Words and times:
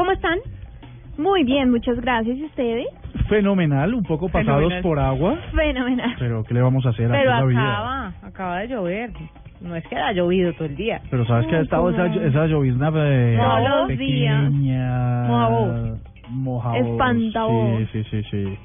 ¿Cómo 0.00 0.12
están? 0.12 0.38
Muy 1.18 1.44
bien, 1.44 1.70
muchas 1.70 2.00
gracias. 2.00 2.38
¿Y 2.38 2.46
ustedes? 2.46 2.86
Fenomenal, 3.28 3.92
un 3.92 4.02
poco 4.02 4.30
pasados 4.30 4.60
Fenomenal. 4.72 4.82
por 4.82 4.98
agua, 4.98 5.36
Fenomenal. 5.54 6.16
pero 6.18 6.42
¿qué 6.42 6.54
le 6.54 6.62
vamos 6.62 6.86
a 6.86 6.88
hacer? 6.88 7.06
Pero 7.10 7.20
es 7.20 7.26
la 7.38 7.44
vida. 7.44 7.60
acaba, 7.60 8.12
acaba 8.22 8.58
de 8.60 8.68
llover. 8.68 9.10
No 9.60 9.76
es 9.76 9.86
que 9.88 9.96
haya 9.96 10.12
llovido 10.12 10.54
todo 10.54 10.64
el 10.64 10.76
día. 10.76 11.02
Pero 11.10 11.26
sabes 11.26 11.46
que 11.48 11.56
ha 11.56 11.60
estado 11.60 11.90
esa, 11.90 12.06
esa 12.06 12.46
llovizna 12.46 12.90
eh, 12.96 13.36
Todos 13.38 13.68
los 13.80 13.88
pequeña, 13.88 14.40
Mojabobos. 15.28 15.98
mojabobos. 16.30 16.86
Espantabobos. 16.92 17.78
Sí, 17.92 18.02
sí, 18.04 18.04
sí, 18.10 18.22
sí. 18.30 18.58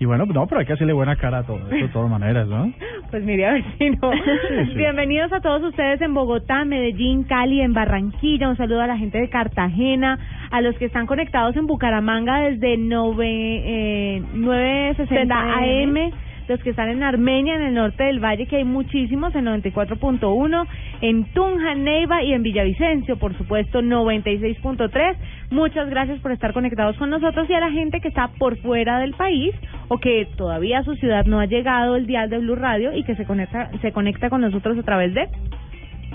Y 0.00 0.04
bueno, 0.04 0.26
no, 0.26 0.46
pero 0.46 0.60
hay 0.60 0.66
que 0.66 0.74
hacerle 0.74 0.92
buena 0.92 1.16
cara 1.16 1.38
a 1.38 1.42
todo 1.42 1.58
esto 1.58 1.74
de 1.74 1.88
todas 1.88 2.10
maneras, 2.10 2.46
¿no? 2.46 2.72
Pues 3.10 3.24
mire, 3.24 3.46
a 3.46 3.52
ver 3.54 3.64
si 3.78 3.88
no. 3.88 4.12
sí. 4.12 4.74
Bienvenidos 4.74 5.32
a 5.32 5.40
todos 5.40 5.62
ustedes 5.62 5.98
en 6.02 6.12
Bogotá, 6.12 6.66
Medellín, 6.66 7.24
Cali, 7.24 7.62
en 7.62 7.72
Barranquilla. 7.72 8.50
Un 8.50 8.58
saludo 8.58 8.82
a 8.82 8.86
la 8.86 8.98
gente 8.98 9.16
de 9.18 9.30
Cartagena, 9.30 10.18
a 10.50 10.60
los 10.60 10.76
que 10.76 10.84
están 10.84 11.06
conectados 11.06 11.56
en 11.56 11.66
Bucaramanga 11.66 12.40
desde 12.40 12.76
nove, 12.76 13.26
eh, 13.26 14.22
960 14.34 15.34
AM. 15.34 16.12
Los 16.48 16.62
que 16.62 16.70
están 16.70 16.88
en 16.88 17.02
Armenia, 17.02 17.56
en 17.56 17.62
el 17.62 17.74
norte 17.74 18.04
del 18.04 18.24
valle, 18.24 18.46
que 18.46 18.56
hay 18.56 18.64
muchísimos, 18.64 19.34
en 19.34 19.44
94.1, 19.44 20.66
en 21.02 21.24
Tunja, 21.32 21.74
Neiva 21.74 22.22
y 22.22 22.32
en 22.32 22.42
Villavicencio, 22.42 23.18
por 23.18 23.36
supuesto, 23.36 23.82
96.3. 23.82 25.16
Muchas 25.50 25.90
gracias 25.90 26.18
por 26.20 26.32
estar 26.32 26.54
conectados 26.54 26.96
con 26.96 27.10
nosotros 27.10 27.48
y 27.50 27.52
a 27.52 27.60
la 27.60 27.70
gente 27.70 28.00
que 28.00 28.08
está 28.08 28.28
por 28.38 28.56
fuera 28.58 28.98
del 28.98 29.12
país 29.14 29.54
o 29.88 29.98
que 29.98 30.26
todavía 30.36 30.78
a 30.78 30.84
su 30.84 30.94
ciudad 30.94 31.26
no 31.26 31.40
ha 31.40 31.46
llegado 31.46 31.96
el 31.96 32.06
dial 32.06 32.30
de 32.30 32.38
Blue 32.38 32.56
Radio 32.56 32.96
y 32.96 33.04
que 33.04 33.14
se 33.14 33.26
conecta, 33.26 33.70
se 33.82 33.92
conecta 33.92 34.30
con 34.30 34.40
nosotros 34.40 34.78
a 34.78 34.82
través 34.82 35.12
de 35.14 35.28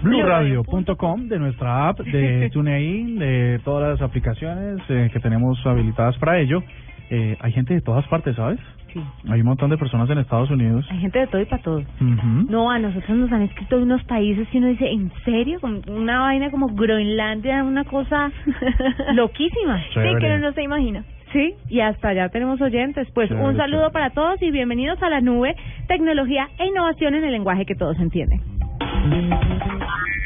Blueradio.com, 0.01 1.29
de 1.29 1.39
nuestra 1.39 1.89
app, 1.89 1.99
de 1.99 2.49
TuneIn, 2.53 3.19
de 3.19 3.61
todas 3.63 3.91
las 3.91 4.01
aplicaciones 4.01 4.81
eh, 4.89 5.09
que 5.13 5.19
tenemos 5.19 5.65
habilitadas 5.65 6.17
para 6.17 6.39
ello. 6.39 6.61
Eh, 7.09 7.37
hay 7.39 7.51
gente 7.53 7.73
de 7.73 7.81
todas 7.81 8.05
partes, 8.07 8.35
¿sabes? 8.35 8.59
Sí. 8.93 9.01
Hay 9.29 9.41
un 9.41 9.47
montón 9.47 9.69
de 9.71 9.77
personas 9.77 10.07
en 10.11 10.19
Estados 10.19 10.51
Unidos. 10.51 10.85
Hay 10.91 10.99
gente 10.99 11.19
de 11.19 11.27
todo 11.27 11.41
y 11.41 11.45
para 11.45 11.61
todo. 11.63 11.79
Ujú. 11.79 12.45
No, 12.49 12.69
a 12.69 12.77
nosotros 12.79 13.17
nos 13.17 13.31
han 13.31 13.41
escrito 13.41 13.77
de 13.77 13.83
unos 13.83 14.03
países 14.03 14.47
que 14.49 14.59
uno 14.59 14.67
dice, 14.67 14.87
¿en 14.91 15.11
serio? 15.25 15.59
Una 15.87 16.19
vaina 16.21 16.51
como 16.51 16.67
Groenlandia, 16.67 17.63
una 17.63 17.83
cosa 17.85 18.31
loquísima. 19.13 19.79
Sí, 19.79 19.93
Chévere. 19.95 20.19
que 20.19 20.25
uno 20.27 20.37
no 20.39 20.53
se 20.53 20.63
imagina. 20.63 21.03
Sí, 21.31 21.55
y 21.69 21.79
hasta 21.79 22.09
allá 22.09 22.29
tenemos 22.29 22.61
oyentes. 22.61 23.07
Pues 23.15 23.29
Chévere, 23.29 23.47
un 23.47 23.57
saludo 23.57 23.79
chévere. 23.87 23.93
para 23.93 24.09
todos 24.11 24.39
y 24.41 24.51
bienvenidos 24.51 25.01
a 25.01 25.09
la 25.09 25.19
nube, 25.21 25.55
tecnología 25.87 26.47
e 26.59 26.67
innovación 26.67 27.15
en 27.15 27.23
el 27.23 27.31
lenguaje 27.31 27.65
que 27.65 27.73
todos 27.73 27.97
entienden. 27.99 28.39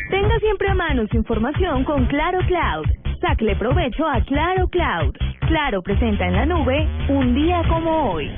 Tenga 0.09 0.39
siempre 0.39 0.69
a 0.69 0.73
mano 0.75 1.07
su 1.09 1.17
información 1.17 1.83
con 1.85 2.05
Claro 2.07 2.39
Cloud. 2.47 2.85
Sacle 3.21 3.55
provecho 3.55 4.05
a 4.07 4.21
Claro 4.21 4.67
Cloud. 4.67 5.15
Claro 5.47 5.81
presenta 5.81 6.27
en 6.27 6.33
la 6.33 6.45
nube 6.45 6.87
un 7.09 7.33
día 7.33 7.61
como 7.69 8.11
hoy. 8.11 8.29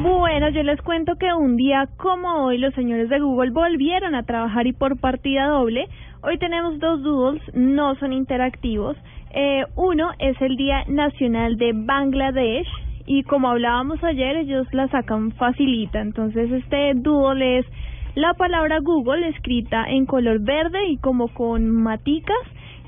Bueno, 0.00 0.48
yo 0.50 0.62
les 0.62 0.80
cuento 0.82 1.16
que 1.16 1.32
un 1.34 1.56
día 1.56 1.88
como 1.96 2.44
hoy 2.44 2.58
los 2.58 2.72
señores 2.74 3.08
de 3.08 3.18
Google 3.18 3.50
volvieron 3.50 4.14
a 4.14 4.22
trabajar 4.22 4.66
y 4.66 4.72
por 4.72 4.98
partida 4.98 5.48
doble. 5.48 5.88
Hoy 6.22 6.38
tenemos 6.38 6.78
dos 6.78 7.02
doodles, 7.02 7.42
no 7.54 7.94
son 7.96 8.12
interactivos. 8.12 8.96
Eh, 9.32 9.64
uno 9.76 10.10
es 10.18 10.40
el 10.40 10.56
Día 10.56 10.84
Nacional 10.86 11.56
de 11.56 11.72
Bangladesh 11.74 12.68
y 13.06 13.22
como 13.24 13.48
hablábamos 13.48 14.02
ayer, 14.04 14.36
ellos 14.36 14.66
la 14.72 14.88
sacan 14.88 15.32
facilita. 15.32 16.00
Entonces 16.00 16.50
este 16.52 16.92
doodle 16.94 17.58
es 17.58 17.66
la 18.14 18.34
palabra 18.34 18.78
Google 18.80 19.28
escrita 19.28 19.84
en 19.88 20.06
color 20.06 20.40
verde 20.40 20.88
y 20.88 20.96
como 20.98 21.28
con 21.28 21.68
maticas 21.70 22.36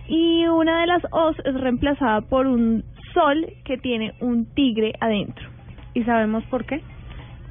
y 0.08 0.44
una 0.46 0.80
de 0.80 0.86
las 0.88 1.02
O's 1.12 1.36
es 1.44 1.54
reemplazada 1.54 2.20
por 2.22 2.46
un 2.46 2.84
sol 3.14 3.46
que 3.64 3.78
tiene 3.78 4.14
un 4.20 4.46
tigre 4.54 4.92
adentro. 5.00 5.59
¿Y 5.94 6.02
sabemos 6.04 6.44
por 6.44 6.64
qué? 6.64 6.80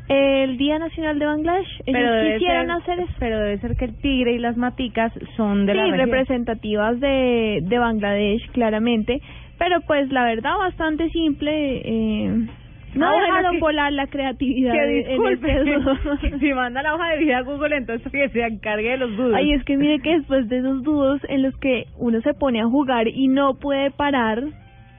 El 0.08 0.58
Día 0.58 0.80
Nacional 0.80 1.20
de 1.20 1.26
Bangladesh, 1.26 1.67
ellos 1.86 2.02
debe 2.02 2.38
quisieron 2.39 2.66
ser- 2.67 2.76
hacer 2.82 3.00
eso. 3.02 3.14
Pero 3.20 3.39
debe 3.39 3.60
ser 3.60 3.76
que 3.76 3.86
el 3.86 3.95
tigre 4.02 4.33
y 4.33 4.39
las 4.39 4.58
maticas 4.58 5.14
son 5.38 5.67
de 5.67 5.76
la 5.76 5.86
sí, 5.86 5.92
región. 5.92 6.10
representativas 6.10 6.99
de, 6.99 7.60
de 7.61 7.78
Bangladesh, 7.78 8.49
claramente. 8.52 9.22
Pero 9.60 9.82
pues 9.82 10.11
la 10.11 10.23
verdad, 10.23 10.58
bastante 10.58 11.10
simple. 11.11 11.82
Eh, 11.86 12.48
no 12.95 13.08
Ah, 13.08 13.22
dejaron 13.22 13.52
que- 13.52 13.60
volar 13.60 13.94
la 13.94 14.08
creatividad 14.08 14.73
Que 14.73 14.88
disculpe, 14.88 15.64
si 16.39 16.54
manda 16.55 16.82
la 16.82 16.95
hoja 16.95 17.10
de 17.11 17.20
vida 17.20 17.38
a 17.38 17.42
Google, 17.42 17.76
entonces 17.78 18.11
que 18.11 18.30
se 18.30 18.42
encargue 18.44 18.89
de 18.89 18.98
los 18.98 19.16
dudos. 19.16 19.36
Ay, 19.36 19.52
es 19.54 19.64
que 19.64 19.78
mire 19.78 19.99
que 19.99 20.17
después 20.17 20.49
de 20.49 20.58
esos 20.58 20.82
dudos 20.82 21.22
en 21.30 21.44
los 21.44 21.55
que 21.58 21.86
uno 21.99 22.20
se 22.22 22.33
pone 22.33 22.61
a 22.61 22.66
jugar 22.66 23.08
y 23.08 23.28
no 23.28 23.60
puede 23.60 23.92
parar, 23.92 24.42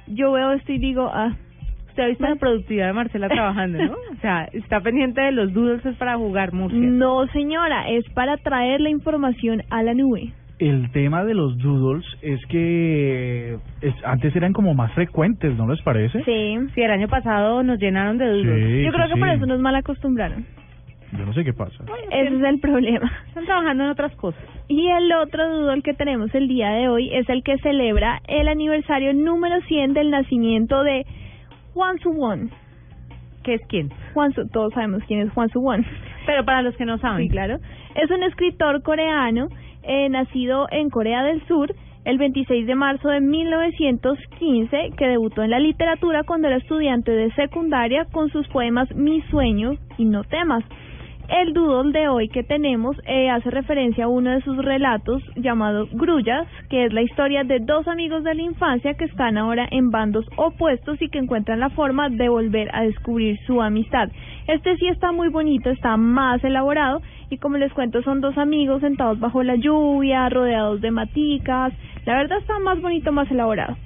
yo 0.06 0.30
veo 0.30 0.52
esto 0.52 0.72
y 0.72 0.78
digo, 0.78 1.10
ah, 1.12 1.32
Usted 2.00 2.04
ha 2.04 2.08
visto 2.08 2.24
la 2.26 2.36
productividad 2.36 2.86
de 2.86 2.92
Marcela 2.94 3.28
trabajando, 3.28 3.78
¿no? 3.84 3.92
O 3.92 4.20
sea, 4.22 4.48
está 4.52 4.80
pendiente 4.80 5.20
de 5.20 5.32
los 5.32 5.52
doodles 5.52 5.84
es 5.84 5.96
para 5.96 6.16
jugar 6.16 6.52
Murcia. 6.52 6.78
no 6.80 7.26
señora, 7.28 7.88
es 7.90 8.08
para 8.14 8.36
traer 8.38 8.80
la 8.80 8.88
información 8.90 9.62
a 9.70 9.82
la 9.82 9.92
nube. 9.94 10.32
El 10.58 10.90
tema 10.92 11.24
de 11.24 11.34
los 11.34 11.56
doodles 11.58 12.04
es 12.22 12.40
que 12.46 13.56
es- 13.82 13.94
antes 14.04 14.34
eran 14.36 14.52
como 14.52 14.74
más 14.74 14.92
frecuentes, 14.92 15.56
¿no 15.56 15.66
les 15.68 15.80
parece? 15.82 16.22
Sí. 16.24 16.56
Sí, 16.74 16.80
el 16.82 16.90
año 16.90 17.08
pasado 17.08 17.62
nos 17.62 17.78
llenaron 17.78 18.18
de 18.18 18.26
doodles. 18.26 18.66
Sí, 18.78 18.84
Yo 18.84 18.92
creo 18.92 19.06
sí, 19.06 19.12
que 19.14 19.18
por 19.20 19.28
sí. 19.30 19.34
eso 19.36 19.46
nos 19.46 19.60
mal 19.60 19.74
acostumbraron. 19.74 20.44
Yo 21.18 21.26
no 21.26 21.32
sé 21.32 21.42
qué 21.44 21.52
pasa. 21.52 21.82
Ese 22.12 22.36
es 22.36 22.42
el 22.44 22.60
problema. 22.60 23.10
Están 23.28 23.44
trabajando 23.44 23.82
en 23.84 23.90
otras 23.90 24.14
cosas. 24.16 24.40
Y 24.68 24.86
el 24.90 25.12
otro 25.14 25.48
doodle 25.48 25.82
que 25.82 25.92
tenemos 25.94 26.32
el 26.36 26.46
día 26.46 26.70
de 26.70 26.88
hoy 26.88 27.10
es 27.12 27.28
el 27.28 27.42
que 27.42 27.58
celebra 27.58 28.20
el 28.28 28.46
aniversario 28.46 29.12
número 29.12 29.60
100 29.62 29.92
del 29.94 30.10
nacimiento 30.10 30.84
de 30.84 31.04
Juan 31.74 31.98
Su-won. 31.98 32.50
¿Qué 33.42 33.54
es 33.54 33.62
quién? 33.68 33.90
Juan 34.14 34.32
Su, 34.32 34.46
todos 34.48 34.72
sabemos 34.74 35.02
quién 35.06 35.20
es 35.20 35.32
Juan 35.32 35.48
Su-won. 35.50 35.84
Pero 36.26 36.44
para 36.44 36.62
los 36.62 36.76
que 36.76 36.84
no 36.84 36.98
saben. 36.98 37.22
Sí, 37.22 37.28
claro. 37.28 37.58
Es 37.94 38.10
un 38.10 38.22
escritor 38.22 38.82
coreano 38.82 39.48
eh, 39.82 40.08
nacido 40.08 40.66
en 40.70 40.90
Corea 40.90 41.22
del 41.24 41.46
Sur 41.46 41.74
el 42.04 42.18
26 42.18 42.66
de 42.66 42.74
marzo 42.74 43.08
de 43.08 43.20
1915 43.20 44.90
que 44.96 45.06
debutó 45.06 45.42
en 45.42 45.50
la 45.50 45.58
literatura 45.58 46.22
cuando 46.24 46.48
era 46.48 46.56
estudiante 46.56 47.10
de 47.12 47.30
secundaria 47.32 48.06
con 48.06 48.30
sus 48.30 48.46
poemas 48.48 48.90
Mi 48.94 49.20
sueño 49.22 49.72
y 49.98 50.04
No 50.06 50.24
temas. 50.24 50.64
El 51.30 51.52
doodle 51.52 51.92
de 51.92 52.08
hoy 52.08 52.28
que 52.28 52.42
tenemos 52.42 52.96
eh, 53.06 53.30
hace 53.30 53.50
referencia 53.50 54.06
a 54.06 54.08
uno 54.08 54.30
de 54.30 54.42
sus 54.42 54.56
relatos 54.56 55.22
llamado 55.36 55.86
Grullas, 55.92 56.48
que 56.68 56.86
es 56.86 56.92
la 56.92 57.02
historia 57.02 57.44
de 57.44 57.60
dos 57.60 57.86
amigos 57.86 58.24
de 58.24 58.34
la 58.34 58.42
infancia 58.42 58.94
que 58.94 59.04
están 59.04 59.38
ahora 59.38 59.68
en 59.70 59.92
bandos 59.92 60.26
opuestos 60.36 61.00
y 61.00 61.08
que 61.08 61.18
encuentran 61.18 61.60
la 61.60 61.70
forma 61.70 62.08
de 62.08 62.28
volver 62.28 62.68
a 62.74 62.82
descubrir 62.82 63.38
su 63.46 63.62
amistad. 63.62 64.08
Este 64.48 64.76
sí 64.78 64.88
está 64.88 65.12
muy 65.12 65.28
bonito, 65.28 65.70
está 65.70 65.96
más 65.96 66.42
elaborado 66.42 67.00
y 67.30 67.38
como 67.38 67.58
les 67.58 67.72
cuento 67.74 68.02
son 68.02 68.20
dos 68.20 68.36
amigos 68.36 68.80
sentados 68.80 69.20
bajo 69.20 69.44
la 69.44 69.54
lluvia, 69.54 70.28
rodeados 70.30 70.80
de 70.80 70.90
maticas. 70.90 71.72
La 72.06 72.16
verdad 72.16 72.38
está 72.38 72.58
más 72.58 72.80
bonito, 72.80 73.12
más 73.12 73.30
elaborado. 73.30 73.76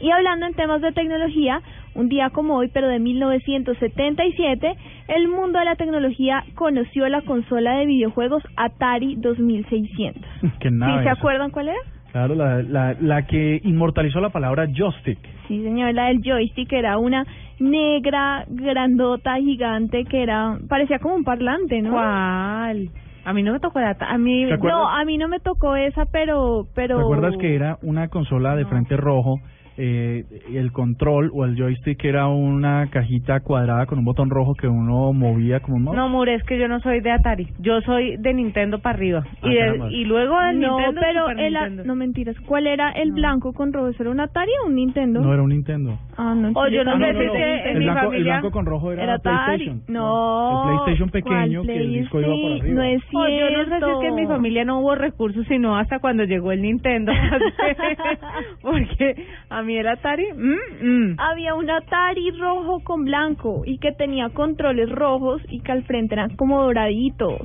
Y 0.00 0.10
hablando 0.10 0.46
en 0.46 0.54
temas 0.54 0.80
de 0.80 0.92
tecnología, 0.92 1.60
un 1.94 2.08
día 2.08 2.30
como 2.30 2.56
hoy, 2.56 2.68
pero 2.72 2.88
de 2.88 2.98
1977, 2.98 4.74
el 5.08 5.28
mundo 5.28 5.58
de 5.58 5.64
la 5.64 5.76
tecnología 5.76 6.44
conoció 6.54 7.08
la 7.08 7.22
consola 7.22 7.78
de 7.78 7.86
videojuegos 7.86 8.42
Atari 8.56 9.16
2600. 9.16 10.22
que 10.60 10.70
nada. 10.70 10.98
¿Sí 10.98 11.04
se 11.04 11.10
acuerdan 11.10 11.50
cuál 11.50 11.68
era? 11.68 11.78
Claro, 12.12 12.34
la, 12.36 12.62
la, 12.62 12.94
la 13.00 13.26
que 13.26 13.60
inmortalizó 13.64 14.20
la 14.20 14.30
palabra 14.30 14.66
joystick. 14.72 15.18
Sí, 15.48 15.62
señor, 15.62 15.94
la 15.94 16.06
del 16.06 16.20
joystick 16.22 16.72
era 16.72 16.96
una 16.98 17.24
negra, 17.58 18.44
grandota, 18.48 19.36
gigante, 19.38 20.04
que 20.04 20.22
era, 20.22 20.58
parecía 20.68 20.98
como 21.00 21.16
un 21.16 21.24
parlante, 21.24 21.82
¿no? 21.82 21.90
¿Cuál? 21.90 22.88
A 23.24 23.32
mí 23.32 23.42
no 23.42 23.52
me 23.52 23.58
tocó 23.60 23.80
la... 23.80 23.96
A 23.98 24.18
mí... 24.18 24.44
No, 24.44 24.88
a 24.88 25.04
mí 25.04 25.16
no 25.18 25.28
me 25.28 25.40
tocó 25.40 25.74
esa, 25.76 26.04
pero, 26.04 26.66
pero. 26.74 26.96
¿Te 26.98 27.02
acuerdas 27.02 27.36
que 27.40 27.54
era 27.54 27.78
una 27.82 28.08
consola 28.08 28.54
de 28.54 28.62
No. 28.64 28.68
frente 28.68 28.96
rojo? 28.96 29.40
Eh, 29.76 30.24
el 30.54 30.70
control 30.70 31.30
o 31.34 31.44
el 31.44 31.56
joystick 31.56 32.04
era 32.04 32.28
una 32.28 32.88
cajita 32.90 33.40
cuadrada 33.40 33.86
con 33.86 33.98
un 33.98 34.04
botón 34.04 34.30
rojo 34.30 34.54
que 34.54 34.68
uno 34.68 35.12
movía 35.12 35.58
como 35.60 35.76
un 35.78 35.82
mouse. 35.84 35.96
No, 35.96 36.08
Mure, 36.08 36.34
es 36.34 36.44
que 36.44 36.58
yo 36.58 36.68
no 36.68 36.78
soy 36.80 37.00
de 37.00 37.10
Atari. 37.10 37.48
Yo 37.58 37.80
soy 37.80 38.16
de 38.18 38.34
Nintendo 38.34 38.78
para 38.78 38.94
arriba. 38.96 39.24
Ah, 39.42 39.48
y, 39.48 39.54
de- 39.54 39.88
y 39.90 40.04
luego 40.04 40.38
del 40.40 40.60
No, 40.60 40.76
Nintendo, 40.78 41.00
pero 41.00 41.28
Super 41.28 41.44
el, 41.44 41.56
a- 41.56 41.60
Nintendo. 41.62 41.84
no 41.86 41.96
mentiras. 41.96 42.36
¿Cuál 42.46 42.66
era 42.68 42.90
el 42.92 43.08
No. 43.08 43.14
blanco 43.16 43.52
con 43.52 43.72
rojo? 43.72 43.88
¿Eso 43.88 44.02
era 44.04 44.10
un 44.12 44.20
Atari 44.20 44.52
o 44.62 44.68
un 44.68 44.76
Nintendo? 44.76 45.20
No 45.20 45.32
era 45.34 45.42
un 45.42 45.48
Nintendo. 45.50 45.98
Ah, 46.16 46.34
no. 46.36 46.52
O 46.54 46.68
yo 46.68 46.84
no 46.84 46.92
sé 46.92 46.98
no, 46.98 47.06
si 47.06 47.26
que 47.32 47.54
en 47.62 47.68
el, 47.68 47.78
mi 47.78 47.84
blanco, 47.84 48.00
el 48.00 48.06
familia... 48.06 48.32
blanco 48.34 48.50
con 48.52 48.66
rojo 48.66 48.92
era, 48.92 49.02
Era 49.02 49.14
Atari. 49.14 49.56
PlayStation. 49.64 49.82
No. 49.88 50.62
El 50.62 50.68
PlayStation 50.84 51.08
¿cuál 51.08 51.22
pequeño 51.22 51.62
que 51.64 51.76
el 51.76 51.92
disco 51.94 52.20
iba 52.20 52.28
por 52.28 52.52
arriba. 52.52 52.74
No 52.74 52.82
es 52.84 53.02
O 53.12 53.26
cierto. 53.26 53.28
yo 53.28 53.50
no 53.50 53.64
sé 53.64 53.84
si 53.84 53.90
es 53.90 53.98
que 54.00 54.06
en 54.06 54.14
mi 54.14 54.26
familia 54.28 54.64
no 54.64 54.78
hubo 54.78 54.94
recursos, 54.94 55.44
sino 55.48 55.76
hasta 55.76 55.98
cuando 55.98 56.22
llegó 56.22 56.52
el 56.52 56.62
Nintendo. 56.62 57.10
Porque 58.62 59.16
a 59.50 59.62
mí 59.64 59.76
el 59.76 59.86
Atari... 59.88 60.26
mm, 60.32 60.86
mm. 60.86 61.16
Había 61.18 61.54
un 61.54 61.68
Atari 61.70 62.30
rojo 62.38 62.80
con 62.84 63.04
blanco 63.04 63.62
y 63.66 63.78
que 63.78 63.92
tenía 63.92 64.28
controles 64.30 64.88
rojos 64.90 65.42
y 65.48 65.60
que 65.60 65.72
al 65.72 65.82
frente 65.84 66.14
eran 66.14 66.36
como 66.36 66.62
doraditos. 66.62 67.40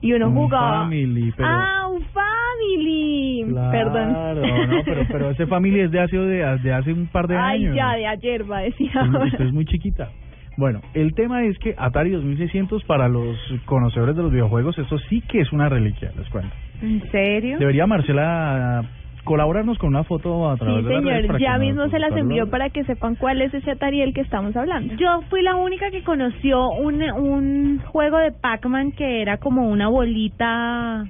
y 0.00 0.12
uno 0.12 0.28
Un 0.28 0.34
jugaba. 0.34 0.82
Family, 0.84 1.32
pero- 1.36 1.48
Ah, 1.48 1.88
un 1.88 2.02
family. 2.02 3.44
Perdón. 3.72 4.10
Claro, 4.12 4.42
no, 4.66 4.82
pero, 4.84 5.02
pero 5.10 5.30
ese 5.30 5.46
family 5.46 5.80
es 5.80 5.90
de 5.90 6.00
hace, 6.00 6.16
de, 6.16 6.58
de 6.62 6.72
hace 6.72 6.92
un 6.92 7.06
par 7.08 7.26
de 7.26 7.36
Ay, 7.36 7.64
años. 7.64 7.76
ya, 7.76 7.92
de 7.94 8.06
ayer 8.06 8.50
va 8.50 8.58
a 8.58 8.62
decir 8.62 8.86
Usted, 8.88 9.00
ahora. 9.00 9.24
usted 9.26 9.44
es 9.46 9.52
muy 9.52 9.64
chiquita. 9.64 10.08
Bueno, 10.56 10.80
el 10.94 11.14
tema 11.14 11.44
es 11.44 11.56
que 11.58 11.74
Atari 11.78 12.10
2600 12.10 12.82
para 12.84 13.08
los 13.08 13.36
conocedores 13.64 14.16
de 14.16 14.22
los 14.22 14.32
videojuegos, 14.32 14.76
eso 14.78 14.98
sí 15.08 15.20
que 15.28 15.40
es 15.40 15.52
una 15.52 15.68
reliquia, 15.68 16.10
les 16.16 16.28
cuento. 16.30 16.52
¿En 16.82 17.00
serio? 17.10 17.58
Debería 17.58 17.86
Marcela 17.86 18.82
colaborarnos 19.28 19.78
con 19.78 19.90
una 19.90 20.04
foto 20.04 20.48
a 20.50 20.54
Sí, 20.54 20.60
través 20.64 20.84
de 20.84 20.90
las 20.94 21.02
redes 21.04 21.04
señor, 21.20 21.26
para 21.28 21.38
que 21.38 21.44
ya 21.44 21.58
mismo 21.58 21.88
se 21.88 21.98
las 21.98 22.16
envió 22.16 22.50
para 22.50 22.70
que 22.70 22.84
sepan 22.84 23.14
cuál 23.14 23.40
es 23.42 23.54
ese 23.54 23.70
Atari 23.70 24.00
del 24.00 24.14
que 24.14 24.22
estamos 24.22 24.56
hablando. 24.56 24.94
Yo 24.96 25.20
fui 25.30 25.42
la 25.42 25.54
única 25.56 25.90
que 25.90 26.02
conoció 26.02 26.70
un, 26.70 27.02
un 27.02 27.78
juego 27.86 28.18
de 28.18 28.32
Pac-Man 28.32 28.92
que 28.92 29.22
era 29.22 29.36
como 29.36 29.68
una 29.68 29.88
bolita, 29.88 31.04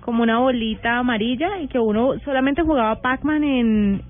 como 0.00 0.22
una 0.22 0.38
bolita 0.38 0.98
amarilla 0.98 1.60
y 1.60 1.68
que 1.68 1.78
uno 1.78 2.18
solamente 2.24 2.62
jugaba 2.62 3.00
Pac-Man 3.00 3.44
en... 3.44 4.02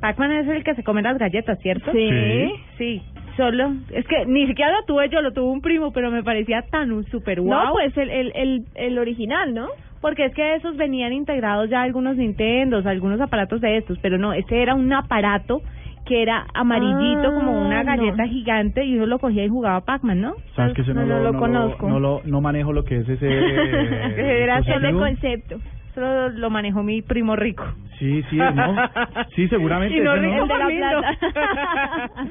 Pac-Man 0.00 0.32
es 0.32 0.48
el 0.48 0.64
que 0.64 0.74
se 0.74 0.82
come 0.82 1.00
las 1.02 1.16
galletas, 1.18 1.58
¿cierto? 1.60 1.92
Sí. 1.92 2.08
Sí. 2.10 2.52
Sí, 2.78 3.02
solo... 3.36 3.72
Es 3.92 4.04
que 4.06 4.26
ni 4.26 4.46
siquiera 4.48 4.72
lo 4.72 4.84
tuve 4.84 5.08
yo, 5.08 5.20
lo 5.22 5.32
tuvo 5.32 5.50
un 5.52 5.60
primo, 5.60 5.92
pero 5.92 6.10
me 6.10 6.22
parecía 6.24 6.62
tan 6.70 6.90
un 6.92 7.04
super 7.04 7.40
guau. 7.40 7.66
No, 7.66 7.72
pues 7.72 7.96
el, 7.96 8.10
el, 8.10 8.32
el, 8.34 8.64
el 8.74 8.98
original, 8.98 9.54
¿no? 9.54 9.68
Porque 10.02 10.26
es 10.26 10.34
que 10.34 10.56
esos 10.56 10.76
venían 10.76 11.14
integrados 11.14 11.70
ya 11.70 11.80
algunos 11.80 12.16
Nintendos, 12.16 12.84
algunos 12.84 13.20
aparatos 13.22 13.60
de 13.62 13.78
estos, 13.78 13.98
pero 14.00 14.18
no, 14.18 14.34
este 14.34 14.60
era 14.60 14.74
un 14.74 14.92
aparato 14.92 15.62
que 16.04 16.20
era 16.20 16.44
amarillito 16.52 17.28
Ah, 17.28 17.34
como 17.34 17.52
una 17.64 17.84
galleta 17.84 18.24
no. 18.24 18.28
gigante 18.28 18.84
y 18.84 18.96
uno 18.96 19.06
lo 19.06 19.18
cogía 19.20 19.44
y 19.44 19.48
jugaba 19.48 19.80
Pac-Man, 19.82 20.20
¿no? 20.20 20.34
Sabes 20.56 20.74
que 20.74 20.82
ese 20.82 20.92
no, 20.92 21.02
No, 21.02 21.06
no 21.06 21.22
lo, 21.22 21.32
lo 21.32 21.38
conozco. 21.38 21.88
No, 21.88 22.00
lo, 22.00 22.20
no 22.24 22.40
manejo 22.40 22.72
lo 22.72 22.84
que 22.84 22.96
es 22.98 23.08
ese. 23.08 23.26
Era 24.42 24.62
Solo 24.64 24.88
el 24.88 24.96
concepto. 24.96 25.58
Solo 25.94 26.30
lo 26.30 26.50
manejó 26.50 26.82
mi 26.82 27.02
primo 27.02 27.36
rico. 27.36 27.64
Sí, 28.00 28.22
sí, 28.30 28.36
no. 28.36 28.74
Sí, 29.36 29.46
seguramente. 29.46 29.96
Y 29.96 30.00
no 30.00 30.16
rico 30.16 30.42
El 30.42 30.48
de 30.48 30.58
la 30.58 30.66
plata. 30.66 31.18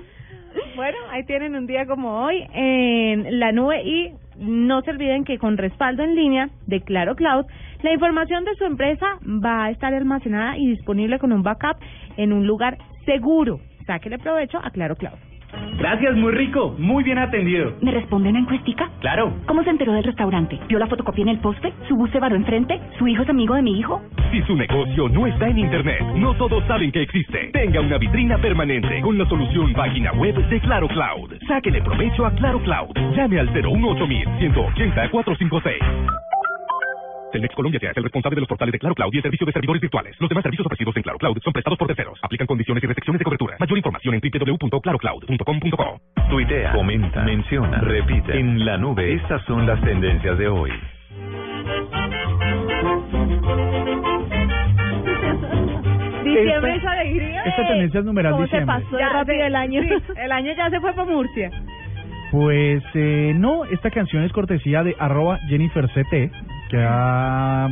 bueno, 0.76 0.98
ahí 1.12 1.24
tienen 1.26 1.56
un 1.56 1.66
día 1.68 1.86
como 1.86 2.26
hoy 2.26 2.44
en 2.54 3.40
la 3.40 3.52
nube 3.54 3.82
y 3.84 4.12
no 4.42 4.82
se 4.82 4.92
olviden 4.92 5.24
que 5.24 5.38
con 5.38 5.58
respaldo 5.58 6.04
en 6.04 6.16
línea 6.16 6.50
de 6.68 6.82
Claro 6.82 7.16
Cloud, 7.16 7.46
la 7.84 7.94
información 7.94 8.44
de 8.44 8.56
su 8.56 8.66
empresa 8.66 9.06
va 9.24 9.66
a 9.66 9.70
estar 9.72 9.94
almacenada 9.94 10.58
y 10.58 10.68
disponible 10.68 11.20
con 11.20 11.32
un 11.32 11.44
backup 11.44 11.78
en 12.18 12.34
un 12.34 12.48
lugar 12.48 12.78
seguro. 13.06 13.60
Sáquele 13.86 14.18
provecho 14.18 14.60
a 14.64 14.72
Claro 14.72 14.96
Cloud. 14.96 15.31
Gracias, 15.78 16.16
muy 16.16 16.32
rico, 16.34 16.76
muy 16.78 17.04
bien 17.04 17.18
atendido. 17.18 17.74
¿Me 17.82 17.92
responde 17.92 18.30
una 18.30 18.40
encuestica? 18.40 18.90
Claro. 19.00 19.34
¿Cómo 19.48 19.64
se 19.64 19.70
enteró 19.70 19.94
del 19.94 20.04
restaurante? 20.04 20.60
¿Vio 20.68 20.80
la 20.80 20.88
fotocopia 20.88 21.24
en 21.24 21.30
el 21.30 21.40
poste? 21.40 21.74
¿Su 21.88 21.96
bus 21.96 22.10
se 22.12 22.20
varó 22.20 22.36
enfrente? 22.36 22.80
¿Su 22.98 23.08
hijo 23.08 23.24
es 23.24 23.30
amigo 23.30 23.56
de 23.56 23.62
mi 23.62 23.80
hijo? 23.80 24.02
Si 24.32 24.42
su 24.44 24.56
negocio 24.56 25.10
no 25.10 25.28
está 25.28 25.48
en 25.48 25.60
Internet, 25.60 26.02
no 26.16 26.34
todos 26.36 26.64
saben 26.68 26.92
que 26.92 27.02
existe. 27.02 27.50
Tenga 27.52 27.82
una 27.82 27.98
vitrina 27.98 28.38
permanente 28.38 29.02
con 29.02 29.18
la 29.18 29.28
solución 29.28 29.74
página 29.74 30.12
web 30.14 30.36
de 30.36 30.60
Claro 30.62 30.88
Cloud. 30.88 31.34
Sáquele 31.48 31.82
provecho 31.82 32.26
a 32.26 32.32
Claro 32.32 32.60
Cloud. 32.60 32.96
Llame 33.16 33.40
al 33.40 33.52
018 33.54 34.08
180 34.40 35.10
456. 35.10 36.31
Telmex 37.32 37.56
Colombia 37.56 37.80
se 37.80 37.88
hace 37.88 38.00
el 38.00 38.04
responsable 38.04 38.36
de 38.36 38.42
los 38.42 38.50
portales 38.50 38.72
de 38.74 38.80
Claro 38.80 38.96
Cloud 38.96 39.14
y 39.14 39.18
el 39.18 39.24
servicio 39.24 39.46
de 39.46 39.54
servidores 39.54 39.82
virtuales. 39.82 40.16
Los 40.20 40.30
demás 40.30 40.44
servicios 40.44 40.66
ofrecidos 40.66 40.96
en 40.98 41.04
Claro 41.04 41.18
Cloud 41.18 41.38
son 41.44 41.54
prestados 41.54 41.78
por 41.80 41.88
terceros. 41.88 42.20
Aplican 42.22 42.48
condiciones 42.48 42.84
y 42.84 42.88
restricciones 42.88 43.20
de 43.20 43.24
cobertura. 43.26 43.56
Mayor 43.60 43.78
información 43.78 44.16
en 44.16 44.22
www.clarocloud.com.co. 44.22 46.02
Tuitea, 46.30 46.74
comenta, 46.74 47.24
menciona, 47.24 47.80
repite. 47.82 48.38
En 48.38 48.66
la 48.66 48.78
nube, 48.78 49.14
estas 49.14 49.44
son 49.46 49.66
las 49.66 49.80
tendencias 49.82 50.38
de 50.38 50.48
hoy. 50.48 50.72
Diciembre 56.24 56.76
Esta- 56.76 56.94
es 56.94 57.00
alegría. 57.00 57.42
esta 57.44 57.68
tendencia 57.68 58.00
es 58.00 58.06
numeral 58.06 58.32
¿Cómo 58.34 58.44
diciembre. 58.44 58.76
se 58.78 58.84
pasó 58.84 58.96
de 58.98 59.10
rápido 59.10 59.46
el 59.46 59.56
año? 59.56 59.82
sí, 59.82 59.90
el 60.24 60.32
año 60.32 60.52
ya 60.56 60.70
se 60.70 60.80
fue 60.80 60.94
para 60.94 61.10
Murcia. 61.12 61.50
Pues 62.32 62.84
eh, 62.94 63.34
no, 63.36 63.66
esta 63.66 63.90
canción 63.92 64.24
es 64.24 64.32
cortesía 64.32 64.84
de 64.84 64.96
arroba 65.00 65.40
Jennifer 65.50 65.88
CT, 65.90 66.32
que 66.72 66.78
ha, 66.82 67.68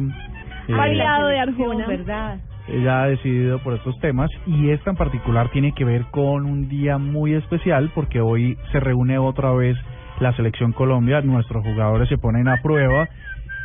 eh, 0.67 0.73
Bailado 0.73 1.27
de 1.27 1.39
Arjona. 1.39 1.87
¿Verdad? 1.87 2.39
ella 2.67 3.03
ha 3.03 3.07
decidido 3.07 3.59
por 3.59 3.73
estos 3.73 3.97
temas 3.99 4.29
y 4.45 4.69
esta 4.69 4.91
en 4.91 4.95
particular 4.95 5.49
tiene 5.49 5.73
que 5.73 5.85
ver 5.85 6.05
con 6.11 6.45
un 6.45 6.69
día 6.69 6.97
muy 6.97 7.33
especial 7.33 7.91
porque 7.95 8.21
hoy 8.21 8.57
se 8.71 8.79
reúne 8.79 9.17
otra 9.17 9.51
vez 9.53 9.75
la 10.19 10.35
selección 10.35 10.73
Colombia, 10.73 11.21
nuestros 11.21 11.65
jugadores 11.65 12.09
se 12.09 12.17
ponen 12.17 12.47
a 12.47 12.61
prueba 12.61 13.07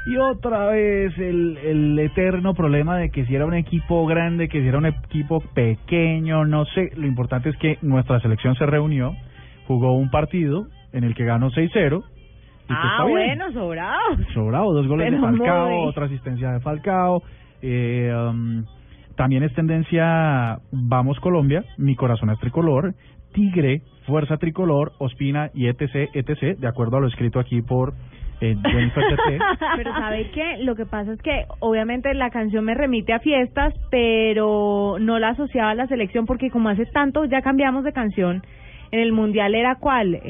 y 0.07 0.17
otra 0.17 0.67
vez 0.67 1.17
el, 1.19 1.59
el 1.59 1.99
eterno 1.99 2.55
problema 2.55 2.97
de 2.97 3.11
que 3.11 3.27
si 3.27 3.35
era 3.35 3.47
un 3.47 3.55
equipo 3.55 4.07
grande, 4.07 4.49
que 4.49 4.61
si 4.61 4.69
era 4.69 4.79
un 4.79 4.87
equipo 4.87 5.41
pequeño, 5.55 6.45
no 6.45 6.65
sé, 6.67 6.93
lo 6.97 7.07
importante 7.07 7.51
es 7.51 7.57
que 7.57 7.79
nuestra 7.83 8.21
selección 8.21 8.55
se 8.55 8.67
reunió, 8.67 9.15
jugó 9.67 9.93
un 9.93 10.11
partido 10.11 10.67
en 10.93 11.05
el 11.05 11.15
que 11.15 11.25
ganó 11.25 11.51
6-0. 11.51 12.05
Pues 12.67 12.79
Ah, 12.83 13.05
bueno, 13.09 13.53
sobrado. 13.53 14.01
Sobrado, 14.33 14.73
dos 14.73 14.87
goles 14.87 15.07
Pero 15.11 15.17
de 15.17 15.23
Falcao, 15.23 15.69
muy. 15.69 15.89
otra 15.89 16.07
asistencia 16.07 16.53
de 16.53 16.61
Falcao. 16.61 17.23
Eh, 17.63 18.13
um, 18.15 18.65
también 19.17 19.43
es 19.43 19.55
tendencia 19.55 20.59
Vamos 20.73 21.19
Colombia, 21.21 21.65
Mi 21.79 21.95
Corazón 21.95 22.31
es 22.31 22.39
Tricolor, 22.41 22.95
Tigre, 23.33 23.83
Fuerza 24.07 24.37
Tricolor, 24.39 24.93
Ospina 24.99 25.51
y 25.55 25.69
etc, 25.69 26.11
etc, 26.15 26.59
de 26.59 26.67
acuerdo 26.67 26.97
a 26.97 27.01
lo 27.01 27.07
escrito 27.07 27.39
aquí 27.39 27.63
por 27.63 27.95
eh, 28.41 28.57
Jennifer. 28.63 29.05
Pero 29.77 29.93
¿sabe 29.93 30.31
qué? 30.33 30.59
Lo 30.61 30.75
que 30.75 30.87
pasa 30.87 31.13
es 31.13 31.23
que 31.23 31.45
obviamente 31.61 32.13
la 32.15 32.31
canción 32.31 32.65
me 32.65 32.75
remite 32.75 33.13
a 33.13 33.21
fiestas, 33.21 33.75
pero 33.91 34.97
no 35.01 35.19
la 35.19 35.31
asociaba 35.31 35.71
a 35.71 35.75
la 35.75 35.87
selección 35.87 36.27
porque 36.27 36.51
como 36.51 36.69
hace 36.69 36.87
tanto 36.87 37.25
ya 37.25 37.43
cambiamos 37.43 37.85
de 37.85 37.93
canción. 37.93 38.43
En 38.95 39.01
el 39.01 39.13
mundial 39.13 39.57
era 39.57 39.75
cuál? 39.75 40.15
Eh, 40.15 40.21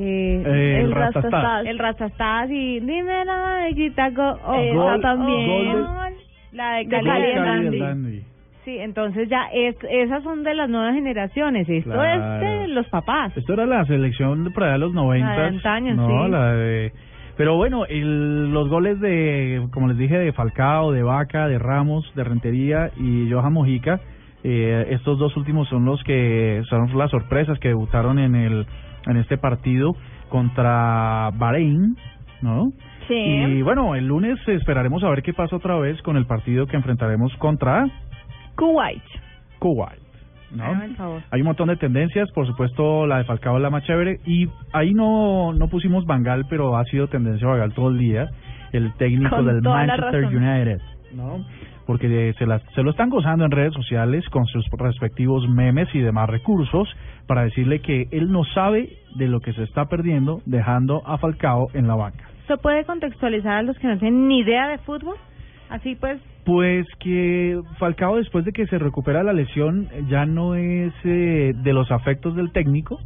Eh, 0.47 0.81
el 0.81 0.93
Rastastas. 0.93 1.67
El 1.67 1.79
Rastastas 1.79 2.49
y 2.51 2.81
dime 2.81 3.25
la 3.27 3.67
chiquita 3.69 4.09
go, 4.09 4.39
oh, 4.47 4.55
Esa 4.55 4.75
gol, 4.75 5.01
también. 5.03 5.77
oh. 5.83 6.09
La 6.53 6.77
de 6.77 6.85
De 6.85 6.89
Cali, 7.03 7.79
Dandy. 7.79 8.23
Sí, 8.65 8.79
entonces 8.79 9.29
ya 9.29 9.49
es, 9.53 9.77
esas 9.91 10.23
son 10.23 10.43
de 10.45 10.55
las 10.55 10.71
nuevas 10.71 10.95
generaciones. 10.95 11.69
Esto 11.69 11.91
Claro. 11.91 12.37
es 12.37 12.41
de 12.41 12.69
los 12.69 12.89
papás. 12.89 13.37
Esto 13.37 13.53
era 13.53 13.67
la 13.67 13.85
selección 13.85 14.45
de 14.45 14.51
allá 14.57 14.73
de 14.73 14.79
los 14.79 14.95
90. 14.95 15.27
La 15.29 15.43
de 15.43 15.49
antaño, 15.49 15.95
no, 15.97 16.25
sí. 16.25 16.31
la 16.31 16.53
de... 16.55 16.93
Pero 17.37 17.57
bueno, 17.57 17.85
el, 17.85 18.51
los 18.51 18.71
goles 18.71 18.99
de, 19.01 19.67
como 19.73 19.89
les 19.89 19.99
dije, 19.99 20.17
de 20.17 20.33
Falcao, 20.33 20.91
de 20.93 21.03
Vaca, 21.03 21.49
de 21.49 21.59
Ramos, 21.59 22.11
de 22.15 22.25
Rentería 22.25 22.91
y 22.97 23.31
Johan 23.31 23.53
Mojica, 23.53 24.01
eh, 24.47 24.89
estos 24.91 25.19
dos 25.19 25.35
últimos 25.39 25.67
son 25.69 25.87
los 25.87 26.03
que 26.05 26.63
son 26.69 26.97
las 26.99 27.11
sorpresas 27.11 27.59
que 27.59 27.69
debutaron 27.69 28.19
en 28.19 28.35
el 28.35 28.67
en 29.07 29.17
este 29.17 29.39
partido 29.39 29.97
contra 30.29 31.31
Bahrein, 31.35 31.97
¿no? 32.43 32.73
Sí. 33.09 33.15
Y 33.15 33.63
bueno, 33.63 33.95
el 33.95 34.07
lunes 34.07 34.39
esperaremos 34.47 35.03
a 35.03 35.09
ver 35.09 35.23
qué 35.23 35.33
pasa 35.33 35.57
otra 35.57 35.79
vez 35.79 36.01
con 36.03 36.17
el 36.17 36.27
partido 36.27 36.67
que 36.67 36.77
enfrentaremos 36.77 37.35
contra 37.37 37.87
Kuwait. 38.57 39.03
Kuwait, 39.59 40.01
¿no? 40.53 40.65
Hay 41.31 41.41
un 41.41 41.47
montón 41.47 41.69
de 41.69 41.77
tendencias, 41.77 42.31
por 42.33 42.47
supuesto 42.47 43.07
la 43.07 43.19
de 43.19 43.25
Falcao 43.25 43.57
es 43.57 43.63
la 43.63 43.71
más 43.71 43.85
chévere 43.85 44.21
y 44.27 44.47
ahí 44.73 44.93
no 44.93 45.55
no 45.55 45.69
pusimos 45.69 46.05
Bangal, 46.05 46.45
pero 46.51 46.77
ha 46.77 46.85
sido 46.85 47.09
tendencia 47.09 47.49
Bangal 47.49 47.73
todo 47.73 47.89
el 47.89 47.99
día, 47.99 48.29
el 48.73 48.93
técnico 48.95 49.37
Con 49.37 49.47
del 49.47 49.63
Manchester. 49.63 50.27
United, 50.27 50.81
¿no? 51.15 51.45
Porque 51.87 52.35
se, 52.39 52.47
las, 52.47 52.63
se 52.75 52.83
lo 52.83 52.91
están 52.91 53.11
gozando 53.11 53.45
en 53.45 53.51
redes 53.51 53.75
sociales 53.75 54.25
con 54.31 54.47
sus 54.47 54.65
respectivos 54.71 55.49
memes 55.49 55.89
y 55.95 56.01
demás 56.01 56.29
recursos 56.29 56.89
para 57.27 57.45
decirle 57.45 57.81
que 57.81 58.09
él 58.11 58.31
no 58.31 58.45
sabe 58.45 58.91
de 59.17 59.29
lo 59.29 59.41
que 59.41 59.53
se 59.53 59.63
está 59.63 59.87
perdiendo 59.87 60.41
dejando 60.47 61.03
a 61.07 61.19
Falcao 61.19 61.69
en 61.75 61.87
la 61.87 61.95
banca. 61.95 62.25
¿Se 62.47 62.57
puede 62.57 62.85
contextualizar 62.85 63.53
a 63.53 63.63
los 63.63 63.79
que 63.79 63.87
no 63.87 63.99
tienen 63.99 64.29
ni 64.29 64.41
idea 64.41 64.69
de 64.69 64.79
fútbol? 64.79 65.17
Así 65.71 65.95
pues, 65.95 66.21
Pues 66.45 66.87
que 67.01 67.61
Falcao 67.79 68.17
después 68.17 68.45
de 68.45 68.53
que 68.53 68.67
se 68.67 68.79
recupera 68.79 69.23
la 69.23 69.33
lesión 69.33 69.89
ya 70.09 70.27
no 70.27 70.55
es 70.55 70.93
eh, 71.05 71.53
de 71.55 71.73
los 71.73 71.91
afectos 71.91 72.37
del 72.37 72.53
técnico 72.53 73.01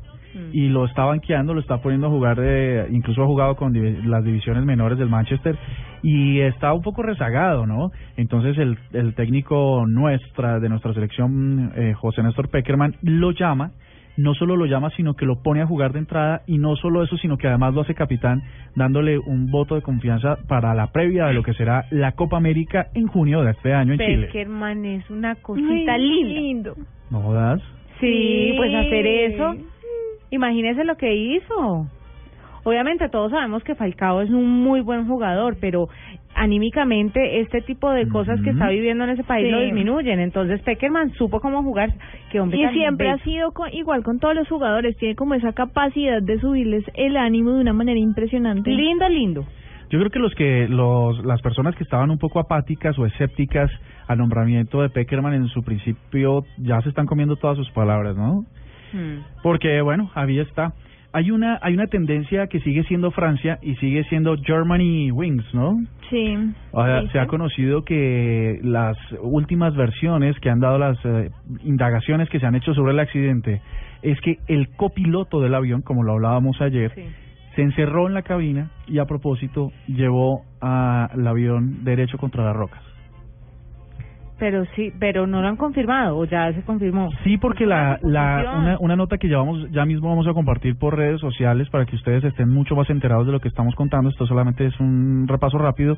y 0.53 0.69
lo 0.69 0.85
está 0.85 1.05
banqueando, 1.05 1.55
lo 1.55 1.61
está 1.61 1.79
poniendo 1.79 2.07
a 2.07 2.11
jugar, 2.11 2.41
de, 2.41 2.87
incluso 2.91 3.23
ha 3.23 3.27
jugado 3.27 3.57
con 3.57 3.73
las 4.11 4.25
divisiones 4.25 4.65
menores 4.65 4.99
del 4.99 5.09
Manchester 5.09 5.57
y 6.03 6.41
está 6.41 6.73
un 6.73 6.83
poco 6.83 7.03
rezagado, 7.03 7.67
¿no? 7.67 7.91
Entonces 8.17 8.57
el, 8.59 8.79
el 8.93 9.15
técnico 9.15 9.85
nuestra, 9.87 10.61
de 10.61 10.69
nuestra 10.69 10.95
selección, 10.95 11.73
eh, 11.77 11.95
José 11.95 12.23
Néstor 12.23 12.49
Peckerman, 12.49 12.95
lo 13.03 13.33
llama, 13.33 13.73
no 14.17 14.35
solo 14.35 14.57
lo 14.57 14.67
llama, 14.67 14.91
sino 14.97 15.15
que 15.15 15.25
lo 15.27 15.43
pone 15.43 15.63
a 15.63 15.67
jugar 15.67 15.93
de 15.93 16.01
entrada 16.01 16.43
y 16.47 16.59
no 16.59 16.75
solo 16.77 17.05
eso, 17.05 17.17
sino 17.19 17.37
que 17.37 17.47
además 17.47 17.73
lo 17.75 17.83
hace 17.83 17.95
capitán, 17.95 18.43
dándole 18.75 19.17
un 19.19 19.51
voto 19.51 19.77
de 19.77 19.83
confianza 19.83 20.39
para 20.49 20.75
la 20.75 20.89
previa 20.89 21.27
de 21.27 21.35
lo 21.35 21.43
que 21.45 21.55
será 21.55 21.85
la 21.91 22.13
Copa 22.13 22.37
América 22.37 22.89
en 22.95 23.07
junio 23.07 23.43
de 23.43 23.53
este 23.53 23.73
año 23.73 23.93
en 23.93 23.99
Chile. 24.01 24.27
Peckerman 24.27 24.85
es 24.85 25.09
una 25.09 25.37
cosita 25.37 25.93
Ay, 25.93 26.01
linda. 26.01 26.41
lindo. 26.41 26.75
¿No 27.11 27.21
jodas? 27.21 27.61
Sí. 28.01 28.55
pues 28.57 28.75
hacer 28.75 29.07
eso. 29.07 29.55
Imagínese 30.31 30.85
lo 30.85 30.97
que 30.97 31.15
hizo. 31.15 31.87
Obviamente 32.65 33.09
todos 33.09 33.31
sabemos 33.31 33.63
que 33.65 33.75
Falcao 33.75 34.21
es 34.21 34.31
un 34.31 34.61
muy 34.63 34.81
buen 34.81 35.07
jugador, 35.07 35.57
pero 35.61 35.89
anímicamente 36.35 37.41
este 37.41 37.61
tipo 37.63 37.91
de 37.91 38.09
cosas 38.09 38.41
que 38.43 38.51
está 38.51 38.69
viviendo 38.69 39.05
en 39.05 39.11
ese 39.11 39.25
país 39.25 39.51
lo 39.51 39.61
disminuyen. 39.61 40.21
Entonces 40.21 40.61
Peckerman 40.63 41.13
supo 41.15 41.41
cómo 41.41 41.63
jugar, 41.63 41.91
que 42.31 42.41
hombre 42.41 42.59
Y 42.59 42.69
siempre 42.75 43.11
ha 43.11 43.19
sido 43.19 43.53
co- 43.53 43.67
igual 43.73 44.03
con 44.03 44.19
todos 44.19 44.35
los 44.35 44.49
jugadores, 44.49 44.97
tiene 44.99 45.15
como 45.15 45.35
esa 45.35 45.53
capacidad 45.53 46.23
de 46.23 46.39
subirles 46.41 46.85
el 46.95 47.17
ánimo 47.17 47.53
de 47.53 47.61
una 47.61 47.73
manera 47.73 47.99
impresionante. 47.99 48.71
lindo, 48.71 49.09
lindo. 49.09 49.45
Yo 49.91 49.99
creo 49.99 50.11
que 50.11 50.19
los 50.19 50.35
que 50.35 50.69
los 50.69 51.25
las 51.25 51.41
personas 51.41 51.75
que 51.75 51.83
estaban 51.85 52.11
un 52.11 52.19
poco 52.19 52.39
apáticas 52.41 52.99
o 52.99 53.07
escépticas 53.07 53.71
al 54.07 54.19
nombramiento 54.19 54.83
de 54.83 54.91
Peckerman 54.91 55.33
en 55.35 55.47
su 55.49 55.63
principio 55.63 56.45
ya 56.59 56.81
se 56.83 56.91
están 56.91 57.07
comiendo 57.07 57.37
todas 57.37 57.57
sus 57.57 57.71
palabras, 57.71 58.15
¿no? 58.17 58.45
Hmm. 58.93 59.19
Porque 59.43 59.81
bueno, 59.83 60.11
ahí 60.15 60.39
está. 60.39 60.73
Hay 61.13 61.31
una 61.31 61.59
hay 61.63 61.73
una 61.75 61.87
tendencia 61.87 62.49
que 62.49 62.61
sigue 62.61 62.85
siendo 62.85 63.11
Francia 63.11 63.59
y 63.63 63.77
sigue 63.77 64.05
siendo 64.05 64.37
Germany 64.37 65.11
Wings, 65.11 65.55
¿no? 65.55 65.79
Sí. 66.11 66.37
O 66.71 66.85
sea, 66.85 67.03
Sí, 67.03 67.09
se 67.13 67.19
ha 67.19 67.27
conocido 67.27 67.83
que 67.85 68.61
las 68.63 68.97
últimas 69.23 69.75
versiones 69.75 70.39
que 70.41 70.51
han 70.51 70.61
dado 70.61 70.79
las 70.79 70.99
eh, 71.05 71.31
indagaciones 71.65 72.29
que 72.29 72.39
se 72.39 72.47
han 72.47 72.55
hecho 72.55 72.75
sobre 72.75 72.93
el 72.93 73.01
accidente 73.01 73.63
es 74.03 74.21
que 74.21 74.39
el 74.49 74.69
copiloto 74.77 75.41
del 75.41 75.55
avión, 75.55 75.81
como 75.83 76.03
lo 76.03 76.13
hablábamos 76.13 76.61
ayer, 76.61 76.93
Sí. 76.95 77.05
se 77.57 77.63
encerró 77.63 78.07
en 78.07 78.15
la 78.15 78.23
cabina 78.23 78.71
y 78.87 78.99
a 78.99 79.07
propósito 79.07 79.73
llevó 79.87 80.45
al 80.61 81.27
avión 81.27 81.85
derecho 81.85 82.19
contra 82.19 82.45
las 82.45 82.55
rocas. 82.55 82.83
Pero 84.39 84.65
sí, 84.77 84.93
pero 85.01 85.27
no 85.27 85.43
lo 85.43 85.49
han 85.49 85.57
confirmado 85.57 86.17
o 86.17 86.25
ya 86.25 86.53
se 86.53 86.63
confirmó. 86.63 87.09
Sí, 87.25 87.39
porque 87.39 87.67
la, 87.67 87.99
la 88.03 88.55
una, 88.59 88.77
una 88.79 88.95
nota 88.97 89.19
que 89.19 89.29
ya 89.29 89.39
vamos 89.39 89.69
ya 89.73 89.85
mismo 89.85 90.09
vamos 90.11 90.29
a 90.29 90.33
compartir 90.33 90.79
por 90.79 90.97
redes 90.97 91.21
sociales 91.21 91.69
para 91.71 91.87
que 91.87 91.97
ustedes 91.97 92.23
estén 92.23 92.49
mucho 92.49 92.77
más 92.77 92.89
enterados 92.89 93.27
de 93.27 93.33
lo 93.33 93.41
que 93.41 93.49
estamos 93.49 93.75
contando. 93.75 94.11
Esto 94.11 94.27
solamente 94.27 94.65
es 94.67 94.79
un 94.79 95.27
repaso 95.27 95.59
rápido. 95.59 95.97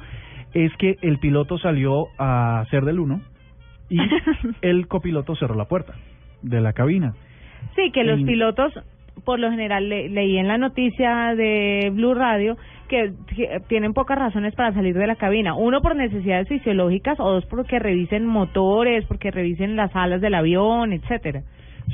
Es 0.54 0.72
que 0.78 0.96
el 1.02 1.18
piloto 1.18 1.58
salió 1.58 2.06
a 2.18 2.60
hacer 2.60 2.84
del 2.86 2.98
uno 3.00 3.20
y 3.90 3.98
el 4.62 4.88
copiloto 4.88 5.36
cerró 5.36 5.54
la 5.54 5.66
puerta 5.66 5.92
de 6.42 6.60
la 6.62 6.72
cabina. 6.72 7.12
Sí, 7.76 7.90
que 7.92 8.04
los 8.04 8.20
Y- 8.20 8.24
pilotos, 8.24 8.72
por 9.24 9.38
lo 9.38 9.50
general, 9.50 9.88
le- 9.88 10.08
leí 10.08 10.38
en 10.38 10.48
la 10.48 10.58
noticia 10.58 11.34
de 11.34 11.90
Blue 11.94 12.14
Radio 12.14 12.56
que, 12.88 13.12
que 13.36 13.60
tienen 13.68 13.92
pocas 13.92 14.18
razones 14.18 14.54
para 14.54 14.72
salir 14.72 14.96
de 14.96 15.06
la 15.06 15.16
cabina. 15.16 15.54
Uno, 15.54 15.80
por 15.80 15.94
necesidades 15.94 16.48
fisiológicas, 16.48 17.20
o 17.20 17.30
dos, 17.32 17.46
porque 17.46 17.78
revisen 17.78 18.26
motores, 18.26 19.04
porque 19.06 19.30
revisen 19.30 19.76
las 19.76 19.94
alas 19.94 20.20
del 20.20 20.34
avión, 20.34 20.92
etcétera. 20.92 21.42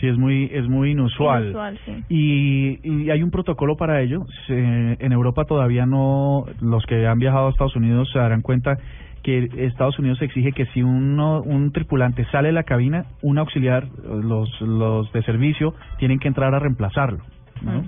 Sí, 0.01 0.07
es 0.09 0.19
muy 0.19 0.51
es 0.53 0.69
muy 0.69 0.91
inusual. 0.91 1.45
Inusual, 1.45 1.79
sí. 1.87 1.93
Y, 2.11 2.79
y 3.07 3.11
hay 3.11 3.23
un 3.23 3.31
protocolo 3.31 3.77
para 3.77 4.01
ello. 4.03 4.25
Se- 4.47 4.97
en 4.99 5.13
Europa 5.13 5.45
todavía 5.45 5.87
no, 5.87 6.45
los 6.61 6.85
que 6.87 7.07
han 7.07 7.19
viajado 7.19 7.47
a 7.47 7.51
Estados 7.51 7.77
Unidos 7.77 8.11
se 8.13 8.19
darán 8.19 8.43
cuenta 8.43 8.77
que 9.27 9.51
Estados 9.67 9.99
Unidos 9.99 10.23
exige 10.23 10.53
que 10.53 10.67
si 10.67 10.85
uno, 10.85 11.43
un 11.43 11.73
tripulante 11.73 12.25
sale 12.27 12.49
de 12.49 12.53
la 12.53 12.63
cabina, 12.63 13.07
un 13.23 13.39
auxiliar, 13.39 13.89
los, 14.05 14.49
los 14.61 15.13
de 15.13 15.21
servicio, 15.25 15.75
tienen 15.99 16.21
que 16.21 16.29
entrar 16.29 16.55
a 16.55 16.61
reemplazarlo. 16.61 17.25
¿no? 17.61 17.83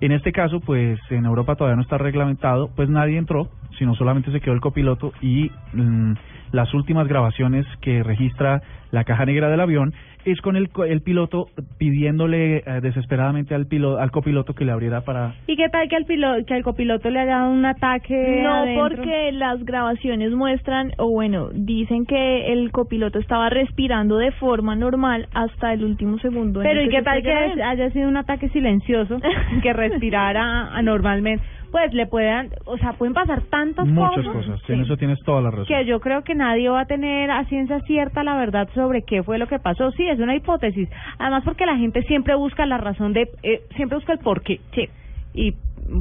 En 0.00 0.12
este 0.12 0.32
caso, 0.32 0.60
pues 0.60 0.98
en 1.10 1.26
Europa 1.26 1.54
todavía 1.56 1.76
no 1.76 1.82
está 1.82 1.98
reglamentado, 1.98 2.70
pues 2.74 2.88
nadie 2.88 3.18
entró, 3.18 3.50
sino 3.78 3.94
solamente 3.94 4.32
se 4.32 4.40
quedó 4.40 4.54
el 4.54 4.62
copiloto 4.62 5.12
y 5.20 5.50
mm, 5.74 6.12
las 6.52 6.72
últimas 6.74 7.06
grabaciones 7.08 7.66
que 7.80 8.02
registra 8.02 8.60
la 8.90 9.04
caja 9.04 9.24
negra 9.24 9.48
del 9.48 9.60
avión 9.60 9.92
es 10.24 10.40
con 10.42 10.56
el, 10.56 10.68
co- 10.68 10.84
el 10.84 11.00
piloto 11.00 11.46
pidiéndole 11.78 12.58
eh, 12.58 12.62
desesperadamente 12.82 13.54
al 13.54 13.66
piloto, 13.66 13.98
al 14.00 14.10
copiloto 14.10 14.52
que 14.54 14.64
le 14.64 14.72
abriera 14.72 15.00
para 15.02 15.34
¿Y 15.46 15.56
qué 15.56 15.68
tal 15.70 15.88
que 15.88 15.96
al, 15.96 16.04
pilo, 16.04 16.28
que 16.46 16.54
al 16.54 16.62
copiloto 16.62 17.08
le 17.08 17.20
haya 17.20 17.38
dado 17.38 17.50
un 17.52 17.64
ataque? 17.64 18.40
No, 18.42 18.50
adentro? 18.52 18.88
porque 18.88 19.32
las 19.32 19.64
grabaciones 19.64 20.32
muestran, 20.32 20.92
o 20.98 21.08
bueno, 21.10 21.48
dicen 21.54 22.04
que 22.04 22.52
el 22.52 22.70
copiloto 22.70 23.18
estaba 23.18 23.48
respirando 23.48 24.18
de 24.18 24.30
forma 24.32 24.76
normal 24.76 25.26
hasta 25.32 25.72
el 25.72 25.84
último 25.84 26.18
segundo. 26.18 26.60
Pero 26.62 26.82
¿y 26.82 26.88
qué 26.90 27.02
tal 27.02 27.22
que 27.22 27.32
haya 27.62 27.90
sido 27.90 28.08
un 28.08 28.16
ataque 28.18 28.48
silencioso, 28.50 29.18
que 29.62 29.72
respirara 29.72 30.68
anormalmente? 30.76 31.44
Pues 31.70 31.94
le 31.94 32.06
puedan, 32.06 32.50
o 32.64 32.76
sea, 32.78 32.94
pueden 32.94 33.14
pasar 33.14 33.42
tantas 33.42 33.86
muchas 33.86 34.24
cosas. 34.24 34.46
cosas. 34.46 34.60
Sí. 34.66 34.72
En 34.72 34.80
eso 34.80 34.96
tienes 34.96 35.18
toda 35.24 35.40
la 35.40 35.50
razón. 35.50 35.66
que 35.66 35.84
yo 35.84 36.00
creo 36.00 36.22
que 36.22 36.34
nadie 36.34 36.68
va 36.68 36.80
a 36.80 36.86
tener 36.86 37.30
a 37.30 37.44
ciencia 37.44 37.80
cierta 37.82 38.24
la 38.24 38.36
verdad 38.36 38.68
sobre 38.74 39.02
qué 39.02 39.22
fue 39.22 39.38
lo 39.38 39.46
que 39.46 39.58
pasó. 39.58 39.90
Sí, 39.92 40.08
es 40.08 40.18
una 40.18 40.34
hipótesis. 40.34 40.88
Además 41.18 41.44
porque 41.44 41.66
la 41.66 41.76
gente 41.76 42.02
siempre 42.02 42.34
busca 42.34 42.66
la 42.66 42.78
razón 42.78 43.12
de, 43.12 43.28
eh, 43.42 43.62
siempre 43.76 43.98
busca 43.98 44.12
el 44.12 44.18
por 44.18 44.42
qué. 44.42 44.60
Sí. 44.74 44.88
Y 45.32 45.54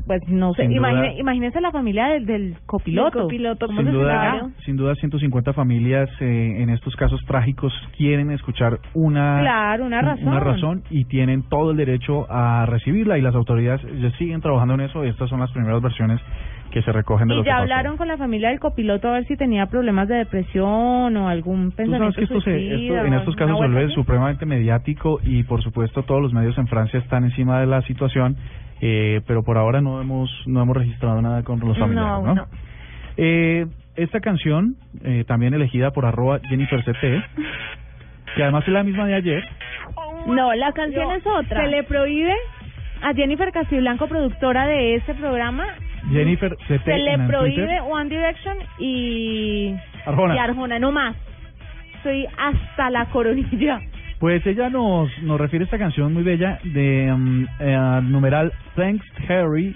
pues 0.05 0.21
no 0.27 0.53
sé, 0.53 0.63
Sin 0.63 0.75
duda- 0.75 0.91
imagine- 0.91 1.19
imagínense 1.19 1.61
la 1.61 1.71
familia 1.71 2.07
del, 2.09 2.25
del 2.25 2.55
copiloto. 2.65 3.17
Del 3.19 3.23
copiloto, 3.27 3.65
¿Cómo 3.67 3.79
Sin 3.81 3.87
se 3.91 3.93
duda, 3.97 4.49
sin 4.65 4.75
duda 4.77 4.95
150 4.95 5.53
familias 5.53 6.09
eh, 6.21 6.61
en 6.61 6.69
estos 6.69 6.95
casos 6.95 7.19
trágicos 7.25 7.73
quieren 7.97 8.31
escuchar 8.31 8.79
una 8.93 9.39
Claro, 9.41 9.85
una 9.85 9.99
un- 9.99 10.05
razón. 10.05 10.27
una 10.27 10.39
razón 10.39 10.83
y 10.89 11.05
tienen 11.05 11.43
todo 11.49 11.71
el 11.71 11.77
derecho 11.77 12.25
a 12.29 12.65
recibirla 12.65 13.17
y 13.17 13.21
las 13.21 13.35
autoridades 13.35 13.81
ya 13.99 14.11
siguen 14.17 14.41
trabajando 14.41 14.73
en 14.75 14.81
eso 14.81 15.03
y 15.05 15.09
estas 15.09 15.29
son 15.29 15.39
las 15.39 15.51
primeras 15.51 15.81
versiones 15.81 16.19
que 16.71 16.81
se 16.81 16.91
recogen 16.91 17.27
de 17.27 17.35
lo 17.35 17.41
Y 17.41 17.43
que 17.43 17.47
ya 17.47 17.53
pasó. 17.55 17.61
hablaron 17.63 17.97
con 17.97 18.07
la 18.07 18.17
familia 18.17 18.49
del 18.49 18.59
copiloto 18.59 19.07
a 19.09 19.13
ver 19.13 19.25
si 19.25 19.35
tenía 19.37 19.65
problemas 19.67 20.07
de 20.07 20.15
depresión 20.15 21.15
o 21.17 21.27
algún 21.29 21.71
Tú 21.71 21.77
pensamiento 21.77 22.13
sabes 22.13 22.29
que 22.29 22.35
esto, 22.37 22.41
se, 22.41 22.51
suicida 22.51 22.95
esto 22.97 23.07
en 23.07 23.13
estos 23.13 23.35
casos 23.35 23.57
se 23.59 23.67
vuelve 23.67 23.89
supremamente 23.93 24.45
mediático 24.45 25.19
y 25.23 25.43
por 25.43 25.61
supuesto 25.63 26.03
todos 26.03 26.21
los 26.21 26.33
medios 26.33 26.57
en 26.57 26.67
Francia 26.67 26.99
están 26.99 27.23
encima 27.25 27.59
de 27.59 27.65
la 27.67 27.81
situación, 27.83 28.37
eh, 28.81 29.21
pero 29.27 29.43
por 29.43 29.57
ahora 29.57 29.81
no 29.81 29.99
hemos 30.01 30.29
no 30.45 30.61
hemos 30.61 30.77
registrado 30.77 31.21
nada 31.21 31.43
con 31.43 31.59
los 31.59 31.77
familiares, 31.77 32.23
¿no? 32.23 32.35
no. 32.35 32.47
Eh, 33.17 33.65
esta 33.95 34.21
canción, 34.21 34.75
eh, 35.03 35.25
también 35.27 35.53
elegida 35.53 35.91
por 35.91 36.05
arroba 36.05 36.39
Jennifer 36.47 36.81
CT, 36.83 37.01
que 38.35 38.43
además 38.43 38.63
es 38.65 38.73
la 38.73 38.83
misma 38.83 39.05
de 39.07 39.15
ayer, 39.15 39.43
No, 40.27 40.53
la 40.53 40.71
canción 40.71 41.09
No, 41.09 41.15
es 41.15 41.25
otra. 41.27 41.63
Se 41.63 41.67
le 41.69 41.83
prohíbe 41.83 42.33
a 43.01 43.13
Jennifer 43.13 43.51
Castiblanco, 43.51 44.07
productora 44.07 44.67
de 44.67 44.95
este 44.95 45.13
programa, 45.15 45.65
Jennifer 46.11 46.55
CT 46.67 46.83
se 46.83 46.97
le 46.97 47.13
en 47.13 47.27
prohíbe 47.27 47.55
Twitter. 47.65 47.81
One 47.89 48.09
Direction 48.09 48.57
y 48.79 49.75
Arjona. 50.05 50.35
y 50.35 50.37
Arjona, 50.37 50.79
no 50.79 50.91
más. 50.91 51.15
Estoy 51.95 52.25
hasta 52.37 52.89
la 52.89 53.05
coronilla. 53.05 53.81
Pues 54.19 54.45
ella 54.45 54.69
nos, 54.69 55.09
nos 55.23 55.39
refiere 55.39 55.63
a 55.63 55.65
esta 55.65 55.77
canción 55.77 56.13
muy 56.13 56.23
bella 56.23 56.59
de 56.63 57.11
um, 57.11 57.47
eh, 57.59 57.99
numeral 58.03 58.51
Thanks 58.75 59.05
Harry, 59.29 59.75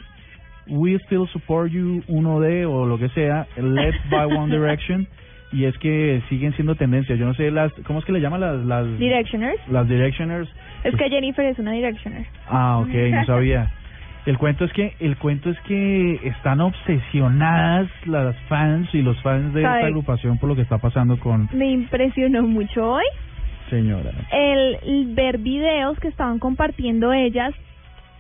We 0.67 0.97
Still 1.05 1.27
Support 1.29 1.71
You 1.71 2.03
1D 2.07 2.65
o 2.67 2.85
lo 2.85 2.97
que 2.97 3.09
sea, 3.09 3.47
Led 3.55 3.93
by 4.09 4.25
One 4.25 4.53
Direction 4.57 5.07
y 5.53 5.65
es 5.65 5.77
que 5.77 6.21
siguen 6.29 6.53
siendo 6.55 6.75
tendencias. 6.75 7.17
Yo 7.19 7.25
no 7.25 7.33
sé 7.35 7.51
las 7.51 7.71
¿cómo 7.85 7.99
es 7.99 8.05
que 8.05 8.11
le 8.11 8.19
llaman 8.19 8.41
las 8.41 8.65
las 8.65 8.99
Directioners. 8.99 9.59
las 9.69 9.87
Directioners? 9.87 10.49
Es 10.83 10.95
que 10.95 11.09
Jennifer 11.09 11.45
es 11.45 11.59
una 11.59 11.71
Directioner. 11.71 12.25
Ah, 12.49 12.79
ok, 12.79 12.93
no 13.11 13.25
sabía. 13.25 13.71
El 14.25 14.37
cuento 14.37 14.63
es 14.63 14.71
que 14.71 14.93
el 14.99 15.17
cuento 15.17 15.49
es 15.49 15.59
que 15.61 16.15
están 16.23 16.61
obsesionadas 16.61 17.89
las 18.05 18.35
fans 18.47 18.87
y 18.93 19.01
los 19.01 19.21
fans 19.21 19.53
de 19.53 19.61
esta 19.61 19.85
agrupación 19.85 20.37
por 20.37 20.47
lo 20.49 20.55
que 20.55 20.61
está 20.61 20.77
pasando 20.77 21.19
con 21.19 21.49
Me 21.51 21.71
impresionó 21.71 22.41
mucho 22.43 22.93
hoy 22.93 23.03
señora. 23.69 24.11
el, 24.31 24.77
el 24.83 25.13
ver 25.13 25.39
videos 25.39 25.99
que 25.99 26.07
estaban 26.07 26.39
compartiendo 26.39 27.11
ellas, 27.11 27.53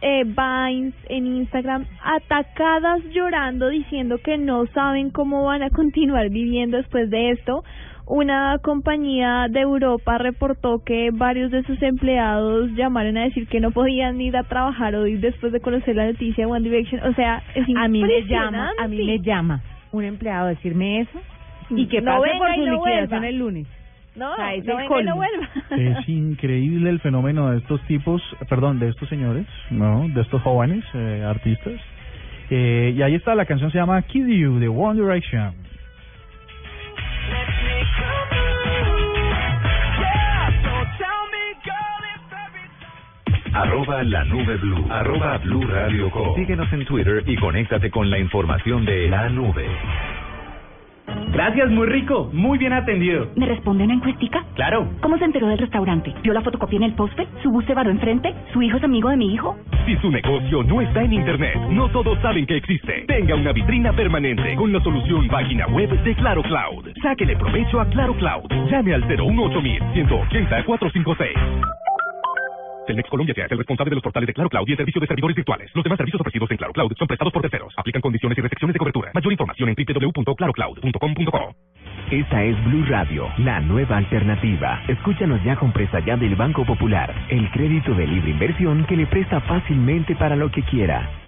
eh, 0.01 0.25
Vines 0.25 0.93
en 1.07 1.25
Instagram, 1.37 1.85
atacadas 2.03 3.01
llorando, 3.13 3.69
diciendo 3.69 4.17
que 4.17 4.37
no 4.37 4.65
saben 4.73 5.09
cómo 5.09 5.45
van 5.45 5.63
a 5.63 5.69
continuar 5.81 6.29
viviendo 6.29 6.77
después 6.77 7.09
de 7.09 7.31
esto. 7.31 7.63
Una 8.05 8.57
compañía 8.61 9.47
de 9.49 9.61
Europa 9.61 10.17
reportó 10.17 10.83
que 10.83 11.09
varios 11.13 11.51
de 11.51 11.63
sus 11.63 11.81
empleados 11.81 12.69
llamaron 12.75 13.17
a 13.17 13.23
decir 13.23 13.47
que 13.47 13.61
no 13.61 13.71
podían 13.71 14.19
ir 14.19 14.35
a 14.35 14.43
trabajar 14.43 14.93
hoy 14.95 15.15
después 15.15 15.53
de 15.53 15.61
conocer 15.61 15.95
la 15.95 16.07
noticia 16.07 16.45
de 16.45 16.51
One 16.51 16.69
Direction. 16.69 17.01
O 17.03 17.13
sea, 17.13 17.41
es 17.55 17.65
A 17.77 17.87
mí 17.87 18.03
me 18.03 18.23
llama, 18.25 18.71
a 18.77 18.87
mí 18.89 19.05
me 19.05 19.19
llama 19.19 19.61
un 19.93 20.03
empleado 20.03 20.47
a 20.47 20.49
decirme 20.49 21.01
eso 21.01 21.21
y 21.69 21.87
que 21.87 22.01
No 22.01 22.19
pase 22.19 22.31
por 22.37 22.53
su 22.55 22.65
no 22.65 22.73
liquidación 22.75 23.09
vuelva. 23.09 23.27
el 23.29 23.37
lunes. 23.37 23.67
No, 24.15 24.31
O 24.33 24.35
sea, 24.35 24.53
es 24.53 24.65
no 24.65 24.71
el 24.73 24.77
venga 24.89 25.01
y 25.01 25.05
no 25.05 25.15
vuelva. 25.15 25.49
Es 25.99 26.09
increíble 26.09 26.89
el 26.89 26.99
fenómeno 26.99 27.51
de 27.51 27.59
estos 27.59 27.81
tipos, 27.87 28.21
perdón, 28.49 28.79
de 28.79 28.89
estos 28.89 29.07
señores, 29.09 29.47
¿no? 29.71 30.07
De 30.09 30.21
estos 30.21 30.41
jóvenes 30.41 30.83
eh, 30.93 31.23
artistas. 31.25 31.73
Eh, 32.49 32.93
y 32.95 33.01
ahí 33.01 33.15
está, 33.15 33.33
la 33.33 33.45
canción 33.45 33.71
se 33.71 33.77
llama 33.77 34.01
Kid 34.03 34.27
You 34.27 34.59
de 34.59 34.67
One 34.67 35.01
Direction. 35.01 35.53
Arroba 43.53 44.03
la 44.03 44.23
nube 44.25 44.57
blue. 44.57 44.85
Arroba 44.89 45.37
blue 45.37 45.65
radio 45.67 46.09
com. 46.09 46.35
Síguenos 46.35 46.71
en 46.73 46.85
Twitter 46.85 47.23
y 47.27 47.35
conéctate 47.35 47.91
con 47.91 48.09
la 48.09 48.17
información 48.17 48.83
de 48.83 49.07
la 49.09 49.29
nube. 49.29 49.67
Gracias, 51.31 51.69
muy 51.69 51.87
rico. 51.87 52.29
Muy 52.33 52.57
bien 52.57 52.73
atendido. 52.73 53.27
¿Me 53.35 53.45
responde 53.45 53.83
una 53.83 53.93
encuestica? 53.93 54.43
Claro. 54.55 54.87
¿Cómo 55.01 55.17
se 55.17 55.25
enteró 55.25 55.47
del 55.47 55.57
restaurante? 55.57 56.13
¿Vio 56.23 56.33
la 56.33 56.41
fotocopia 56.41 56.77
en 56.77 56.83
el 56.83 56.93
poste? 56.93 57.27
¿Su 57.43 57.51
bus 57.51 57.65
se 57.65 57.73
varó 57.73 57.91
enfrente? 57.91 58.33
¿Su 58.53 58.61
hijo 58.61 58.77
es 58.77 58.83
amigo 58.83 59.09
de 59.09 59.17
mi 59.17 59.33
hijo? 59.33 59.55
Si 59.85 59.95
su 59.97 60.09
negocio 60.09 60.63
no 60.63 60.81
está 60.81 61.03
en 61.03 61.13
Internet, 61.13 61.55
no 61.69 61.89
todos 61.89 62.19
saben 62.21 62.45
que 62.45 62.57
existe. 62.57 63.05
Tenga 63.07 63.35
una 63.35 63.51
vitrina 63.51 63.93
permanente 63.93 64.55
con 64.55 64.71
la 64.71 64.79
solución 64.81 65.27
página 65.27 65.67
web 65.67 65.89
de 66.03 66.15
Claro 66.15 66.41
Cloud. 66.43 66.87
Sáquele 67.01 67.35
provecho 67.35 67.81
a 67.81 67.85
Claro 67.85 68.15
Cloud. 68.15 68.49
Llame 68.69 68.93
al 68.93 69.07
018 69.07 69.61
180 69.93 70.63
456. 70.65 71.82
Telmex 72.85 73.09
Colombia 73.09 73.33
es 73.37 73.51
el 73.51 73.57
responsable 73.57 73.89
de 73.89 73.95
los 73.95 74.03
portales 74.03 74.27
de 74.27 74.33
Claro 74.33 74.49
Cloud 74.49 74.67
y 74.67 74.71
el 74.71 74.77
servicio 74.77 74.99
de 74.99 75.07
servidores 75.07 75.35
virtuales. 75.35 75.71
Los 75.73 75.83
demás 75.83 75.97
servicios 75.97 76.19
ofrecidos 76.21 76.51
en 76.51 76.57
Claro 76.57 76.73
Cloud 76.73 76.91
son 76.97 77.07
prestados 77.07 77.31
por 77.31 77.41
terceros. 77.41 77.73
Aplican 77.77 78.01
condiciones 78.01 78.37
y 78.37 78.41
restricciones 78.41 78.73
de 78.73 78.79
cobertura. 78.79 79.11
Mayor 79.13 79.31
información 79.31 79.69
en 79.69 79.75
www.clarocloud.com.co. 79.75 81.55
Esta 82.11 82.43
es 82.43 82.63
Blue 82.65 82.85
Radio, 82.85 83.29
la 83.37 83.59
nueva 83.61 83.97
alternativa. 83.97 84.83
Escúchanos 84.87 85.43
ya 85.43 85.55
con 85.55 85.71
presta 85.71 85.99
ya 85.99 86.17
del 86.17 86.35
Banco 86.35 86.65
Popular, 86.65 87.13
el 87.29 87.49
crédito 87.51 87.93
de 87.93 88.05
libre 88.05 88.31
inversión 88.31 88.85
que 88.85 88.97
le 88.97 89.07
presta 89.07 89.39
fácilmente 89.41 90.15
para 90.15 90.35
lo 90.35 90.51
que 90.51 90.63
quiera. 90.63 91.22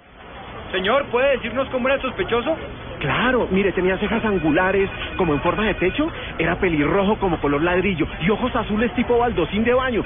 Señor, 0.75 1.05
¿puede 1.05 1.38
decirnos 1.38 1.70
cómo 1.70 1.88
era 1.88 1.96
el 1.96 2.01
sospechoso? 2.01 2.53
Claro, 3.00 3.48
mire, 3.50 3.72
tenía 3.72 3.98
cejas 3.98 4.25
angulares 4.25 4.89
como 5.15 5.34
en 5.34 5.39
forma 5.39 5.63
de 5.67 5.74
techo, 5.75 6.12
era 6.38 6.58
pelirrojo 6.58 7.15
como 7.15 7.39
color 7.39 7.63
ladrillo 7.63 8.05
y 8.20 8.29
ojos 8.29 8.53
azules 8.53 8.94
tipo 8.94 9.17
baldocín 9.17 9.63
de 9.63 9.74
baño. 9.74 10.03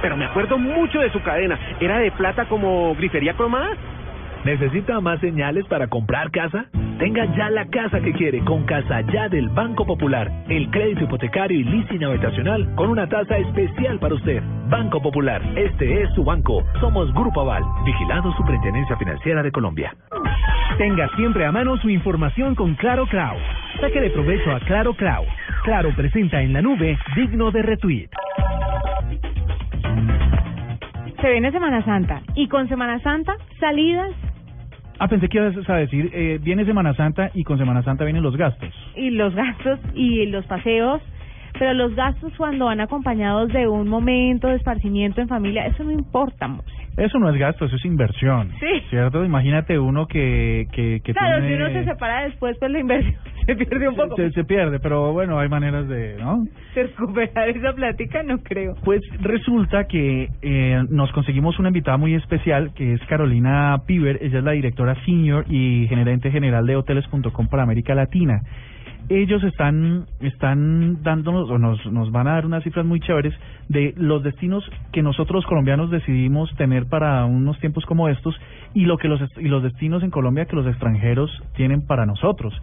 Pero 0.00 0.16
me 0.16 0.26
acuerdo 0.26 0.58
mucho 0.58 1.00
de 1.00 1.10
su 1.10 1.20
cadena, 1.22 1.58
era 1.80 1.98
de 1.98 2.12
plata 2.12 2.44
como 2.44 2.94
grifería 2.94 3.34
cromada. 3.34 3.70
¿Necesita 4.44 5.00
más 5.00 5.20
señales 5.20 5.64
para 5.66 5.86
comprar 5.86 6.32
casa? 6.32 6.66
Tenga 6.98 7.24
ya 7.36 7.48
la 7.48 7.64
casa 7.66 8.00
que 8.00 8.12
quiere 8.12 8.40
con 8.44 8.64
Casa 8.64 9.00
Ya 9.12 9.28
del 9.28 9.48
Banco 9.48 9.86
Popular. 9.86 10.32
El 10.48 10.68
crédito 10.70 11.04
hipotecario 11.04 11.60
y 11.60 11.64
leasing 11.64 12.02
habitacional 12.02 12.74
con 12.74 12.90
una 12.90 13.08
tasa 13.08 13.38
especial 13.38 14.00
para 14.00 14.16
usted. 14.16 14.42
Banco 14.68 15.00
Popular, 15.00 15.40
este 15.56 16.02
es 16.02 16.12
su 16.14 16.24
banco. 16.24 16.64
Somos 16.80 17.14
Grupo 17.14 17.42
Aval, 17.42 17.62
vigilado 17.84 18.32
Superintendencia 18.36 18.96
Financiera 18.96 19.44
de 19.44 19.52
Colombia. 19.52 19.94
Tenga 20.76 21.08
siempre 21.14 21.46
a 21.46 21.52
mano 21.52 21.76
su 21.76 21.88
información 21.88 22.56
con 22.56 22.74
Claro 22.74 23.06
Cloud. 23.06 23.38
Saque 23.80 24.00
de 24.00 24.10
provecho 24.10 24.50
a 24.50 24.58
Claro 24.60 24.94
Cloud. 24.94 25.26
Claro 25.62 25.90
presenta 25.94 26.42
en 26.42 26.52
la 26.52 26.62
nube 26.62 26.98
digno 27.14 27.52
de 27.52 27.62
retweet. 27.62 28.08
Se 31.20 31.30
viene 31.30 31.52
Semana 31.52 31.84
Santa 31.84 32.22
y 32.34 32.48
con 32.48 32.68
Semana 32.68 32.98
Santa 32.98 33.36
salidas 33.60 34.10
Ah, 35.04 35.08
pensé 35.08 35.28
que 35.28 35.38
ibas 35.38 35.68
a 35.68 35.76
decir, 35.76 36.10
eh, 36.12 36.38
viene 36.40 36.64
Semana 36.64 36.94
Santa 36.94 37.30
y 37.34 37.42
con 37.42 37.58
Semana 37.58 37.82
Santa 37.82 38.04
vienen 38.04 38.22
los 38.22 38.36
gastos. 38.36 38.68
y 38.94 39.10
los 39.10 39.34
gastos 39.34 39.80
y 39.94 40.26
los 40.26 40.46
paseos, 40.46 41.02
pero 41.58 41.74
los 41.74 41.94
gastos 41.96 42.32
cuando 42.36 42.66
van 42.66 42.80
acompañados 42.80 43.52
de 43.52 43.66
un 43.66 43.88
momento 43.88 44.46
de 44.48 44.54
esparcimiento 44.56 45.20
en 45.20 45.26
familia, 45.28 45.66
eso 45.66 45.82
no 45.82 45.90
importa. 45.90 46.48
Eso 46.96 47.18
no 47.18 47.30
es 47.30 47.36
gasto, 47.36 47.64
eso 47.64 47.76
es 47.76 47.84
inversión. 47.84 48.50
Sí. 48.60 48.80
¿Cierto? 48.90 49.24
Imagínate 49.24 49.78
uno 49.78 50.06
que, 50.06 50.66
que, 50.72 51.00
que 51.02 51.12
claro, 51.14 51.40
tiene- 51.40 51.56
si 51.56 51.62
uno 51.62 51.72
se 51.72 51.84
separa 51.84 52.22
después, 52.24 52.56
pues 52.60 52.70
la 52.70 52.78
inversión 52.78 53.14
se 53.46 53.56
pierde 53.56 53.88
un 53.88 53.96
poco. 53.96 54.16
se, 54.16 54.30
se 54.30 54.44
pierde, 54.44 54.78
pero 54.80 55.12
bueno, 55.12 55.38
hay 55.38 55.48
maneras 55.48 55.88
de, 55.88 56.16
¿no? 56.18 56.44
De 56.74 56.82
recuperar 56.84 57.48
esa 57.48 57.72
plática, 57.72 58.22
no 58.22 58.38
creo. 58.38 58.74
Pues 58.84 59.02
resulta 59.20 59.84
que 59.84 60.28
eh, 60.42 60.82
nos 60.90 61.10
conseguimos 61.12 61.58
una 61.58 61.68
invitada 61.68 61.96
muy 61.96 62.14
especial 62.14 62.72
que 62.74 62.94
es 62.94 63.00
Carolina 63.06 63.76
Piver. 63.86 64.18
Ella 64.22 64.38
es 64.38 64.44
la 64.44 64.52
directora 64.52 64.94
senior 65.04 65.44
y 65.48 65.86
gerente 65.88 66.30
general 66.30 66.66
de 66.66 66.76
hoteles.com 66.76 67.48
para 67.48 67.62
América 67.62 67.94
Latina. 67.94 68.42
Ellos 69.08 69.42
están 69.42 70.06
están 70.20 71.02
dándonos 71.02 71.50
o 71.50 71.58
nos, 71.58 71.84
nos 71.86 72.12
van 72.12 72.28
a 72.28 72.34
dar 72.34 72.46
unas 72.46 72.62
cifras 72.62 72.86
muy 72.86 73.00
chéveres 73.00 73.34
de 73.68 73.92
los 73.96 74.22
destinos 74.22 74.64
que 74.92 75.02
nosotros 75.02 75.44
colombianos 75.46 75.90
decidimos 75.90 76.54
tener 76.56 76.86
para 76.86 77.24
unos 77.24 77.58
tiempos 77.58 77.84
como 77.84 78.08
estos 78.08 78.34
y 78.74 78.84
lo 78.84 78.98
que 78.98 79.08
los 79.08 79.20
y 79.38 79.48
los 79.48 79.62
destinos 79.62 80.02
en 80.02 80.10
Colombia 80.10 80.46
que 80.46 80.56
los 80.56 80.66
extranjeros 80.66 81.30
tienen 81.56 81.84
para 81.86 82.06
nosotros. 82.06 82.54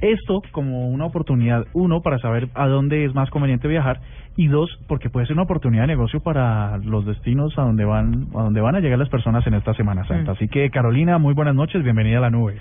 Esto 0.00 0.42
como 0.52 0.88
una 0.88 1.06
oportunidad, 1.06 1.64
uno, 1.72 2.02
para 2.02 2.18
saber 2.18 2.48
a 2.54 2.66
dónde 2.68 3.04
es 3.04 3.14
más 3.14 3.30
conveniente 3.30 3.66
viajar 3.66 4.00
y 4.36 4.48
dos, 4.48 4.70
porque 4.88 5.08
puede 5.08 5.26
ser 5.26 5.34
una 5.34 5.44
oportunidad 5.44 5.84
de 5.84 5.88
negocio 5.88 6.20
para 6.20 6.76
los 6.78 7.06
destinos 7.06 7.58
a 7.58 7.62
donde 7.62 7.84
van 7.86 8.26
a 8.34 8.42
donde 8.42 8.60
van 8.60 8.76
a 8.76 8.80
llegar 8.80 8.98
las 8.98 9.08
personas 9.08 9.46
en 9.46 9.54
esta 9.54 9.72
Semana 9.74 10.06
Santa. 10.06 10.32
Así 10.32 10.48
que 10.48 10.70
Carolina, 10.70 11.18
muy 11.18 11.32
buenas 11.32 11.54
noches, 11.54 11.82
bienvenida 11.82 12.18
a 12.18 12.22
la 12.22 12.30
nube. 12.30 12.60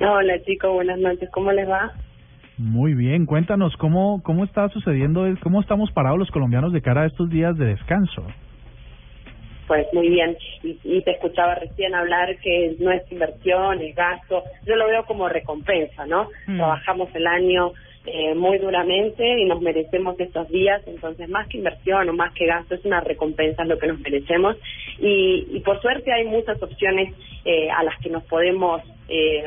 Hola 0.00 0.42
chicos, 0.44 0.72
buenas 0.72 0.98
noches, 0.98 1.28
¿cómo 1.32 1.52
les 1.52 1.68
va? 1.68 1.92
Muy 2.58 2.94
bien, 2.94 3.24
cuéntanos 3.24 3.76
cómo 3.76 4.20
cómo 4.24 4.42
está 4.44 4.68
sucediendo, 4.70 5.24
cómo 5.40 5.60
estamos 5.60 5.92
parados 5.92 6.18
los 6.18 6.30
colombianos 6.32 6.72
de 6.72 6.82
cara 6.82 7.02
a 7.02 7.06
estos 7.06 7.30
días 7.30 7.56
de 7.56 7.66
descanso. 7.66 8.26
Pues 9.66 9.86
muy 9.92 10.08
bien, 10.08 10.36
y, 10.62 10.78
y 10.84 11.02
te 11.02 11.12
escuchaba 11.12 11.54
recién 11.54 11.94
hablar 11.94 12.36
que 12.38 12.74
no 12.80 12.90
es 12.90 13.02
inversión, 13.10 13.80
es 13.80 13.94
gasto, 13.94 14.44
yo 14.66 14.76
lo 14.76 14.86
veo 14.88 15.04
como 15.06 15.28
recompensa, 15.28 16.04
¿no? 16.06 16.28
Mm. 16.46 16.56
Trabajamos 16.56 17.08
el 17.14 17.26
año 17.26 17.72
eh, 18.04 18.34
muy 18.34 18.58
duramente 18.58 19.24
y 19.24 19.44
nos 19.44 19.60
merecemos 19.60 20.18
estos 20.18 20.48
días, 20.48 20.82
entonces 20.86 21.28
más 21.28 21.46
que 21.46 21.58
inversión 21.58 22.08
o 22.08 22.12
más 22.12 22.32
que 22.34 22.46
gasto 22.46 22.74
es 22.74 22.84
una 22.84 23.00
recompensa 23.00 23.64
lo 23.64 23.78
que 23.78 23.86
nos 23.86 24.00
merecemos 24.00 24.56
y, 24.98 25.46
y 25.52 25.60
por 25.60 25.80
suerte 25.80 26.12
hay 26.12 26.24
muchas 26.24 26.60
opciones 26.60 27.14
eh, 27.44 27.70
a 27.70 27.84
las 27.84 27.96
que 28.00 28.10
nos 28.10 28.24
podemos 28.24 28.82
eh, 29.08 29.44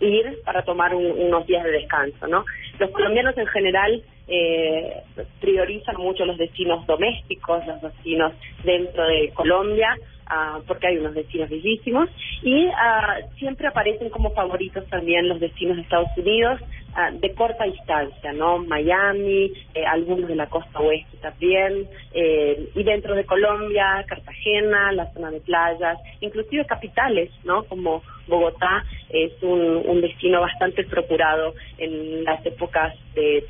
ir 0.00 0.38
para 0.44 0.62
tomar 0.62 0.94
un- 0.94 1.10
unos 1.20 1.46
días 1.46 1.62
de 1.64 1.70
descanso, 1.72 2.26
¿no? 2.26 2.46
Los 2.78 2.90
colombianos 2.92 3.36
en 3.36 3.46
general 3.48 4.02
eh, 4.28 5.02
priorizan 5.40 5.96
mucho 5.96 6.24
los 6.24 6.36
destinos 6.36 6.86
domésticos, 6.86 7.66
los 7.66 7.80
destinos 7.80 8.32
dentro 8.62 9.06
de 9.06 9.30
Colombia, 9.32 9.96
ah, 10.26 10.60
porque 10.66 10.88
hay 10.88 10.98
unos 10.98 11.14
destinos 11.14 11.48
bellísimos, 11.48 12.10
y 12.42 12.68
ah, 12.76 13.16
siempre 13.38 13.68
aparecen 13.68 14.10
como 14.10 14.30
favoritos 14.32 14.86
también 14.88 15.28
los 15.28 15.40
destinos 15.40 15.76
de 15.76 15.82
Estados 15.82 16.10
Unidos 16.18 16.60
ah, 16.94 17.10
de 17.10 17.32
corta 17.34 17.64
distancia, 17.64 18.32
¿no? 18.34 18.58
Miami, 18.58 19.50
eh, 19.74 19.86
algunos 19.86 20.28
de 20.28 20.36
la 20.36 20.46
costa 20.48 20.78
oeste 20.78 21.16
también, 21.22 21.88
eh, 22.12 22.68
y 22.74 22.82
dentro 22.82 23.14
de 23.14 23.24
Colombia, 23.24 24.04
Cartagena, 24.06 24.92
la 24.92 25.10
zona 25.14 25.30
de 25.30 25.40
playas, 25.40 25.98
inclusive 26.20 26.66
capitales, 26.66 27.30
¿no? 27.44 27.64
Como 27.64 28.02
Bogotá 28.26 28.84
es 29.08 29.32
un, 29.42 29.82
un 29.86 30.02
destino 30.02 30.42
bastante 30.42 30.84
procurado 30.84 31.54
en 31.78 32.24
las 32.24 32.44
épocas 32.44 32.94
de 33.14 33.44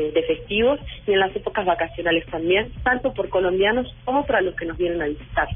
de 0.00 0.22
festivos 0.22 0.80
y 1.06 1.12
en 1.12 1.20
las 1.20 1.34
épocas 1.34 1.66
vacacionales 1.66 2.24
también, 2.26 2.72
tanto 2.82 3.12
por 3.12 3.28
colombianos 3.28 3.86
como 4.04 4.24
para 4.26 4.40
los 4.40 4.54
que 4.54 4.66
nos 4.66 4.76
vienen 4.76 5.02
a 5.02 5.06
visitar. 5.06 5.48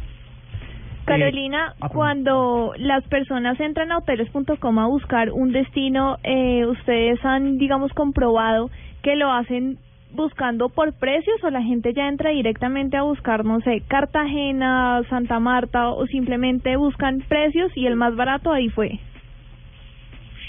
Carolina, 1.07 1.75
cuando 1.93 2.75
las 2.79 3.05
personas 3.05 3.59
entran 3.61 3.93
a 3.93 3.99
hoteles.com 3.99 4.79
a 4.79 4.87
buscar 4.89 5.31
un 5.31 5.53
destino, 5.53 6.19
eh, 6.25 6.67
¿ustedes 6.67 7.25
han, 7.25 7.59
digamos, 7.59 7.93
comprobado 7.93 8.71
que 9.03 9.15
lo 9.15 9.31
hacen 9.31 9.79
buscando 10.13 10.69
por 10.69 10.95
precios 10.95 11.37
o 11.45 11.51
la 11.51 11.63
gente 11.63 11.93
ya 11.95 12.09
entra 12.09 12.31
directamente 12.31 12.97
a 12.97 13.03
buscar, 13.03 13.45
no 13.45 13.61
sé, 13.61 13.83
Cartagena, 13.87 15.03
Santa 15.09 15.39
Marta 15.39 15.91
o 15.91 16.07
simplemente 16.07 16.77
buscan 16.77 17.21
precios 17.29 17.71
y 17.77 17.87
el 17.87 17.95
más 17.95 18.17
barato 18.17 18.51
ahí 18.51 18.69
fue? 18.71 18.99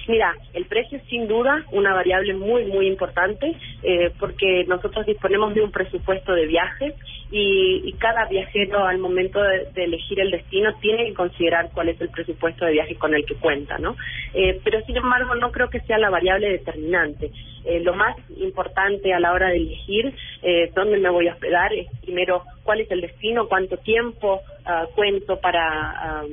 Mira, 0.07 0.33
el 0.53 0.65
precio 0.65 0.97
es 0.97 1.03
sin 1.09 1.27
duda 1.27 1.65
una 1.71 1.93
variable 1.93 2.33
muy, 2.33 2.65
muy 2.65 2.87
importante 2.87 3.55
eh, 3.83 4.11
porque 4.19 4.63
nosotros 4.65 5.05
disponemos 5.05 5.53
de 5.53 5.61
un 5.61 5.71
presupuesto 5.71 6.33
de 6.33 6.47
viaje 6.47 6.93
y, 7.29 7.93
cada 7.99 8.25
viajero 8.25 8.85
al 8.85 8.99
momento 8.99 9.41
de, 9.41 9.65
de 9.73 9.83
elegir 9.83 10.19
el 10.19 10.29
destino 10.31 10.71
tiene 10.79 11.07
que 11.07 11.13
considerar 11.13 11.71
cuál 11.73 11.89
es 11.89 11.99
el 11.99 12.09
presupuesto 12.09 12.63
de 12.63 12.73
viaje 12.73 12.95
con 12.95 13.15
el 13.15 13.25
que 13.25 13.35
cuenta, 13.35 13.77
¿no? 13.79 13.95
Eh, 14.33 14.61
pero 14.63 14.81
sin 14.85 14.97
embargo 14.97 15.35
no 15.35 15.51
creo 15.51 15.69
que 15.69 15.79
sea 15.81 15.97
la 15.97 16.11
variable 16.11 16.49
determinante. 16.49 17.31
Eh, 17.65 17.81
lo 17.81 17.93
más 17.93 18.15
importante 18.37 19.13
a 19.13 19.19
la 19.19 19.33
hora 19.33 19.49
de 19.49 19.57
elegir 19.57 20.13
eh, 20.41 20.71
dónde 20.73 20.97
me 20.99 21.09
voy 21.09 21.27
a 21.27 21.33
hospedar 21.33 21.73
es 21.73 21.87
primero 22.01 22.43
cuál 22.67 22.81
es 22.81 22.91
el 22.91 22.99
destino, 22.99 23.47
cuánto 23.47 23.77
tiempo 23.77 24.41
ah, 24.65 24.85
cuento 24.93 25.39
para, 25.39 26.19
am, 26.19 26.27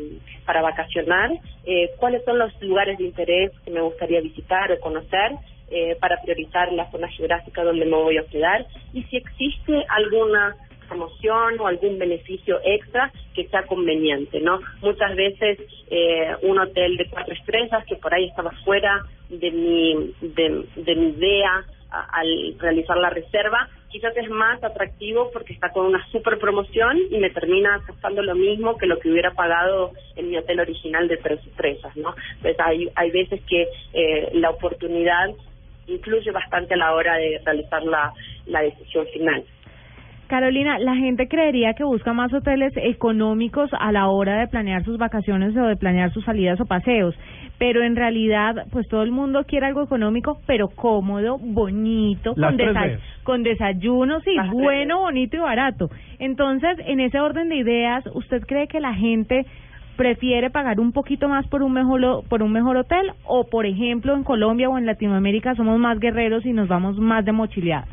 para 0.44 0.62
vacacionar, 0.62 1.31
eh, 1.64 1.90
cuáles 2.01 2.25
son 2.25 2.40
los 2.40 2.51
lugares 2.61 2.99
de 2.99 3.05
interés 3.05 3.53
que 3.64 3.70
me 3.70 3.81
gustaría 3.81 4.20
visitar 4.20 4.73
o 4.73 4.81
conocer 4.81 5.31
eh, 5.70 5.97
para 6.01 6.20
priorizar 6.23 6.73
la 6.73 6.90
zona 6.90 7.07
geográfica 7.09 7.62
donde 7.62 7.85
me 7.85 7.97
voy 7.97 8.16
a 8.16 8.23
hospedar 8.23 8.66
y 8.92 9.05
si 9.05 9.16
existe 9.16 9.85
alguna 9.88 10.57
promoción 10.88 11.61
o 11.61 11.68
algún 11.68 12.01
beneficio 12.01 12.59
extra 12.64 13.12
que 13.33 13.47
sea 13.47 13.62
conveniente, 13.62 14.40
¿no? 14.40 14.59
Muchas 14.83 15.14
veces 15.14 15.61
eh, 15.88 16.35
un 16.42 16.59
hotel 16.59 16.97
de 16.97 17.09
cuatro 17.11 17.33
estrellas 17.33 17.85
que 17.87 17.94
por 17.94 18.12
ahí 18.12 18.27
estaba 18.27 18.51
fuera 18.64 19.03
de 19.29 19.51
mi 19.53 20.14
de, 20.20 20.94
mi 20.97 21.09
idea 21.11 21.64
al 21.90 22.57
realizar 22.59 22.97
la 22.97 23.11
reserva, 23.11 23.68
quizás 23.95 24.17
es 24.17 24.29
más 24.29 24.61
atractivo 24.65 25.31
porque 25.33 25.53
está 25.53 25.71
con 25.71 25.87
una 25.87 26.05
super 26.11 26.37
promoción 26.41 26.99
y 27.13 27.19
me 27.19 27.31
termina 27.31 27.81
costando 27.87 28.23
lo 28.23 28.35
mismo 28.35 28.77
que 28.77 28.87
lo 28.87 28.99
que 28.99 29.09
hubiera 29.09 29.31
pagado 29.31 29.93
en 30.17 30.31
mi 30.31 30.37
hotel 30.37 30.59
original 30.59 31.07
de 31.07 31.17
tres 31.19 31.39
estrellas, 31.47 31.97
¿no? 31.97 32.13
Pues 32.43 32.59
hay 32.59 32.89
hay 32.97 33.13
veces 33.13 33.41
que 33.49 33.69
eh, 33.93 34.31
la 34.33 34.51
oportunidad 34.51 35.31
influye 35.87 36.33
bastante 36.33 36.75
a 36.75 36.77
la 36.77 36.93
hora 36.93 37.15
de 37.19 37.41
realizar 37.45 37.85
la, 37.85 38.13
la 38.47 38.63
decisión 38.63 39.07
final. 39.13 39.45
Carolina, 40.35 40.81
la 40.81 40.97
gente 40.97 41.29
creería 41.29 41.75
que 41.75 41.85
busca 41.85 42.12
más 42.12 42.35
hoteles 42.35 42.73
económicos 42.75 43.70
a 43.79 43.92
la 43.92 44.09
hora 44.09 44.37
de 44.37 44.49
planear 44.49 44.83
sus 44.83 44.99
vacaciones 44.99 45.57
o 45.57 45.64
de 45.64 45.77
planear 45.77 46.12
sus 46.12 46.25
salidas 46.25 46.61
o 46.61 46.64
paseos, 46.66 47.14
pero 47.57 47.85
en 47.85 47.94
realidad, 47.94 48.66
pues 48.73 48.88
todo 48.88 49.05
el 49.05 49.12
mundo 49.12 49.44
quiere 49.47 49.66
algo 49.66 49.85
económico, 49.85 50.40
pero 50.44 50.66
cómodo, 50.66 51.38
bonito, 51.38 52.35
Las 52.35 52.57
con, 52.57 52.75
con 53.23 53.42
desayuno, 53.44 54.18
sí, 54.23 54.35
Las 54.35 54.51
bueno, 54.51 54.99
bonito 54.99 55.37
y 55.37 55.38
barato. 55.38 55.88
Entonces, 56.18 56.79
en 56.85 56.99
ese 56.99 57.20
orden 57.20 57.49
de 57.49 57.55
ideas, 57.55 58.05
¿usted 58.12 58.42
cree 58.42 58.66
que 58.66 58.81
la 58.81 58.92
gente 58.92 59.47
prefiere 59.97 60.51
pagar 60.51 60.81
un 60.81 60.90
poquito 60.90 61.29
más 61.29 61.47
por 61.47 61.62
un 61.62 61.75
mejor 61.75 62.25
por 62.29 62.42
un 62.42 62.51
mejor 62.51 62.77
hotel 62.77 63.12
o 63.25 63.44
por 63.44 63.66
ejemplo 63.66 64.16
en 64.16 64.25
Colombia 64.25 64.68
o 64.68 64.79
en 64.79 64.87
Latinoamérica 64.87 65.55
somos 65.55 65.79
más 65.79 66.01
guerreros 66.01 66.44
y 66.44 66.53
nos 66.53 66.66
vamos 66.66 66.99
más 66.99 67.25
de 67.25 67.31
mochileada? 67.31 67.87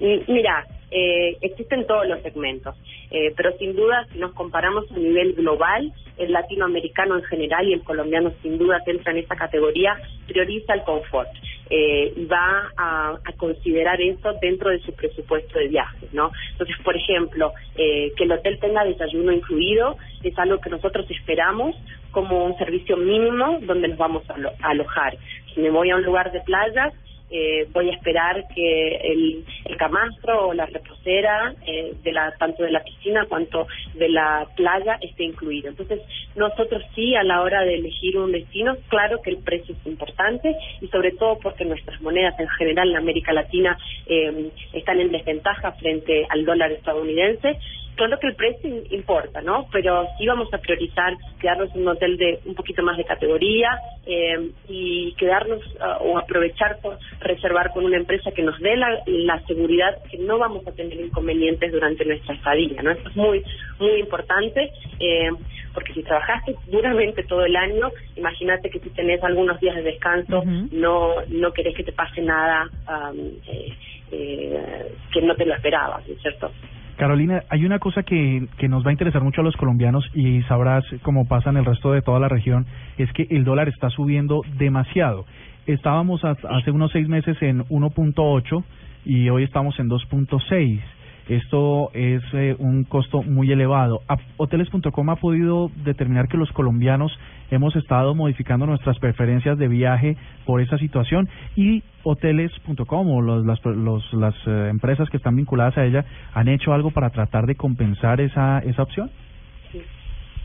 Mm, 0.00 0.32
Mira, 0.32 0.64
eh, 0.90 1.36
existen 1.40 1.86
todos 1.86 2.06
los 2.06 2.22
segmentos, 2.22 2.74
eh, 3.10 3.32
pero 3.36 3.56
sin 3.58 3.74
duda 3.76 4.06
si 4.12 4.18
nos 4.18 4.32
comparamos 4.32 4.90
a 4.90 4.98
nivel 4.98 5.34
global, 5.34 5.92
el 6.16 6.32
latinoamericano 6.32 7.16
en 7.16 7.24
general 7.24 7.68
y 7.68 7.74
el 7.74 7.82
colombiano 7.82 8.32
sin 8.42 8.58
duda 8.58 8.82
que 8.84 8.92
entra 8.92 9.12
en 9.12 9.18
esa 9.18 9.36
categoría, 9.36 9.96
prioriza 10.26 10.74
el 10.74 10.82
confort 10.82 11.28
eh, 11.70 12.12
y 12.16 12.24
va 12.24 12.72
a, 12.76 13.18
considerar 13.36 14.00
eso 14.00 14.32
dentro 14.40 14.70
de 14.70 14.80
su 14.80 14.92
presupuesto 14.94 15.58
de 15.58 15.68
viajes, 15.68 16.12
¿no? 16.12 16.32
Entonces, 16.52 16.76
por 16.82 16.96
ejemplo, 16.96 17.52
eh, 17.76 18.12
que 18.16 18.24
el 18.24 18.32
hotel 18.32 18.58
tenga 18.58 18.84
desayuno 18.84 19.32
incluido 19.32 19.96
es 20.22 20.36
algo 20.38 20.58
que 20.60 20.70
nosotros 20.70 21.08
esperamos 21.10 21.76
como 22.10 22.44
un 22.46 22.56
servicio 22.56 22.96
mínimo 22.96 23.58
donde 23.62 23.88
nos 23.88 23.98
vamos 23.98 24.24
a 24.28 24.68
alojar. 24.68 25.16
Si 25.54 25.60
me 25.60 25.70
voy 25.70 25.90
a 25.90 25.96
un 25.96 26.02
lugar 26.02 26.32
de 26.32 26.40
playa, 26.40 26.92
eh, 27.30 27.66
voy 27.72 27.90
a 27.90 27.94
esperar 27.94 28.44
que 28.54 28.96
el, 28.96 29.44
el 29.64 29.76
camastro 29.76 30.48
o 30.48 30.54
la 30.54 30.66
reposera 30.66 31.54
eh, 31.66 31.94
de 32.02 32.12
la 32.12 32.32
tanto 32.38 32.62
de 32.62 32.70
la 32.70 32.82
piscina 32.82 33.26
cuanto 33.28 33.66
de 33.94 34.08
la 34.08 34.46
playa 34.56 34.98
esté 35.00 35.24
incluido. 35.24 35.68
Entonces, 35.68 36.00
nosotros 36.34 36.82
sí 36.94 37.14
a 37.14 37.22
la 37.22 37.42
hora 37.42 37.62
de 37.62 37.74
elegir 37.74 38.16
un 38.18 38.32
destino, 38.32 38.76
claro 38.88 39.20
que 39.22 39.30
el 39.30 39.38
precio 39.38 39.74
es 39.74 39.86
importante 39.86 40.54
y 40.80 40.88
sobre 40.88 41.12
todo 41.12 41.38
porque 41.38 41.64
nuestras 41.64 42.00
monedas 42.00 42.38
en 42.38 42.48
general 42.48 42.90
en 42.90 42.96
América 42.96 43.32
Latina 43.32 43.76
eh, 44.06 44.50
están 44.72 45.00
en 45.00 45.12
desventaja 45.12 45.72
frente 45.72 46.26
al 46.30 46.44
dólar 46.44 46.72
estadounidense. 46.72 47.58
Claro 47.98 48.18
que 48.20 48.28
el 48.28 48.36
precio 48.36 48.70
im- 48.70 48.86
importa, 48.90 49.42
¿no? 49.42 49.66
Pero 49.72 50.08
sí 50.16 50.24
vamos 50.26 50.48
a 50.54 50.58
priorizar 50.58 51.16
quedarnos 51.40 51.74
en 51.74 51.82
un 51.82 51.88
hotel 51.88 52.16
de 52.16 52.38
un 52.44 52.54
poquito 52.54 52.80
más 52.82 52.96
de 52.96 53.04
categoría 53.04 53.70
eh, 54.06 54.50
y 54.68 55.12
quedarnos 55.18 55.60
ah, 55.80 55.98
o 56.00 56.16
aprovechar 56.16 56.78
por 56.80 56.96
reservar 57.20 57.72
con 57.72 57.84
una 57.84 57.96
empresa 57.96 58.30
que 58.30 58.42
nos 58.42 58.58
dé 58.60 58.76
la, 58.76 59.02
la 59.06 59.40
seguridad 59.46 59.98
que 60.10 60.18
no 60.18 60.38
vamos 60.38 60.64
a 60.68 60.72
tener 60.72 60.98
inconvenientes 61.00 61.72
durante 61.72 62.04
nuestra 62.04 62.34
estadía, 62.36 62.80
¿no? 62.82 62.92
Esto 62.92 63.08
es 63.10 63.16
muy 63.16 63.42
muy 63.80 63.92
importante 64.00 64.70
eh, 65.00 65.30
porque 65.74 65.92
si 65.92 66.02
trabajaste 66.04 66.54
duramente 66.66 67.22
todo 67.24 67.44
el 67.44 67.54
año, 67.56 67.90
imagínate 68.16 68.70
que 68.70 68.78
si 68.80 68.90
tenés 68.90 69.22
algunos 69.24 69.58
días 69.60 69.74
de 69.76 69.82
descanso, 69.82 70.42
no 70.72 71.14
no 71.28 71.52
querés 71.52 71.74
que 71.76 71.84
te 71.84 71.92
pase 71.92 72.20
nada 72.22 72.70
am, 72.86 73.16
eh, 73.46 73.72
eh, 74.12 74.86
que 75.12 75.20
no 75.22 75.34
te 75.34 75.44
lo 75.46 75.54
esperabas, 75.54 76.06
¿no 76.08 76.14
es 76.14 76.22
cierto? 76.22 76.52
Carolina, 76.98 77.44
hay 77.48 77.64
una 77.64 77.78
cosa 77.78 78.02
que, 78.02 78.46
que 78.58 78.68
nos 78.68 78.84
va 78.84 78.90
a 78.90 78.92
interesar 78.92 79.22
mucho 79.22 79.40
a 79.40 79.44
los 79.44 79.56
colombianos 79.56 80.04
y 80.14 80.42
sabrás 80.42 80.84
cómo 81.02 81.26
pasa 81.28 81.50
en 81.50 81.56
el 81.56 81.64
resto 81.64 81.92
de 81.92 82.02
toda 82.02 82.18
la 82.18 82.28
región, 82.28 82.66
es 82.98 83.10
que 83.12 83.26
el 83.30 83.44
dólar 83.44 83.68
está 83.68 83.88
subiendo 83.88 84.42
demasiado. 84.58 85.24
Estábamos 85.66 86.24
ha- 86.24 86.36
hace 86.50 86.70
unos 86.72 86.90
seis 86.90 87.08
meses 87.08 87.40
en 87.40 87.60
1.8 87.68 88.64
y 89.04 89.28
hoy 89.28 89.44
estamos 89.44 89.78
en 89.78 89.88
2.6. 89.88 90.80
Esto 91.28 91.90
es 91.92 92.22
eh, 92.32 92.56
un 92.58 92.84
costo 92.84 93.22
muy 93.22 93.52
elevado. 93.52 94.00
Hoteles.com 94.38 95.10
ha 95.10 95.16
podido 95.16 95.70
determinar 95.84 96.26
que 96.26 96.36
los 96.38 96.50
colombianos 96.52 97.12
hemos 97.50 97.74
estado 97.76 98.14
modificando 98.14 98.66
nuestras 98.66 98.98
preferencias 98.98 99.58
de 99.58 99.68
viaje 99.68 100.16
por 100.46 100.60
esa 100.60 100.78
situación 100.78 101.28
y 101.56 101.82
hoteles.com 102.02 103.10
o 103.10 103.20
los, 103.22 103.44
las, 103.46 103.64
los- 103.64 104.12
las 104.14 104.34
eh, 104.46 104.68
empresas 104.70 105.08
que 105.10 105.16
están 105.16 105.36
vinculadas 105.36 105.76
a 105.78 105.84
ella 105.84 106.04
han 106.34 106.48
hecho 106.48 106.72
algo 106.72 106.90
para 106.90 107.10
tratar 107.10 107.46
de 107.46 107.54
compensar 107.54 108.20
esa, 108.20 108.58
esa 108.60 108.82
opción. 108.82 109.10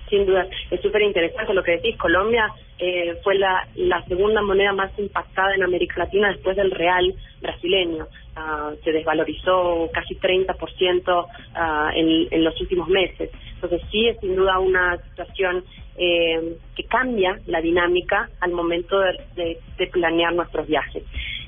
Sin 0.09 0.25
duda, 0.27 0.45
es 0.69 0.81
súper 0.81 1.01
interesante 1.01 1.53
lo 1.53 1.63
que 1.63 1.71
decís. 1.71 1.97
Colombia 1.97 2.47
eh, 2.77 3.15
fue 3.23 3.35
la, 3.35 3.65
la 3.75 4.03
segunda 4.05 4.41
moneda 4.43 4.71
más 4.73 4.91
impactada 4.99 5.55
en 5.55 5.63
América 5.63 5.95
Latina 5.97 6.27
después 6.29 6.55
del 6.55 6.69
real 6.71 7.13
brasileño. 7.41 8.05
Ah, 8.35 8.71
se 8.83 8.91
desvalorizó 8.91 9.89
casi 9.93 10.15
30% 10.15 11.25
ah, 11.55 11.91
en, 11.95 12.27
en 12.29 12.43
los 12.43 12.59
últimos 12.61 12.89
meses. 12.89 13.31
Entonces 13.63 13.87
sí 13.91 14.07
es 14.09 14.19
sin 14.19 14.35
duda 14.35 14.59
una 14.59 14.97
situación 15.09 15.63
eh, 15.97 16.57
que 16.75 16.83
cambia 16.83 17.39
la 17.47 17.61
dinámica 17.61 18.29
al 18.41 18.51
momento 18.51 18.99
de, 18.99 19.57
planear 19.91 20.33
nuestros 20.33 20.67
viajes. 20.67 21.03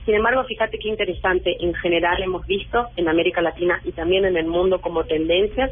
Sin 0.05 0.13
embargo, 0.13 0.43
fíjate 0.45 0.77
qué 0.77 0.87
interesante, 0.87 1.57
en 1.59 1.73
general 1.73 2.21
hemos 2.23 2.45
visto 2.45 2.87
en 2.95 3.09
América 3.09 3.41
Latina 3.41 3.81
y 3.83 3.91
también 3.91 4.23
en 4.23 4.37
el 4.37 4.45
mundo 4.45 4.79
como 4.79 5.03
tendencias 5.03 5.71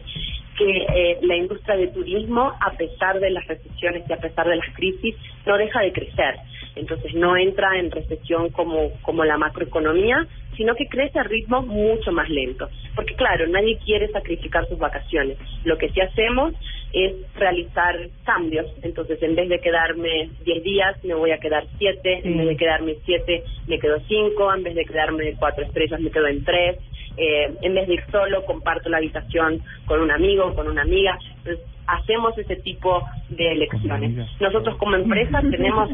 que 0.57 0.77
eh, 0.77 1.19
la 1.21 1.35
industria 1.35 1.77
de 1.77 1.87
turismo, 1.87 2.51
a 2.59 2.71
pesar 2.71 3.19
de 3.19 3.29
las 3.29 3.47
recesiones 3.47 4.03
y 4.09 4.13
a 4.13 4.17
pesar 4.17 4.47
de 4.47 4.57
las 4.57 4.75
crisis, 4.75 5.15
no 5.45 5.57
deja 5.57 5.81
de 5.81 5.93
crecer. 5.93 6.35
Entonces 6.75 7.13
no 7.13 7.37
entra 7.37 7.77
en 7.79 7.89
recesión 7.89 8.49
como, 8.49 8.91
como 9.03 9.23
la 9.23 9.37
macroeconomía, 9.37 10.27
sino 10.55 10.75
que 10.75 10.87
crece 10.87 11.19
a 11.19 11.23
ritmo 11.23 11.61
mucho 11.61 12.11
más 12.11 12.29
lento. 12.29 12.69
Porque 12.95 13.15
claro, 13.15 13.47
nadie 13.47 13.77
quiere 13.83 14.07
sacrificar 14.09 14.67
sus 14.67 14.77
vacaciones. 14.77 15.37
Lo 15.63 15.77
que 15.77 15.89
sí 15.89 16.01
hacemos 16.01 16.53
es 16.93 17.13
realizar 17.35 17.95
cambios. 18.23 18.67
Entonces, 18.83 19.21
en 19.23 19.35
vez 19.35 19.49
de 19.49 19.59
quedarme 19.59 20.29
10 20.45 20.63
días, 20.63 21.03
me 21.03 21.15
voy 21.15 21.31
a 21.31 21.39
quedar 21.39 21.65
7. 21.77 22.21
En 22.23 22.37
vez 22.37 22.47
de 22.47 22.57
quedarme 22.57 22.95
7, 23.03 23.43
me 23.67 23.79
quedo 23.79 23.99
5. 24.07 24.53
En 24.53 24.63
vez 24.63 24.75
de 24.75 24.85
quedarme 24.85 25.33
4 25.39 25.65
estrellas, 25.65 25.99
me 25.99 26.11
quedo 26.11 26.27
en 26.27 26.43
3. 26.43 26.77
Eh, 27.17 27.53
en 27.61 27.73
vez 27.75 27.87
de 27.87 27.93
ir 27.95 28.03
solo, 28.11 28.43
comparto 28.45 28.89
la 28.89 28.97
habitación 28.97 29.61
con 29.85 30.01
un 30.01 30.11
amigo, 30.11 30.53
con 30.55 30.67
una 30.67 30.81
amiga. 30.81 31.17
Entonces, 31.37 31.59
hacemos 31.87 32.37
ese 32.37 32.55
tipo 32.57 33.03
de 33.29 33.51
elecciones. 33.51 34.27
Nosotros 34.39 34.77
como 34.77 34.95
empresa 34.95 35.41
tenemos, 35.51 35.89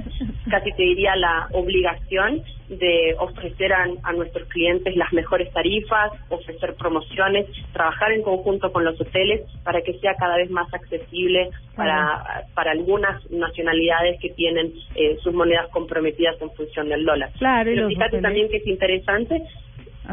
casi 0.50 0.72
te 0.74 0.84
diría, 0.84 1.16
la 1.16 1.48
obligación 1.52 2.44
de 2.70 3.16
ofrecer 3.18 3.74
a, 3.74 3.88
a 4.04 4.14
nuestros 4.14 4.48
clientes 4.50 4.96
las 4.96 5.12
mejores 5.14 5.52
tarifas, 5.52 6.12
ofrecer 6.30 6.76
promociones, 6.76 7.48
trabajar 7.74 8.12
en 8.12 8.22
conjunto 8.22 8.72
con 8.72 8.86
los 8.86 9.00
hoteles 9.02 9.42
para 9.64 9.82
que 9.82 9.94
sea 10.00 10.14
cada 10.16 10.38
vez 10.38 10.52
más 10.52 10.72
accesible 10.74 11.50
para, 11.76 12.46
para 12.54 12.72
algunas 12.72 13.30
nacionalidades 13.32 14.20
que 14.20 14.30
tienen 14.30 14.74
eh, 14.96 15.18
sus 15.24 15.34
monedas 15.34 15.68
comprometidas 15.70 16.40
en 16.42 16.52
función 16.52 16.90
del 16.90 17.06
dólar. 17.06 17.32
Claro, 17.40 17.72
y 17.72 17.76
Pero 17.76 17.88
fíjate 17.88 18.22
también 18.22 18.50
que 18.50 18.58
es 18.58 18.68
interesante 18.68 19.42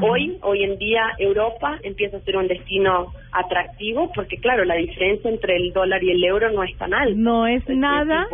Hoy, 0.00 0.38
hoy 0.42 0.64
en 0.64 0.78
día, 0.78 1.02
Europa 1.18 1.78
empieza 1.82 2.18
a 2.18 2.20
ser 2.20 2.37
un 2.37 2.48
destino 2.48 3.12
atractivo 3.32 4.11
porque, 4.14 4.37
claro, 4.38 4.64
la 4.64 4.74
diferencia 4.74 5.30
entre 5.30 5.56
el 5.56 5.72
dólar 5.72 6.02
y 6.02 6.11
el 6.11 6.24
euro 6.24 6.50
no 6.50 6.62
es 6.62 6.76
tan 6.76 6.94
alta. 6.94 7.14
No 7.16 7.46
es 7.46 7.62
Entonces, 7.68 7.78
nada 7.78 8.26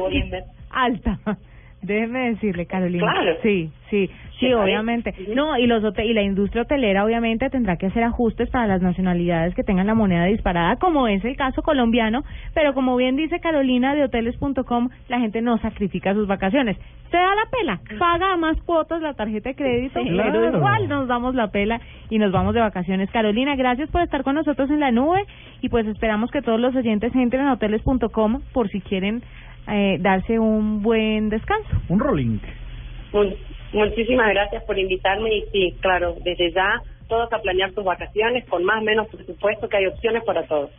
alta. 0.71 1.19
Déjeme 1.83 2.31
decirle, 2.31 2.67
Carolina. 2.67 3.03
Claro. 3.13 3.37
Sí, 3.43 3.71
sí, 3.91 4.09
sí, 4.39 4.53
obviamente. 4.53 5.13
No, 5.35 5.59
y 5.59 5.67
los 5.67 5.83
hote- 5.83 6.05
y 6.07 6.13
la 6.15 6.23
industria 6.23 6.63
hotelera 6.63 7.05
obviamente 7.05 7.51
tendrá 7.51 7.77
que 7.77 7.87
hacer 7.87 8.05
ajustes 8.05 8.49
para 8.51 8.69
las 8.69 8.83
nacionalidades 8.83 9.53
que 9.55 9.65
tengan 9.65 9.89
la 9.89 9.95
moneda 9.95 10.25
disparada, 10.27 10.77
como 10.77 11.09
es 11.09 11.25
el 11.25 11.37
caso 11.37 11.63
colombiano, 11.63 12.23
pero 12.55 12.73
como 12.73 12.97
bien 12.97 13.17
dice 13.17 13.41
Carolina 13.41 13.95
de 13.97 14.05
hoteles.com, 14.05 14.91
la 15.09 15.19
gente 15.19 15.43
no 15.43 15.59
sacrifica 15.59 16.15
sus 16.15 16.29
vacaciones. 16.29 16.77
Se 17.11 17.17
da 17.19 17.35
la 17.35 17.51
pela, 17.51 17.81
paga 17.99 18.37
más 18.37 18.57
cuotas 18.63 19.03
la 19.03 19.13
tarjeta 19.15 19.51
de 19.51 19.55
crédito, 19.57 20.01
Sí. 20.03 20.09
pero 20.17 20.57
igual 20.57 20.89
nos 20.89 21.09
damos 21.09 21.35
la 21.35 21.49
pela 21.51 21.81
y 22.09 22.19
nos 22.19 22.31
vamos 22.33 22.55
de 22.55 22.61
vacaciones. 22.61 23.11
Carolina, 23.11 23.55
gracias 23.57 23.91
por 23.91 24.03
estar 24.03 24.23
con 24.23 24.37
nosotros 24.37 24.71
en 24.71 24.81
la 24.81 24.93
nube 24.93 25.25
y 25.61 25.69
pues 25.69 25.87
esperamos 25.89 26.31
que 26.31 26.41
todos 26.43 26.59
los 26.61 26.75
oyentes 26.77 27.15
entren 27.15 27.43
a 27.47 27.53
hoteles.com 27.55 28.41
por 28.55 28.69
si 28.69 28.81
quieren 28.81 29.23
eh, 29.69 29.97
darse 30.01 30.39
un 30.39 30.83
buen 30.83 31.29
descanso. 31.29 31.71
Un 31.89 31.99
rolling. 32.01 32.39
Mu- 33.13 33.35
Muchísimas 33.73 34.29
gracias 34.29 34.63
por 34.65 34.79
invitarme 34.79 35.31
y 35.35 35.45
sí, 35.51 35.75
claro, 35.81 36.15
desde 36.23 36.53
ya 36.53 36.83
todos 37.09 37.33
a 37.33 37.39
planear 37.41 37.73
sus 37.73 37.85
vacaciones 37.85 38.45
con 38.47 38.65
más 38.65 38.83
o 38.83 38.85
menos 38.85 39.09
presupuesto 39.09 39.67
que 39.69 39.79
hay 39.79 39.87
opciones 39.87 40.23
para 40.25 40.43
todos. 40.47 40.71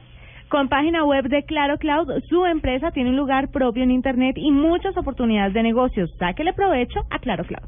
Con 0.48 0.68
página 0.70 1.04
web 1.04 1.26
de 1.28 1.42
Claro 1.44 1.78
Cloud, 1.80 2.22
su 2.30 2.46
empresa 2.46 2.92
tiene 2.92 3.10
un 3.10 3.16
lugar 3.18 3.50
propio 3.50 3.82
en 3.82 3.90
Internet 3.90 4.36
y 4.38 4.52
muchas 4.52 4.96
oportunidades 4.96 5.54
de 5.56 5.64
negocios. 5.64 6.14
Sáquele 6.20 6.54
provecho 6.54 7.00
a 7.10 7.18
Claro 7.18 7.44
Cloud. 7.46 7.68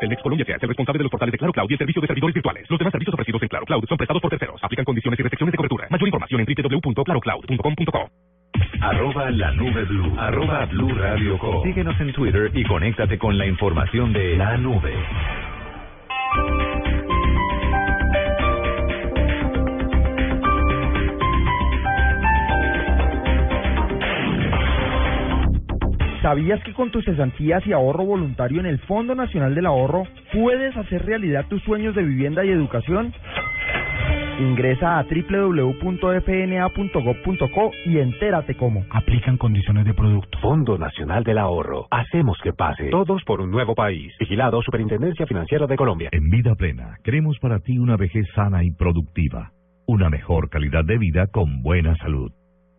Telmex 0.00 0.22
Colombia 0.22 0.44
se 0.44 0.54
hace 0.54 0.66
responsable 0.66 0.98
de 0.98 1.04
los 1.04 1.10
portales 1.10 1.32
de 1.32 1.38
Claro 1.38 1.52
Cloud 1.52 1.70
y 1.70 1.72
el 1.74 1.78
servicio 1.78 2.00
de 2.00 2.08
servidores 2.08 2.34
virtuales. 2.34 2.70
Los 2.70 2.78
demás 2.78 2.92
servicios 2.92 3.14
ofrecidos 3.14 3.42
en 3.42 3.48
Claro 3.48 3.66
Cloud 3.66 3.84
son 3.88 3.96
prestados 3.96 4.22
por 4.22 4.30
terceros. 4.30 4.62
Aplican 4.62 4.84
condiciones 4.84 5.18
y 5.18 5.22
restricciones 5.22 5.52
de 5.52 5.56
cobertura. 5.56 5.86
Mayor 5.90 6.08
información 6.08 6.40
en 6.40 6.46
www.clarocloud.com.co. 6.46 8.10
Arroba 8.80 9.30
la 9.30 9.50
nube 9.52 9.84
blue. 9.84 10.14
Arroba 10.18 10.66
blue 10.66 10.94
radio 10.94 11.38
com. 11.38 11.62
Síguenos 11.62 11.98
en 12.00 12.12
Twitter 12.12 12.50
y 12.54 12.64
conéctate 12.64 13.18
con 13.18 13.38
la 13.38 13.46
información 13.46 14.12
de 14.12 14.36
la 14.36 14.56
nube. 14.56 14.94
¿Sabías 26.24 26.64
que 26.64 26.72
con 26.72 26.90
tus 26.90 27.04
cesantías 27.04 27.66
y 27.66 27.72
ahorro 27.74 28.06
voluntario 28.06 28.58
en 28.58 28.64
el 28.64 28.78
Fondo 28.78 29.14
Nacional 29.14 29.54
del 29.54 29.66
Ahorro 29.66 30.04
puedes 30.32 30.74
hacer 30.74 31.04
realidad 31.04 31.44
tus 31.50 31.62
sueños 31.64 31.94
de 31.94 32.02
vivienda 32.02 32.42
y 32.46 32.48
educación? 32.48 33.12
Ingresa 34.40 34.98
a 34.98 35.04
www.fna.gov.co 35.04 35.82
y 37.84 37.98
entérate 37.98 38.54
cómo. 38.54 38.86
Aplican 38.88 39.36
condiciones 39.36 39.84
de 39.84 39.92
producto. 39.92 40.38
Fondo 40.38 40.78
Nacional 40.78 41.24
del 41.24 41.36
Ahorro. 41.36 41.88
Hacemos 41.90 42.38
que 42.42 42.54
pase. 42.54 42.88
Todos 42.88 43.22
por 43.24 43.42
un 43.42 43.50
nuevo 43.50 43.74
país. 43.74 44.14
Vigilado 44.18 44.62
Superintendencia 44.62 45.26
Financiera 45.26 45.66
de 45.66 45.76
Colombia. 45.76 46.08
En 46.10 46.30
Vida 46.30 46.54
Plena, 46.54 46.96
queremos 47.04 47.38
para 47.38 47.58
ti 47.58 47.76
una 47.78 47.98
vejez 47.98 48.26
sana 48.34 48.64
y 48.64 48.70
productiva. 48.70 49.52
Una 49.86 50.08
mejor 50.08 50.48
calidad 50.48 50.86
de 50.86 50.96
vida 50.96 51.26
con 51.26 51.60
buena 51.62 51.94
salud. 51.96 52.32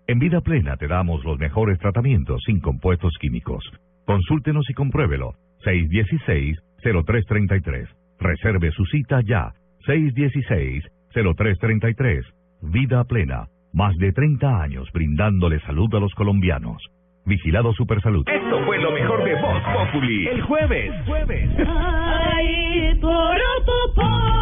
En 0.08 0.20
Vida 0.20 0.40
Plena 0.40 0.78
te 0.78 0.88
damos 0.88 1.26
los 1.26 1.40
mejores 1.40 1.80
tratamientos 1.80 2.40
sin 2.46 2.60
compuestos 2.60 3.12
químicos. 3.20 3.64
Consúltenos 4.06 4.70
y 4.70 4.76
compruébelo. 4.76 5.34
616-0333. 5.64 7.88
Reserve 8.20 8.70
su 8.72 8.86
cita 8.86 9.22
ya. 9.26 9.54
616-0333. 9.88 12.22
Vida 12.62 13.04
Plena. 13.06 13.48
Más 13.74 13.98
de 13.98 14.12
30 14.12 14.62
años 14.62 14.88
brindándole 14.94 15.60
salud 15.62 15.92
a 15.96 16.00
los 16.00 16.14
colombianos. 16.14 16.84
Vigilado 17.26 17.74
Supersalud. 17.74 18.30
Esto 18.30 18.64
fue 18.64 18.78
lo 18.78 18.92
mejor 18.92 19.24
de 19.24 19.34
Voz 19.42 19.64
Populi. 19.74 20.28
El 20.28 20.44
jueves. 20.44 20.94
Jueves. 21.08 21.50
Ay, 21.68 22.94
poropopo, 23.02 23.96
poropo, 23.96 24.35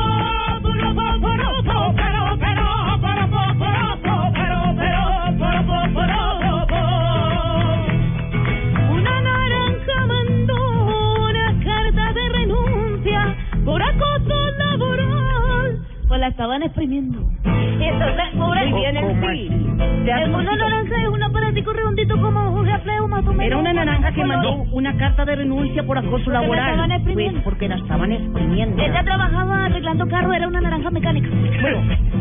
la 16.23 16.29
estaban 16.29 16.63
exprimiendo. 16.63 17.19
Y 17.43 17.83
entonces, 17.83 18.23
pobre, 18.37 18.65
Muy 18.67 18.79
bien, 18.79 18.95
en 18.95 19.21
fin. 19.21 19.77
Es 20.07 20.27
una 20.29 20.55
naranja 20.55 21.01
es 21.01 21.07
un 21.09 21.21
aparatico 21.21 21.73
redondito 21.73 22.15
como 22.21 22.49
un 22.59 22.65
reflejo 22.65 23.07
más 23.09 23.25
o 23.27 23.33
menos. 23.33 23.45
Era 23.45 23.57
una 23.57 23.73
naranja 23.73 24.11
que 24.13 24.23
mandó 24.23 24.53
una 24.71 24.95
carta 24.97 25.25
de 25.25 25.35
renuncia 25.35 25.83
por 25.83 25.97
acoso 25.97 26.11
Porque 26.11 26.29
la 26.31 26.41
laboral. 26.41 26.69
estaban 26.69 26.91
exprimiendo. 26.93 27.33
Pues 27.33 27.43
porque 27.43 27.67
la 27.67 27.75
estaban 27.75 28.11
exprimiendo. 28.13 28.81
Ella 28.81 29.03
trabajaba 29.03 29.65
arreglando 29.65 30.07
carro, 30.07 30.31
era 30.33 30.47
una 30.47 30.61
naranja 30.61 30.91
mecánica. 30.91 31.27
Bueno, 31.61 31.77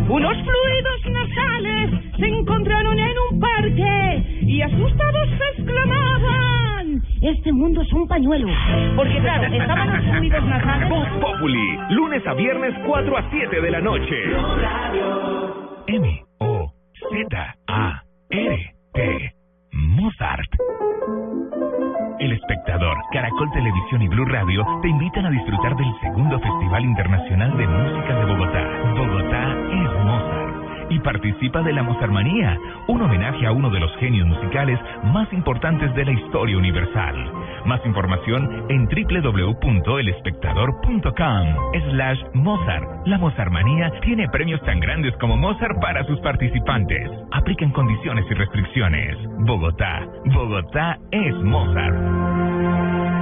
Unos 0.08 0.34
fluidos 0.34 1.00
nasales 1.12 1.90
se 2.18 2.26
encontraron 2.26 2.98
en 2.98 3.16
un 3.30 3.40
parque 3.40 4.40
y 4.42 4.62
asustados 4.62 5.28
exclamaban: 5.56 6.01
Este 7.22 7.52
mundo 7.52 7.80
es 7.82 7.92
un 7.92 8.08
pañuelo. 8.08 8.48
porque 8.96 9.18
claro, 9.20 9.44
estaban 9.54 9.92
los 9.96 10.14
fluidos 10.16 10.44
nasales. 10.44 10.88
Voz 10.88 11.08
Populi. 11.20 11.78
Lunes 11.90 12.26
a 12.26 12.34
viernes 12.34 12.74
4 12.86 13.16
a 13.16 13.30
7 13.30 13.60
de 13.60 13.70
la 13.70 13.80
noche. 13.80 14.16
M 15.86 16.24
O 16.38 16.72
Z 17.10 17.54
A 17.68 18.02
R 18.30 18.74
T 18.92 19.34
Mozart. 19.72 20.50
El 22.18 22.32
espectador, 22.32 22.96
Caracol 23.12 23.50
Televisión 23.52 24.02
y 24.02 24.08
Blue 24.08 24.24
Radio 24.26 24.64
te 24.80 24.88
invitan 24.88 25.26
a 25.26 25.30
disfrutar 25.30 25.74
del 25.76 25.92
segundo 26.00 26.38
Festival 26.38 26.84
Internacional 26.84 27.56
de 27.56 27.66
Música 27.66 28.14
de 28.14 28.24
Bogotá. 28.32 28.81
Y 30.92 31.00
participa 31.00 31.62
de 31.62 31.72
la 31.72 31.82
Mozarmanía, 31.82 32.58
un 32.86 33.00
homenaje 33.00 33.46
a 33.46 33.52
uno 33.52 33.70
de 33.70 33.80
los 33.80 33.90
genios 33.96 34.26
musicales 34.26 34.78
más 35.04 35.32
importantes 35.32 35.94
de 35.94 36.04
la 36.04 36.12
historia 36.12 36.58
universal. 36.58 37.32
Más 37.64 37.80
información 37.86 38.66
en 38.68 38.84
www.elespectador.com 38.84 41.46
slash 41.92 42.18
Mozart. 42.34 43.06
La 43.06 43.16
Mozarmanía 43.16 43.90
tiene 44.02 44.28
premios 44.28 44.60
tan 44.66 44.80
grandes 44.80 45.16
como 45.16 45.38
Mozart 45.38 45.80
para 45.80 46.04
sus 46.04 46.20
participantes. 46.20 47.10
Aplican 47.30 47.70
condiciones 47.70 48.26
y 48.30 48.34
restricciones. 48.34 49.16
Bogotá. 49.46 50.06
Bogotá 50.26 50.98
es 51.10 51.34
Mozart. 51.36 53.21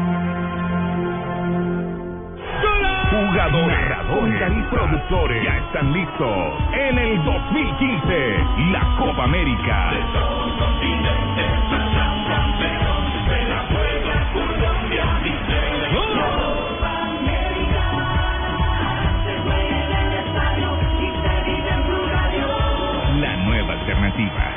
Jugadores, 3.50 3.90
narradores. 3.90 4.52
y 4.56 4.62
productores. 4.74 5.44
Ya 5.44 5.56
están 5.58 5.92
listos. 5.92 6.54
En 6.72 6.98
el 6.98 7.24
2015 7.24 8.44
la 8.72 8.96
Copa 8.98 9.24
América. 9.24 9.90
La 23.20 23.36
nueva 23.36 23.72
alternativa. 23.74 24.49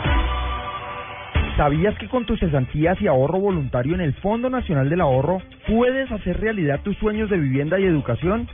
¿Sabías 1.58 1.96
que 2.00 2.08
con 2.08 2.26
tus 2.26 2.40
cesantías 2.40 3.00
y 3.00 3.06
ahorro 3.08 3.40
voluntario 3.40 3.94
en 3.94 4.02
el 4.02 4.14
Fondo 4.16 4.50
Nacional 4.50 4.90
del 4.90 5.02
Ahorro 5.02 5.38
puedes 5.68 6.12
hacer 6.12 6.40
realidad 6.40 6.82
tus 6.82 6.98
sueños 6.98 7.30
de 7.30 7.38
vivienda 7.38 7.80
y 7.80 7.86
educación? 7.86 8.48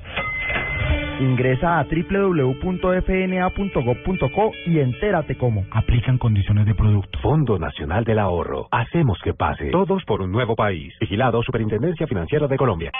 Ingresa 1.22 1.80
a 1.80 1.86
www.fna.gov.co 1.86 2.92
y 4.66 4.80
entérate 4.80 5.36
cómo. 5.36 5.66
Aplican 5.72 6.18
condiciones 6.18 6.66
de 6.66 6.76
producto. 6.76 7.20
Fondo 7.20 7.58
Nacional 7.58 8.04
del 8.04 8.20
Ahorro. 8.20 8.68
Hacemos 8.72 9.18
que 9.24 9.34
pase. 9.34 9.70
Todos 9.72 10.04
por 10.06 10.22
un 10.22 10.32
nuevo 10.32 10.58
país. 10.58 10.94
Vigilado 11.00 11.42
Superintendencia 11.44 12.06
Financiera 12.06 12.48
de 12.48 12.58
Colombia. 12.58 12.92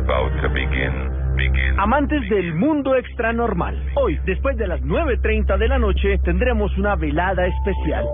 About 0.00 0.32
to 0.42 0.48
begin. 0.48 1.36
Begin. 1.36 1.78
Amantes 1.78 2.28
del 2.28 2.54
mundo 2.54 2.96
extranormal. 2.96 3.76
Hoy, 3.96 4.18
después 4.24 4.56
de 4.56 4.66
las 4.66 4.80
9.30 4.80 5.58
de 5.58 5.68
la 5.68 5.78
noche, 5.78 6.18
tendremos 6.24 6.76
una 6.78 6.96
velada 6.96 7.46
especial. 7.46 8.06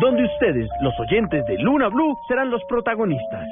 Donde 0.00 0.24
ustedes, 0.24 0.68
los 0.80 0.94
oyentes 1.00 1.44
de 1.46 1.58
Luna 1.58 1.88
Blue, 1.88 2.16
serán 2.28 2.50
los 2.50 2.62
protagonistas. 2.68 3.46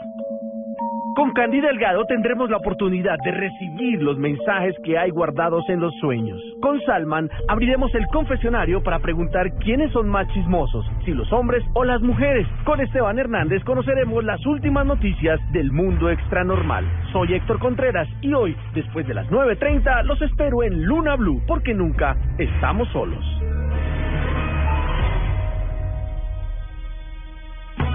Con 1.15 1.33
Candy 1.33 1.61
Delgado 1.61 2.07
tendremos 2.07 2.49
la 2.49 2.57
oportunidad 2.57 3.19
de 3.23 3.33
recibir 3.33 4.01
los 4.03 4.17
mensajes 4.17 4.75
que 4.83 4.97
hay 4.97 5.11
guardados 5.11 5.63
en 5.69 5.79
los 5.79 5.93
sueños. 6.01 6.41
Con 6.63 6.81
Salman 6.83 7.29
abriremos 7.49 7.95
el 7.95 8.07
confesionario 8.07 8.83
para 8.83 8.99
preguntar 8.99 9.53
quiénes 9.59 9.93
son 9.93 10.09
más 10.09 10.27
chismosos, 10.29 10.87
si 11.05 11.13
los 11.13 11.31
hombres 11.31 11.63
o 11.75 11.85
las 11.85 12.01
mujeres. 12.01 12.47
Con 12.65 12.81
Esteban 12.81 13.19
Hernández 13.19 13.63
conoceremos 13.65 14.25
las 14.25 14.45
últimas 14.47 14.87
noticias 14.87 15.39
del 15.53 15.71
mundo 15.71 16.09
extranormal. 16.09 16.87
Soy 17.13 17.35
Héctor 17.35 17.59
Contreras 17.59 18.09
y 18.23 18.33
hoy, 18.33 18.57
después 18.75 19.07
de 19.07 19.15
las 19.15 19.29
9.30, 19.29 20.05
los 20.05 20.21
espero 20.23 20.63
en 20.63 20.83
Luna 20.85 21.17
Blue, 21.17 21.43
porque 21.47 21.75
nunca 21.75 22.17
estamos 22.39 22.89
solos. 22.89 23.23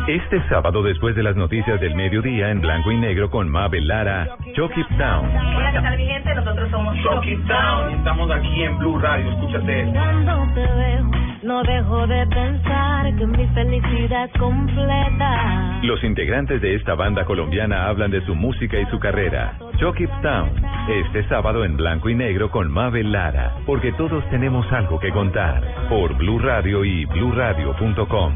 Este 0.08 0.42
sábado, 0.48 0.84
después 0.84 1.18
de 1.18 1.24
las 1.24 1.36
noticias 1.36 1.82
del 1.82 1.94
mediodía 1.94 2.50
en 2.50 2.62
blanco 2.62 2.94
y 2.94 2.98
negro 2.98 3.30
con 3.30 3.50
Mabel 3.50 3.90
Lara, 3.90 4.38
Chuck 4.56 4.72
It 4.78 4.88
Down. 4.92 5.30
Hola, 5.36 5.72
¿qué 5.74 5.82
tal 5.82 5.98
mi 5.98 6.06
gente? 6.06 6.34
Nosotros 6.34 6.72
somos 6.72 6.96
Shock 6.96 7.26
It 7.26 7.40
Down. 7.40 7.94
Estamos 7.96 8.32
aquí 8.32 8.64
en 8.64 8.78
Blue 8.78 8.98
Radio. 9.00 9.30
Escúchate. 9.32 9.84
Cuando 9.92 10.48
te 10.56 10.62
veo 10.62 11.12
No 11.44 11.62
dejo 11.62 12.08
de 12.08 12.26
pensar 12.28 13.16
que 13.18 13.28
mi 13.28 13.48
felicidad 13.48 14.30
completa. 14.40 15.80
Los 15.84 16.02
integrantes 16.06 16.62
de 16.62 16.76
esta 16.76 16.96
banda 16.96 17.26
colombiana 17.26 17.90
hablan 17.90 18.10
de 18.10 18.22
su 18.26 18.34
música 18.34 18.80
y 18.80 18.86
su 18.86 19.00
carrera. 19.00 19.58
Chucky 19.76 20.08
Town, 20.22 20.52
este 20.88 21.28
sábado 21.28 21.66
en 21.66 21.76
blanco 21.76 22.08
y 22.08 22.16
negro 22.16 22.50
con 22.50 22.72
Mabel 22.72 23.12
Lara, 23.12 23.58
porque 23.66 23.92
todos 23.92 24.24
tenemos 24.30 24.72
algo 24.72 25.02
que 25.02 25.12
contar. 25.12 25.62
Por 25.90 26.16
Blue 26.16 26.40
Radio 26.40 26.86
y 26.86 27.04
BlueRadio.com. 27.04 28.36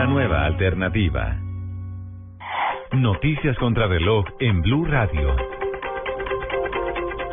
La 0.00 0.06
nueva 0.06 0.46
alternativa. 0.46 1.36
Noticias 2.92 3.54
contra 3.58 3.86
reloj 3.86 4.24
en 4.38 4.62
Blue 4.62 4.86
Radio. 4.86 5.36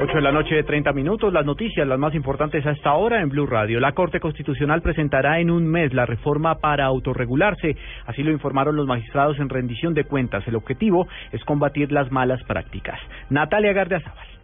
8 0.02 0.14
de 0.14 0.22
la 0.22 0.34
noche, 0.34 0.62
30 0.62 0.92
minutos. 0.92 1.32
Las 1.32 1.46
noticias, 1.46 1.88
las 1.88 1.98
más 1.98 2.14
importantes 2.14 2.66
a 2.66 2.72
esta 2.72 2.92
hora 2.96 3.22
en 3.22 3.30
Blue 3.30 3.46
Radio. 3.46 3.80
La 3.80 3.94
Corte 3.94 4.20
Constitucional 4.20 4.82
presentará 4.82 5.40
en 5.40 5.50
un 5.50 5.66
mes 5.66 5.94
la 5.94 6.06
reforma 6.06 6.56
para 6.56 6.84
autorregularse. 6.84 7.78
Así 8.06 8.22
lo 8.22 8.34
informaron 8.34 8.76
los 8.76 8.86
magistrados 8.86 9.40
en 9.40 9.48
rendición 9.48 9.94
de 9.94 10.04
cuentas. 10.04 10.46
El 10.46 10.58
objetivo 10.58 11.08
es 11.32 11.42
combatir 11.46 11.94
las 11.94 12.12
malas 12.12 12.44
prácticas. 12.44 13.00
Natalia 13.30 13.72
Gardiazabal. 13.72 14.37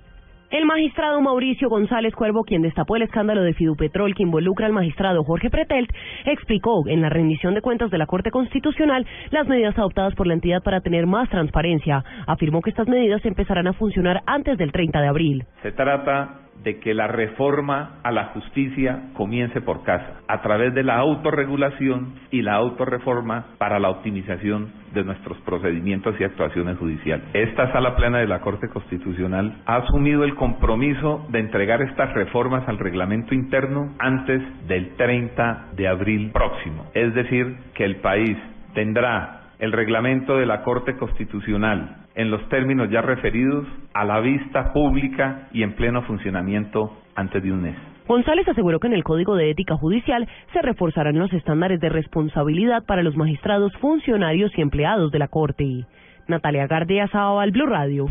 El 0.53 0.65
magistrado 0.65 1.19
Mauricio 1.19 1.67
González 1.67 2.13
Cuervo, 2.13 2.43
quien 2.43 2.61
destapó 2.61 2.95
el 2.95 3.01
escándalo 3.01 3.41
de 3.41 3.55
Fidupetrol 3.55 4.13
que 4.13 4.21
involucra 4.21 4.67
al 4.67 4.71
magistrado 4.71 5.23
Jorge 5.23 5.49
Pretelt, 5.49 5.89
explicó 6.25 6.87
en 6.87 7.01
la 7.01 7.09
rendición 7.09 7.55
de 7.55 7.61
cuentas 7.63 7.89
de 7.89 7.97
la 7.97 8.05
Corte 8.05 8.29
Constitucional 8.29 9.03
las 9.31 9.47
medidas 9.47 9.75
adoptadas 9.79 10.13
por 10.13 10.27
la 10.27 10.35
entidad 10.35 10.61
para 10.61 10.81
tener 10.81 11.07
más 11.07 11.27
transparencia. 11.31 12.03
Afirmó 12.27 12.61
que 12.61 12.69
estas 12.69 12.87
medidas 12.87 13.25
empezarán 13.25 13.65
a 13.65 13.73
funcionar 13.73 14.21
antes 14.27 14.59
del 14.59 14.71
30 14.71 15.01
de 15.01 15.07
abril. 15.07 15.43
Se 15.63 15.71
trata 15.71 16.43
de 16.63 16.79
que 16.79 16.93
la 16.93 17.07
reforma 17.07 17.99
a 18.03 18.11
la 18.11 18.25
justicia 18.27 19.09
comience 19.13 19.61
por 19.61 19.83
casa, 19.83 20.21
a 20.27 20.41
través 20.41 20.73
de 20.73 20.83
la 20.83 20.97
autorregulación 20.97 22.15
y 22.31 22.41
la 22.41 22.55
autorreforma 22.55 23.47
para 23.57 23.79
la 23.79 23.89
optimización 23.89 24.71
de 24.93 25.03
nuestros 25.03 25.37
procedimientos 25.39 26.15
y 26.19 26.23
actuaciones 26.23 26.77
judiciales. 26.77 27.25
Esta 27.33 27.71
sala 27.71 27.95
plena 27.95 28.19
de 28.19 28.27
la 28.27 28.41
Corte 28.41 28.69
Constitucional 28.69 29.61
ha 29.65 29.77
asumido 29.77 30.23
el 30.23 30.35
compromiso 30.35 31.25
de 31.29 31.39
entregar 31.39 31.81
estas 31.81 32.13
reformas 32.13 32.67
al 32.67 32.77
reglamento 32.77 33.33
interno 33.33 33.93
antes 33.99 34.41
del 34.67 34.95
30 34.95 35.69
de 35.75 35.87
abril 35.87 36.31
próximo. 36.31 36.85
Es 36.93 37.13
decir, 37.13 37.57
que 37.73 37.85
el 37.85 37.97
país 37.97 38.37
tendrá 38.73 39.41
el 39.59 39.71
reglamento 39.71 40.37
de 40.37 40.45
la 40.45 40.61
Corte 40.61 40.97
Constitucional 40.97 42.02
en 42.15 42.31
los 42.31 42.47
términos 42.49 42.89
ya 42.89 43.01
referidos 43.01 43.65
a 43.93 44.05
la 44.05 44.19
vista 44.19 44.73
pública 44.73 45.47
y 45.51 45.63
en 45.63 45.73
pleno 45.75 46.01
funcionamiento 46.03 46.97
antes 47.15 47.41
de 47.43 47.51
un 47.51 47.61
mes. 47.61 47.75
González 48.07 48.47
aseguró 48.47 48.79
que 48.79 48.87
en 48.87 48.93
el 48.93 49.03
Código 49.03 49.35
de 49.35 49.49
Ética 49.49 49.75
Judicial 49.77 50.27
se 50.51 50.61
reforzarán 50.61 51.17
los 51.17 51.31
estándares 51.31 51.79
de 51.79 51.89
responsabilidad 51.89 52.83
para 52.85 53.01
los 53.01 53.15
magistrados, 53.15 53.71
funcionarios 53.77 54.51
y 54.57 54.61
empleados 54.61 55.11
de 55.11 55.19
la 55.19 55.29
Corte. 55.29 55.85
Natalia 56.27 56.67
Gardia 56.67 57.09
al 57.13 57.51
Blue 57.51 57.65
Radio. 57.65 58.05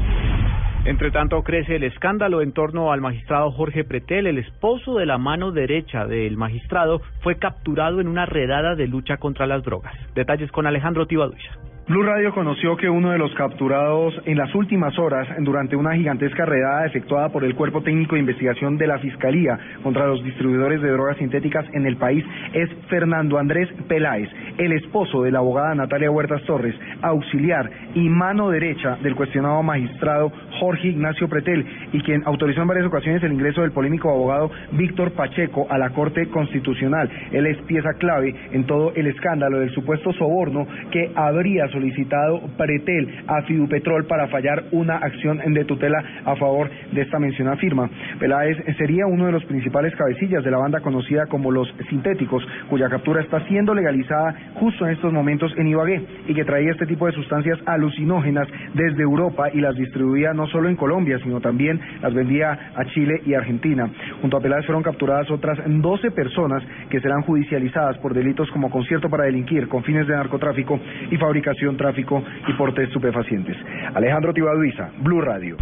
Entre 0.84 1.12
tanto, 1.12 1.42
crece 1.42 1.76
el 1.76 1.84
escándalo 1.84 2.42
en 2.42 2.52
torno 2.52 2.90
al 2.90 3.00
magistrado 3.00 3.52
Jorge 3.52 3.84
Pretel. 3.84 4.26
El 4.26 4.38
esposo 4.38 4.96
de 4.96 5.06
la 5.06 5.16
mano 5.16 5.52
derecha 5.52 6.06
del 6.06 6.36
magistrado 6.36 7.00
fue 7.20 7.36
capturado 7.36 8.00
en 8.00 8.08
una 8.08 8.26
redada 8.26 8.74
de 8.74 8.88
lucha 8.88 9.18
contra 9.18 9.46
las 9.46 9.62
drogas. 9.62 9.94
Detalles 10.14 10.50
con 10.50 10.66
Alejandro 10.66 11.06
Tibaduiza. 11.06 11.52
Blue 11.88 12.05
Radio 12.05 12.33
conoció 12.33 12.77
que 12.77 12.88
uno 12.88 13.11
de 13.11 13.18
los 13.18 13.35
capturados 13.35 14.14
en 14.25 14.38
las 14.38 14.55
últimas 14.55 14.97
horas 15.01 15.27
durante 15.40 15.75
una 15.75 15.97
gigantesca 15.97 16.45
redada 16.45 16.87
efectuada 16.87 17.31
por 17.31 17.42
el 17.42 17.57
Cuerpo 17.57 17.83
Técnico 17.83 18.14
de 18.14 18.21
Investigación 18.21 18.79
de 18.79 18.87
la 18.87 19.01
Fiscalía 19.01 19.59
contra 19.83 20.07
los 20.07 20.23
distribuidores 20.23 20.81
de 20.81 20.92
drogas 20.92 21.16
sintéticas 21.16 21.66
en 21.73 21.85
el 21.85 21.97
país 21.97 22.25
es 22.53 22.71
Fernando 22.88 23.37
Andrés 23.37 23.68
Peláez, 23.88 24.29
el 24.59 24.71
esposo 24.75 25.25
de 25.25 25.33
la 25.33 25.40
abogada 25.40 25.75
Natalia 25.75 26.12
Huertas 26.12 26.45
Torres, 26.45 26.77
auxiliar 27.03 27.68
y 27.97 28.09
mano 28.09 28.51
derecha 28.51 28.97
del 29.03 29.16
cuestionado 29.16 29.61
magistrado 29.64 30.33
Jorge 30.61 30.87
Ignacio 30.87 31.29
Pretel 31.29 31.66
y 31.92 32.01
quien 32.03 32.23
autorizó 32.27 32.62
en 32.62 32.68
varias 32.68 32.87
ocasiones 32.87 33.25
el 33.25 33.33
ingreso 33.33 33.62
del 33.62 33.73
polémico 33.73 34.09
abogado 34.09 34.53
Víctor 34.71 35.14
Pacheco 35.14 35.66
a 35.68 35.79
la 35.79 35.90
Corte 35.90 36.29
Constitucional. 36.29 37.11
Él 37.33 37.45
es 37.47 37.61
pieza 37.62 37.95
clave 37.95 38.37
en 38.53 38.66
todo 38.66 38.92
el 38.95 39.09
escándalo 39.09 39.59
del 39.59 39.75
supuesto 39.75 40.12
soborno 40.12 40.64
que 40.92 41.11
habría 41.16 41.66
solicitado 41.72 42.40
Pretel 42.56 43.24
a 43.26 43.42
Fidupetrol 43.42 44.06
para 44.06 44.28
fallar 44.28 44.64
una 44.72 44.96
acción 44.96 45.38
de 45.52 45.64
tutela 45.64 46.02
a 46.24 46.37
favor 46.37 46.70
de 46.92 47.02
esta 47.02 47.18
mencionada 47.18 47.56
firma. 47.56 47.90
Peláez 48.18 48.56
sería 48.76 49.06
uno 49.06 49.26
de 49.26 49.32
los 49.32 49.44
principales 49.46 49.94
cabecillas 49.96 50.44
de 50.44 50.50
la 50.50 50.58
banda 50.58 50.80
conocida 50.80 51.26
como 51.26 51.50
los 51.50 51.68
sintéticos, 51.88 52.46
cuya 52.68 52.88
captura 52.88 53.22
está 53.22 53.40
siendo 53.46 53.74
legalizada 53.74 54.35
justo 54.54 54.87
en 54.87 54.92
estos 54.92 55.12
momentos 55.12 55.52
en 55.56 55.68
Ibagué 55.68 56.00
y 56.28 56.35
que 56.35 56.44
traía 56.44 56.72
este 56.72 56.87
tipo 56.87 57.06
de 57.06 57.12
sustancias 57.12 57.58
alucinógenas 57.66 58.48
desde 58.74 59.02
Europa 59.02 59.48
y 59.52 59.61
las 59.61 59.74
distribuía 59.74 60.32
no 60.32 60.46
solo 60.48 60.68
en 60.68 60.76
Colombia, 60.76 61.18
sino 61.22 61.40
también 61.40 61.80
las 62.00 62.14
vendía 62.14 62.72
a 62.76 62.85
Chile 62.87 63.20
y 63.26 63.35
Argentina. 63.35 63.88
Junto 64.20 64.37
a 64.37 64.40
Peláez 64.40 64.66
fueron 64.66 64.82
capturadas 64.82 65.30
otras 65.30 65.58
12 65.66 66.11
personas 66.11 66.62
que 66.90 67.00
serán 67.00 67.22
judicializadas 67.22 67.98
por 67.98 68.14
delitos 68.14 68.50
como 68.50 68.70
concierto 68.70 69.08
para 69.08 69.24
delinquir 69.24 69.68
con 69.68 69.82
fines 69.82 70.06
de 70.06 70.14
narcotráfico 70.14 70.78
y 71.11 71.16
fabricación 71.16 71.62
tráfico 71.77 72.22
y 72.48 72.53
porte 72.55 72.85
estupefacientes. 72.85 73.57
Alejandro 73.94 74.33
Tibaduiza, 74.33 74.90
Blue 74.98 75.20
Radio. 75.20 75.57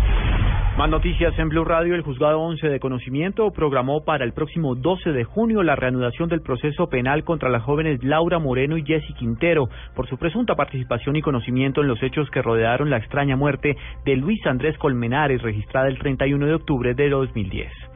Más 0.79 0.89
noticias 0.89 1.39
en 1.39 1.51
Blue 1.51 1.65
Radio. 1.65 1.95
El 1.95 2.03
juzgado 2.03 2.41
11 2.41 2.69
de 2.69 2.81
conocimiento 2.81 3.51
programó 3.51 4.03
para 4.03 4.25
el 4.25 4.33
próximo 4.33 4.75
12 4.75 5.13
de 5.13 5.25
junio 5.25 5.63
la 5.63 5.77
reanudación 5.77 6.29
del 6.31 6.41
proceso 6.41 6.89
penal 6.89 7.23
contra 7.25 7.51
las 7.51 7.63
jóvenes 7.63 8.03
Laura 8.03 8.39
Moreno 8.39 8.79
y 8.79 8.85
Jessy 8.85 9.13
Quintero 9.15 9.69
por 9.95 10.09
su 10.09 10.17
presunta 10.17 10.55
participación 10.55 11.17
y 11.17 11.23
conocimiento 11.23 11.83
en 11.83 11.89
los 11.89 12.03
hechos 12.03 12.31
que 12.31 12.41
rodearon 12.41 12.89
la 12.89 12.97
extraña 12.97 13.37
muerte 13.37 13.77
de 14.07 14.17
Luis 14.17 14.45
Andrés 14.47 14.79
Colmenares 14.79 15.43
registrada 15.43 15.89
el 15.89 15.99
31 15.99 16.47
de 16.47 16.55
octubre 16.55 16.95
de 16.95 17.11
2010. 17.11 17.90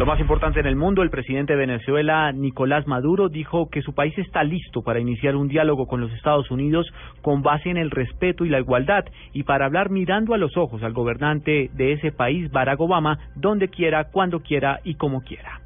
Lo 0.00 0.06
más 0.06 0.18
importante 0.18 0.58
en 0.60 0.64
el 0.64 0.76
mundo, 0.76 1.02
el 1.02 1.10
presidente 1.10 1.52
de 1.52 1.58
Venezuela, 1.58 2.32
Nicolás 2.32 2.86
Maduro, 2.86 3.28
dijo 3.28 3.68
que 3.68 3.82
su 3.82 3.94
país 3.94 4.16
está 4.16 4.42
listo 4.42 4.80
para 4.80 4.98
iniciar 4.98 5.36
un 5.36 5.46
diálogo 5.46 5.86
con 5.86 6.00
los 6.00 6.10
Estados 6.12 6.50
Unidos 6.50 6.90
con 7.20 7.42
base 7.42 7.68
en 7.68 7.76
el 7.76 7.90
respeto 7.90 8.46
y 8.46 8.48
la 8.48 8.60
igualdad 8.60 9.04
y 9.34 9.42
para 9.42 9.66
hablar 9.66 9.90
mirando 9.90 10.32
a 10.32 10.38
los 10.38 10.56
ojos 10.56 10.82
al 10.82 10.94
gobernante 10.94 11.68
de 11.74 11.92
ese 11.92 12.12
país, 12.12 12.50
Barack 12.50 12.80
Obama, 12.80 13.18
donde 13.36 13.68
quiera, 13.68 14.04
cuando 14.04 14.40
quiera 14.40 14.80
y 14.84 14.94
como 14.94 15.20
quiera. 15.20 15.60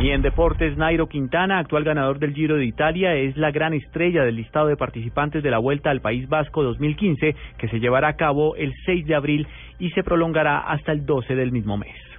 Y 0.00 0.08
en 0.08 0.22
deportes, 0.22 0.78
Nairo 0.78 1.06
Quintana, 1.06 1.58
actual 1.58 1.84
ganador 1.84 2.18
del 2.20 2.32
Giro 2.32 2.56
de 2.56 2.64
Italia, 2.64 3.14
es 3.16 3.36
la 3.36 3.50
gran 3.50 3.74
estrella 3.74 4.24
del 4.24 4.36
listado 4.36 4.68
de 4.68 4.78
participantes 4.78 5.42
de 5.42 5.50
la 5.50 5.58
Vuelta 5.58 5.90
al 5.90 6.00
País 6.00 6.26
Vasco 6.26 6.62
2015, 6.62 7.36
que 7.58 7.68
se 7.68 7.80
llevará 7.80 8.08
a 8.08 8.16
cabo 8.16 8.56
el 8.56 8.72
6 8.86 9.04
de 9.04 9.14
abril 9.14 9.46
y 9.78 9.90
se 9.90 10.02
prolongará 10.02 10.60
hasta 10.60 10.92
el 10.92 11.04
12 11.04 11.34
del 11.34 11.52
mismo 11.52 11.76
mes. 11.76 12.11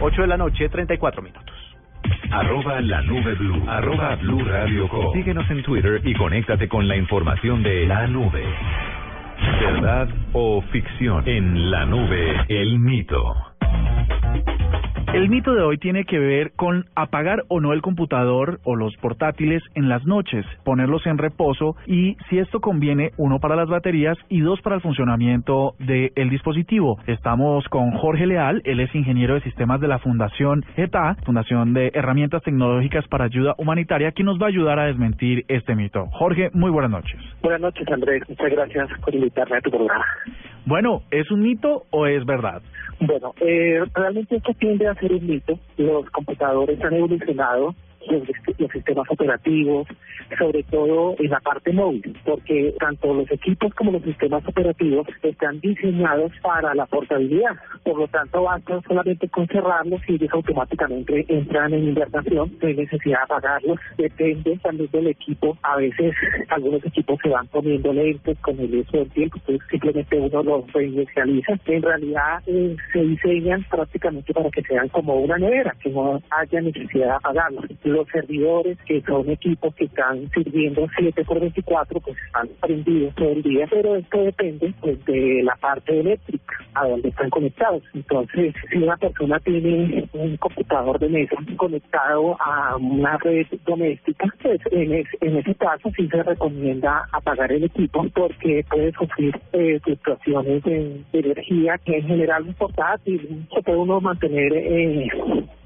8 0.00 0.22
de 0.22 0.28
la 0.28 0.36
noche, 0.36 0.68
34 0.68 1.22
minutos. 1.22 1.54
Arroba 2.30 2.80
la 2.80 3.02
nube 3.02 3.34
blue. 3.34 3.62
Arroba 3.68 4.16
blue 4.16 4.44
radio 4.44 4.88
com. 4.88 5.12
Síguenos 5.12 5.48
en 5.50 5.62
Twitter 5.62 6.00
y 6.04 6.14
conéctate 6.14 6.68
con 6.68 6.88
la 6.88 6.96
información 6.96 7.62
de 7.62 7.86
la 7.86 8.06
nube. 8.06 8.44
¿Verdad 9.60 10.08
o 10.32 10.62
ficción? 10.72 11.28
En 11.28 11.70
la 11.70 11.84
nube, 11.84 12.44
el 12.48 12.78
mito. 12.78 13.34
El 15.12 15.28
mito 15.28 15.52
de 15.54 15.62
hoy 15.62 15.76
tiene 15.76 16.04
que 16.04 16.20
ver 16.20 16.52
con 16.52 16.84
apagar 16.94 17.42
o 17.48 17.60
no 17.60 17.72
el 17.72 17.82
computador 17.82 18.60
o 18.62 18.76
los 18.76 18.96
portátiles 18.98 19.60
en 19.74 19.88
las 19.88 20.06
noches, 20.06 20.46
ponerlos 20.64 21.04
en 21.04 21.18
reposo 21.18 21.74
y 21.84 22.16
si 22.28 22.38
esto 22.38 22.60
conviene, 22.60 23.10
uno 23.16 23.40
para 23.40 23.56
las 23.56 23.68
baterías 23.68 24.16
y 24.28 24.40
dos 24.40 24.60
para 24.62 24.76
el 24.76 24.82
funcionamiento 24.82 25.74
del 25.80 26.30
dispositivo. 26.30 27.00
Estamos 27.08 27.64
con 27.70 27.90
Jorge 27.90 28.24
Leal, 28.24 28.62
él 28.64 28.78
es 28.78 28.94
ingeniero 28.94 29.34
de 29.34 29.40
sistemas 29.40 29.80
de 29.80 29.88
la 29.88 29.98
Fundación 29.98 30.64
ETA, 30.76 31.16
Fundación 31.24 31.74
de 31.74 31.90
Herramientas 31.92 32.44
Tecnológicas 32.44 33.04
para 33.08 33.24
Ayuda 33.24 33.56
Humanitaria, 33.58 34.12
quien 34.12 34.26
nos 34.26 34.40
va 34.40 34.46
a 34.46 34.50
ayudar 34.50 34.78
a 34.78 34.86
desmentir 34.86 35.44
este 35.48 35.74
mito. 35.74 36.06
Jorge, 36.12 36.50
muy 36.52 36.70
buenas 36.70 36.92
noches. 36.92 37.20
Buenas 37.42 37.60
noches, 37.60 37.88
Andrés. 37.88 38.22
Muchas 38.28 38.50
gracias 38.52 38.88
por 39.00 39.12
invitarme 39.12 39.56
a 39.56 39.60
tu 39.60 39.70
programa. 39.70 40.04
Bueno, 40.70 41.02
¿es 41.10 41.28
un 41.32 41.40
mito 41.40 41.86
o 41.90 42.06
es 42.06 42.24
verdad? 42.24 42.62
Bueno, 43.00 43.34
eh, 43.40 43.82
realmente 43.92 44.36
esto 44.36 44.54
tiende 44.54 44.86
a 44.86 44.94
ser 44.94 45.12
un 45.12 45.26
mito. 45.26 45.58
Los 45.76 46.08
computadores 46.10 46.80
han 46.84 46.94
evolucionado 46.94 47.74
los, 48.10 48.70
sistemas 48.72 49.10
operativos, 49.10 49.88
sobre 50.38 50.62
todo 50.64 51.16
en 51.18 51.30
la 51.30 51.40
parte 51.40 51.72
móvil, 51.72 52.16
porque 52.24 52.74
tanto 52.78 53.12
los 53.14 53.30
equipos 53.30 53.74
como 53.74 53.92
los 53.92 54.02
sistemas 54.02 54.46
operativos 54.46 55.06
están 55.22 55.60
diseñados 55.60 56.32
para 56.42 56.74
la 56.74 56.86
portabilidad. 56.86 57.56
Por 57.82 57.98
lo 57.98 58.08
tanto, 58.08 58.42
basta 58.42 58.80
solamente 58.86 59.28
con 59.28 59.46
cerrarlos 59.48 60.00
y 60.08 60.14
ellos 60.14 60.30
automáticamente 60.32 61.24
entran 61.28 61.72
en 61.72 61.88
invernación, 61.88 62.52
no 62.60 62.68
hay 62.68 62.74
necesidad 62.74 63.18
de 63.18 63.24
apagarlos, 63.24 63.78
depende 63.96 64.58
también 64.62 64.90
del 64.92 65.08
equipo. 65.08 65.56
A 65.62 65.76
veces 65.76 66.14
algunos 66.48 66.84
equipos 66.84 67.18
se 67.22 67.28
van 67.28 67.46
poniendo 67.48 67.92
lentos 67.92 68.38
con 68.40 68.58
el 68.58 68.74
uso 68.74 68.98
del 68.98 69.10
tiempo, 69.10 69.38
entonces 69.38 69.68
simplemente 69.70 70.18
uno 70.18 70.42
los 70.42 70.72
reinicializa. 70.72 71.58
En 71.66 71.82
realidad 71.82 72.42
eh, 72.46 72.76
se 72.92 73.00
diseñan 73.00 73.64
prácticamente 73.64 74.32
para 74.32 74.50
que 74.50 74.62
sean 74.62 74.88
como 74.88 75.14
una 75.16 75.38
nevera, 75.38 75.74
que 75.82 75.90
no 75.90 76.20
haya 76.30 76.60
necesidad 76.60 77.06
de 77.06 77.12
apagarlos. 77.12 77.64
Los 78.00 78.08
servidores, 78.08 78.78
que 78.86 79.02
son 79.02 79.28
equipos 79.28 79.74
que 79.74 79.84
están 79.84 80.30
sirviendo 80.30 80.86
7 80.96 81.22
por 81.24 81.38
24, 81.38 82.00
pues 82.00 82.16
están 82.26 82.48
prendidos 82.60 83.14
todo 83.14 83.28
el 83.32 83.42
día, 83.42 83.66
pero 83.70 83.96
esto 83.96 84.22
depende 84.22 84.72
pues, 84.80 85.04
de 85.04 85.42
la 85.44 85.54
parte 85.56 86.00
eléctrica, 86.00 86.54
a 86.74 86.88
donde 86.88 87.10
están 87.10 87.28
conectados. 87.28 87.82
Entonces, 87.92 88.54
si 88.70 88.78
una 88.78 88.96
persona 88.96 89.38
tiene 89.40 90.08
un 90.14 90.36
computador 90.38 90.98
de 90.98 91.10
mesa 91.10 91.36
conectado 91.56 92.36
a 92.40 92.76
una 92.76 93.18
red 93.18 93.46
doméstica, 93.66 94.32
pues 94.42 94.60
en, 94.70 94.94
es- 94.94 95.16
en 95.20 95.36
ese 95.36 95.54
caso 95.56 95.90
sí 95.94 96.08
se 96.08 96.22
recomienda 96.22 97.06
apagar 97.12 97.52
el 97.52 97.64
equipo 97.64 98.06
porque 98.14 98.64
puede 98.70 98.92
sufrir 98.92 99.38
eh, 99.52 99.78
fluctuaciones 99.84 100.62
de, 100.64 101.02
energía 101.12 101.76
que 101.84 101.98
en 101.98 102.06
general 102.06 102.44
un 102.44 102.54
portátil 102.54 103.46
se 103.54 103.62
puede 103.62 103.76
uno 103.78 104.00
mantener 104.00 104.52
eh, 104.54 105.08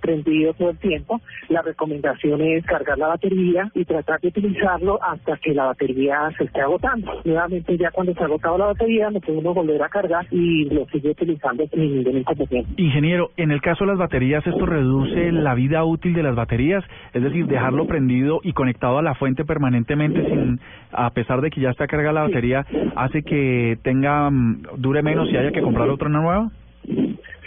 prendido 0.04 0.52
todo 0.52 0.70
el 0.70 0.78
tiempo. 0.78 1.20
La 1.48 1.62
recomendación 1.62 2.42
es 2.42 2.64
cargar 2.66 2.98
la 2.98 3.08
batería 3.08 3.70
y 3.74 3.86
tratar 3.86 4.20
de 4.20 4.28
utilizarlo 4.28 5.02
hasta 5.02 5.38
que 5.38 5.54
la 5.54 5.64
batería 5.64 6.30
se 6.36 6.44
esté 6.44 6.60
agotando. 6.60 7.10
Nuevamente 7.24 7.78
ya 7.78 7.90
cuando 7.90 8.12
se 8.12 8.20
ha 8.20 8.26
agotado 8.26 8.58
la 8.58 8.66
batería, 8.66 9.10
lo 9.10 9.20
puede 9.20 9.38
uno 9.38 9.54
volver 9.54 9.82
a 9.82 9.88
cargar 9.88 10.26
y 10.30 10.66
lo 10.66 10.84
sigue 10.86 11.10
utilizando 11.10 11.66
sin 11.68 11.80
ningún 11.80 12.18
inconveniente. 12.18 12.70
Ingeniero, 12.76 13.30
en 13.38 13.50
el 13.50 13.62
caso 13.62 13.84
de 13.84 13.92
las 13.92 13.98
baterías, 13.98 14.46
¿esto 14.46 14.66
reduce 14.66 15.32
la 15.32 15.54
vida 15.54 15.82
útil 15.84 16.12
de 16.12 16.22
las 16.22 16.34
baterías? 16.34 16.84
Es 17.14 17.22
decir, 17.22 17.46
dejarlo 17.46 17.86
prendido 17.86 18.40
y 18.42 18.52
conectado 18.52 18.98
a 18.98 19.02
la 19.02 19.14
fuente 19.14 19.46
permanentemente, 19.46 20.22
sin, 20.26 20.60
a 20.92 21.08
pesar 21.10 21.40
de 21.40 21.48
que 21.48 21.62
ya 21.62 21.70
está 21.70 21.86
cargada 21.86 22.12
la 22.12 22.22
batería, 22.22 22.66
hace 22.94 23.22
que 23.22 23.78
tenga 23.82 24.28
mm, 24.28 24.62
dure 24.76 25.02
menos 25.02 25.30
y 25.30 25.36
haya 25.38 25.50
que 25.50 25.62
comprar 25.62 25.88
otra 25.88 26.10
nueva? 26.10 26.50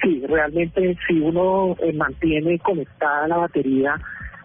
Sí, 0.02 0.24
realmente 0.28 0.98
si 1.08 1.20
uno 1.20 1.76
eh, 1.82 1.94
mantiene 1.94 2.60
conectada 2.60 3.28
la 3.28 3.38
batería, 3.38 3.96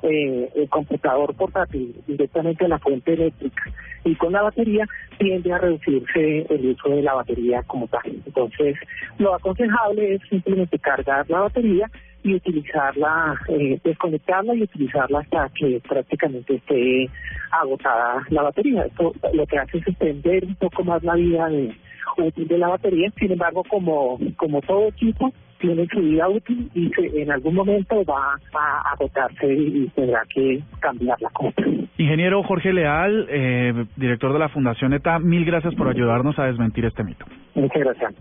eh, 0.02 0.50
el 0.56 0.68
computador 0.68 1.34
portátil 1.34 1.94
directamente 2.06 2.64
a 2.64 2.68
la 2.68 2.78
fuente 2.78 3.12
eléctrica 3.12 3.62
y 4.04 4.16
con 4.16 4.32
la 4.32 4.42
batería 4.42 4.84
tiende 5.18 5.52
a 5.52 5.58
reducirse 5.58 6.46
el 6.48 6.66
uso 6.66 6.88
de 6.88 7.02
la 7.02 7.14
batería 7.14 7.62
como 7.64 7.86
tal. 7.86 8.02
Entonces, 8.26 8.76
lo 9.18 9.34
aconsejable 9.34 10.14
es 10.14 10.22
simplemente 10.28 10.78
cargar 10.78 11.28
la 11.30 11.40
batería 11.40 11.88
y 12.24 12.34
utilizarla, 12.34 13.38
eh, 13.48 13.78
desconectarla 13.84 14.54
y 14.54 14.62
utilizarla 14.62 15.20
hasta 15.20 15.48
que 15.50 15.80
prácticamente 15.88 16.56
esté 16.56 17.08
agotada 17.52 18.26
la 18.30 18.42
batería. 18.42 18.86
Esto 18.86 19.12
lo 19.32 19.46
que 19.46 19.58
hace 19.58 19.78
es 19.78 19.86
extender 19.86 20.44
un 20.44 20.56
poco 20.56 20.82
más 20.82 21.02
la 21.04 21.14
vida 21.14 21.48
de, 21.48 21.72
útil 22.16 22.48
de 22.48 22.58
la 22.58 22.68
batería. 22.68 23.10
Sin 23.18 23.32
embargo, 23.32 23.62
como, 23.68 24.18
como 24.36 24.60
todo 24.62 24.88
equipo, 24.88 25.32
tiene 25.58 25.86
su 25.92 26.00
vida 26.00 26.28
útil 26.28 26.68
y 26.74 26.88
se- 26.90 27.22
en 27.22 27.30
algún 27.30 27.54
momento 27.54 28.04
va 28.04 28.34
a 28.54 28.92
agotarse 28.92 29.46
y, 29.52 29.88
tendrá 29.94 30.22
que 30.34 30.60
cambiarla. 30.80 31.28
como 31.32 31.52
tal. 31.52 31.88
Ingeniero 31.98 32.42
Jorge 32.42 32.72
Leal, 32.72 33.26
eh, 33.30 33.84
director 33.96 34.32
de 34.32 34.38
la 34.40 34.48
Fundación 34.48 34.92
ETA, 34.92 35.18
mil 35.20 35.44
gracias 35.44 35.74
por 35.76 35.88
ayudarnos 35.88 36.36
a 36.38 36.46
desmentir 36.46 36.84
este 36.84 37.04
mito. 37.04 37.24
Muchas 37.54 37.80
gracias. 37.82 38.14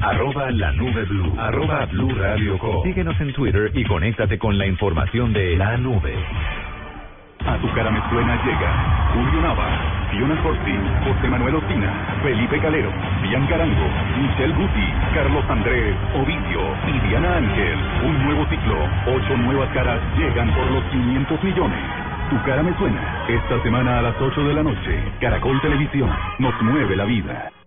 Arroba 0.00 0.50
la 0.50 0.70
nube 0.72 1.04
blue. 1.04 1.32
Arroba 1.38 1.86
blue 1.86 2.10
radio 2.14 2.58
com. 2.58 2.82
Síguenos 2.82 3.18
en 3.20 3.32
Twitter 3.32 3.70
y 3.74 3.84
conéctate 3.84 4.38
con 4.38 4.58
la 4.58 4.66
información 4.66 5.32
de 5.32 5.56
la 5.56 5.78
nube. 5.78 6.14
A 7.46 7.58
tu 7.58 7.68
cara 7.74 7.90
me 7.90 8.00
suena 8.08 8.42
llega 8.42 9.04
Julio 9.12 9.42
Nava, 9.42 9.68
Fiona 10.10 10.34
Corti, 10.42 10.74
José 11.04 11.28
Manuel 11.28 11.56
Ospina, 11.56 11.92
Felipe 12.22 12.58
Calero, 12.58 12.90
Bian 13.22 13.46
Carango, 13.46 13.86
Michelle 14.18 14.54
Guti, 14.54 14.86
Carlos 15.14 15.44
Andrés, 15.48 15.94
Ovidio 16.14 16.62
y 16.88 17.08
Diana 17.08 17.36
Ángel. 17.36 17.78
Un 18.02 18.24
nuevo 18.24 18.46
ciclo, 18.48 18.76
ocho 19.06 19.36
nuevas 19.36 19.68
caras 19.74 20.00
llegan 20.16 20.50
por 20.54 20.70
los 20.70 20.84
500 20.84 21.44
millones. 21.44 21.80
Tu 22.30 22.42
cara 22.42 22.62
me 22.62 22.74
suena. 22.78 23.24
Esta 23.28 23.62
semana 23.62 23.98
a 23.98 24.02
las 24.02 24.20
8 24.20 24.42
de 24.42 24.54
la 24.54 24.62
noche, 24.62 25.12
Caracol 25.20 25.60
Televisión 25.60 26.10
nos 26.38 26.60
mueve 26.62 26.96
la 26.96 27.04
vida. 27.04 27.53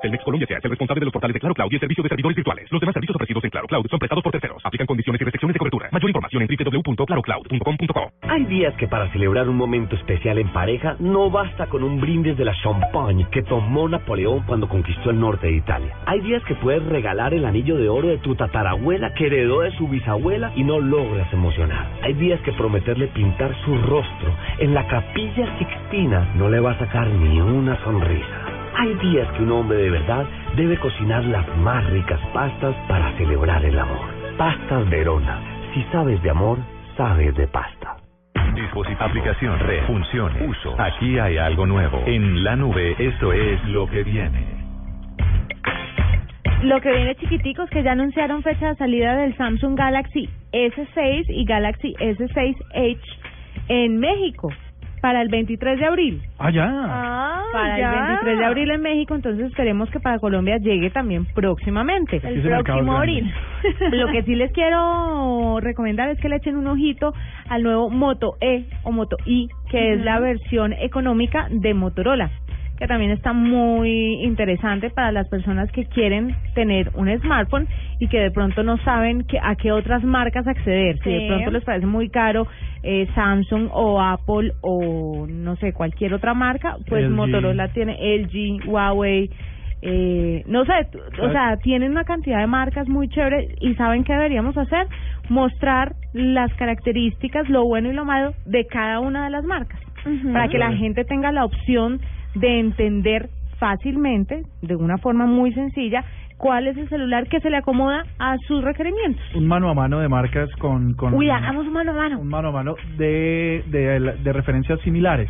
Telmex 0.00 0.24
Colombia 0.24 0.46
se 0.46 0.54
hace 0.56 0.68
responsable 0.68 1.00
de 1.00 1.06
los 1.06 1.12
portales 1.12 1.34
de 1.34 1.40
Claro 1.40 1.54
Cloud 1.54 1.70
y 1.70 1.74
el 1.74 1.80
servicio 1.80 2.02
de 2.02 2.08
servidores 2.08 2.36
virtuales. 2.36 2.70
Los 2.70 2.80
demás 2.80 2.94
servicios 2.94 3.16
ofrecidos 3.16 3.44
en 3.44 3.50
Claro 3.50 3.66
Cloud 3.66 3.86
son 3.90 3.98
prestados 3.98 4.24
por 4.24 4.32
terceros. 4.32 4.62
Aplican 4.64 4.86
condiciones 4.86 5.20
y 5.20 5.24
restricciones 5.24 5.54
de 5.54 5.58
cobertura. 5.58 5.88
Mayor 5.92 6.10
información 6.10 6.42
en 6.42 6.48
www.clarocloud.com.co. 6.48 8.12
Hay 8.22 8.44
días 8.46 8.74
que 8.76 8.88
para 8.88 9.10
celebrar 9.12 9.48
un 9.48 9.56
momento 9.56 9.96
especial 9.96 10.38
en 10.38 10.52
pareja 10.52 10.96
no 10.98 11.30
basta 11.30 11.66
con 11.66 11.82
un 11.82 12.00
brindis 12.00 12.36
de 12.36 12.44
la 12.44 12.54
champagne 12.62 13.26
que 13.30 13.42
tomó 13.42 13.88
Napoleón 13.88 14.42
cuando 14.46 14.68
conquistó 14.68 15.10
el 15.10 15.20
norte 15.20 15.48
de 15.48 15.56
Italia. 15.56 15.94
Hay 16.06 16.20
días 16.20 16.42
que 16.44 16.54
puedes 16.54 16.82
regalar 16.84 17.34
el 17.34 17.44
anillo 17.44 17.76
de 17.76 17.88
oro 17.88 18.08
de 18.08 18.18
tu 18.18 18.34
tatarabuela 18.34 19.12
que 19.14 19.26
heredó 19.26 19.60
de 19.60 19.72
su 19.76 19.88
bisabuela 19.88 20.52
y 20.56 20.64
no 20.64 20.80
logras 20.80 21.30
emocionar. 21.32 21.90
Hay 22.02 22.14
días 22.14 22.40
que 22.40 22.52
prometerle 22.52 23.08
pintar 23.08 23.54
su 23.64 23.76
rostro 23.76 24.34
en 24.58 24.74
la 24.74 24.86
capilla 24.86 25.58
Sixtina 25.58 26.32
no 26.36 26.48
le 26.48 26.60
va 26.60 26.72
a 26.72 26.78
sacar 26.78 27.08
ni 27.08 27.40
una 27.40 27.82
sonrisa. 27.84 28.39
Hay 28.76 28.94
días 28.94 29.28
que 29.32 29.42
un 29.42 29.52
hombre 29.52 29.78
de 29.78 29.90
verdad 29.90 30.24
debe 30.56 30.78
cocinar 30.78 31.24
las 31.24 31.46
más 31.58 31.84
ricas 31.90 32.20
pastas 32.32 32.74
para 32.88 33.16
celebrar 33.18 33.64
el 33.64 33.78
amor. 33.78 34.08
Pastas 34.36 34.88
Verona. 34.88 35.40
Si 35.74 35.82
sabes 35.92 36.22
de 36.22 36.30
amor, 36.30 36.58
sabes 36.96 37.34
de 37.36 37.46
pasta. 37.48 37.96
Dispositivo, 38.54 39.02
aplicación, 39.04 39.58
red, 39.60 39.84
funciones, 39.86 40.48
uso. 40.48 40.74
Aquí 40.78 41.18
hay 41.18 41.36
algo 41.36 41.66
nuevo. 41.66 42.02
En 42.06 42.42
la 42.42 42.56
nube, 42.56 42.96
esto 42.98 43.32
es 43.32 43.62
lo 43.66 43.86
que 43.88 44.02
viene. 44.02 44.60
Lo 46.62 46.80
que 46.80 46.92
viene 46.92 47.14
chiquiticos 47.16 47.70
que 47.70 47.82
ya 47.82 47.92
anunciaron 47.92 48.42
fecha 48.42 48.68
de 48.68 48.76
salida 48.76 49.16
del 49.16 49.36
Samsung 49.36 49.76
Galaxy 49.78 50.28
S6 50.52 51.24
y 51.28 51.44
Galaxy 51.44 51.94
S6 51.94 52.56
Edge 52.74 53.00
en 53.68 53.98
México 53.98 54.50
para 55.00 55.22
el 55.22 55.28
23 55.28 55.78
de 55.78 55.86
abril. 55.86 56.22
Ah, 56.38 56.50
ya. 56.50 57.42
para 57.52 57.76
el 57.76 58.06
23 58.08 58.38
de 58.38 58.44
abril 58.44 58.70
en 58.70 58.80
México, 58.82 59.14
entonces 59.14 59.46
esperemos 59.46 59.90
que 59.90 60.00
para 60.00 60.18
Colombia 60.18 60.58
llegue 60.58 60.90
también 60.90 61.26
próximamente. 61.34 62.20
El 62.22 62.42
próximo 62.42 62.96
abril. 62.96 63.32
Lo 63.92 64.08
que 64.08 64.22
sí 64.22 64.34
les 64.34 64.52
quiero 64.52 65.58
recomendar 65.60 66.08
es 66.10 66.20
que 66.20 66.28
le 66.28 66.36
echen 66.36 66.56
un 66.56 66.66
ojito 66.66 67.12
al 67.48 67.62
nuevo 67.62 67.90
Moto 67.90 68.34
E 68.40 68.66
o 68.84 68.92
Moto 68.92 69.16
I, 69.26 69.48
que 69.70 69.94
es 69.94 70.04
la 70.04 70.20
versión 70.20 70.72
económica 70.72 71.46
de 71.50 71.74
Motorola 71.74 72.30
que 72.80 72.86
también 72.86 73.10
está 73.10 73.34
muy 73.34 74.24
interesante 74.24 74.88
para 74.88 75.12
las 75.12 75.28
personas 75.28 75.70
que 75.70 75.84
quieren 75.84 76.34
tener 76.54 76.90
un 76.94 77.14
smartphone 77.20 77.68
y 78.00 78.08
que 78.08 78.18
de 78.18 78.30
pronto 78.32 78.62
no 78.64 78.76
saben 78.78 79.22
que, 79.24 79.38
a 79.38 79.54
qué 79.54 79.70
otras 79.70 80.02
marcas 80.02 80.46
acceder. 80.48 80.98
Si 81.04 81.10
de 81.10 81.20
Sí. 81.20 81.26
pronto 81.28 81.50
les 81.52 81.62
parece 81.64 81.86
muy 81.86 82.08
caro 82.08 82.46
eh, 82.82 83.06
Samsung 83.14 83.68
o 83.72 84.00
Apple 84.00 84.52
o 84.62 85.26
no 85.28 85.54
sé, 85.56 85.72
cualquier 85.74 86.14
otra 86.14 86.32
marca, 86.34 86.76
pues 86.88 87.04
LG. 87.04 87.10
Motorola 87.14 87.68
tiene 87.68 87.96
LG, 88.18 88.66
Huawei, 88.66 89.28
eh, 89.82 90.42
no 90.46 90.64
sé, 90.64 90.72
o 91.22 91.30
sea, 91.30 91.56
tienen 91.58 91.90
una 91.92 92.04
cantidad 92.04 92.38
de 92.40 92.46
marcas 92.46 92.88
muy 92.88 93.08
chéveres 93.08 93.50
y 93.60 93.74
saben 93.74 94.04
qué 94.04 94.14
deberíamos 94.14 94.56
hacer, 94.56 94.86
mostrar 95.28 95.92
las 96.12 96.52
características, 96.54 97.48
lo 97.50 97.64
bueno 97.64 97.90
y 97.90 97.94
lo 97.94 98.04
malo 98.04 98.32
de 98.46 98.66
cada 98.66 99.00
una 99.00 99.24
de 99.24 99.30
las 99.30 99.44
marcas, 99.44 99.80
para 100.32 100.48
que 100.48 100.58
la 100.58 100.72
gente 100.72 101.04
tenga 101.04 101.32
la 101.32 101.44
opción 101.44 102.00
de 102.34 102.60
entender 102.60 103.28
fácilmente, 103.58 104.42
de 104.62 104.74
una 104.76 104.96
forma 104.98 105.26
muy 105.26 105.52
sencilla, 105.52 106.02
cuál 106.40 106.66
es 106.66 106.76
el 106.76 106.88
celular 106.88 107.28
que 107.28 107.40
se 107.40 107.50
le 107.50 107.58
acomoda 107.58 108.02
a 108.18 108.36
sus 108.48 108.64
requerimientos. 108.64 109.22
Un 109.34 109.46
mano 109.46 109.68
a 109.70 109.74
mano 109.74 110.00
de 110.00 110.08
marcas 110.08 110.50
con... 110.58 110.94
con 110.94 111.14
Uy, 111.14 111.28
hagamos 111.30 111.66
un 111.66 111.72
mano 111.72 111.92
a 111.92 111.94
mano. 111.94 112.18
Un 112.18 112.28
mano 112.28 112.48
a 112.48 112.52
mano 112.52 112.74
de, 112.96 113.62
de, 113.68 114.14
de 114.24 114.32
referencias 114.32 114.80
similares. 114.80 115.28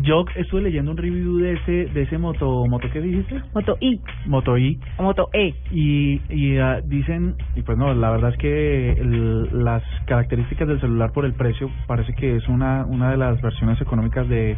Yo 0.00 0.24
estuve 0.36 0.62
leyendo 0.62 0.90
un 0.90 0.96
review 0.96 1.36
de 1.36 1.52
ese 1.52 1.72
de 1.92 2.02
ese 2.04 2.16
moto 2.16 2.64
moto 2.66 2.88
qué 2.90 3.02
dijiste 3.02 3.42
Moto 3.54 3.76
I 3.78 4.00
moto 4.24 4.56
I 4.56 4.78
o 4.96 5.02
moto 5.02 5.28
E 5.34 5.52
y 5.70 6.18
y 6.30 6.56
ah, 6.56 6.80
dicen 6.82 7.34
y 7.56 7.60
pues 7.60 7.76
no 7.76 7.92
la 7.92 8.10
verdad 8.10 8.30
es 8.30 8.38
que 8.38 8.92
el- 8.92 9.64
las 9.64 9.82
características 10.06 10.66
del 10.66 10.80
celular 10.80 11.12
por 11.12 11.26
el 11.26 11.34
precio 11.34 11.68
parece 11.86 12.14
que 12.14 12.36
es 12.36 12.48
una 12.48 12.86
una 12.86 13.10
de 13.10 13.18
las 13.18 13.38
versiones 13.42 13.78
económicas 13.82 14.26
de 14.30 14.56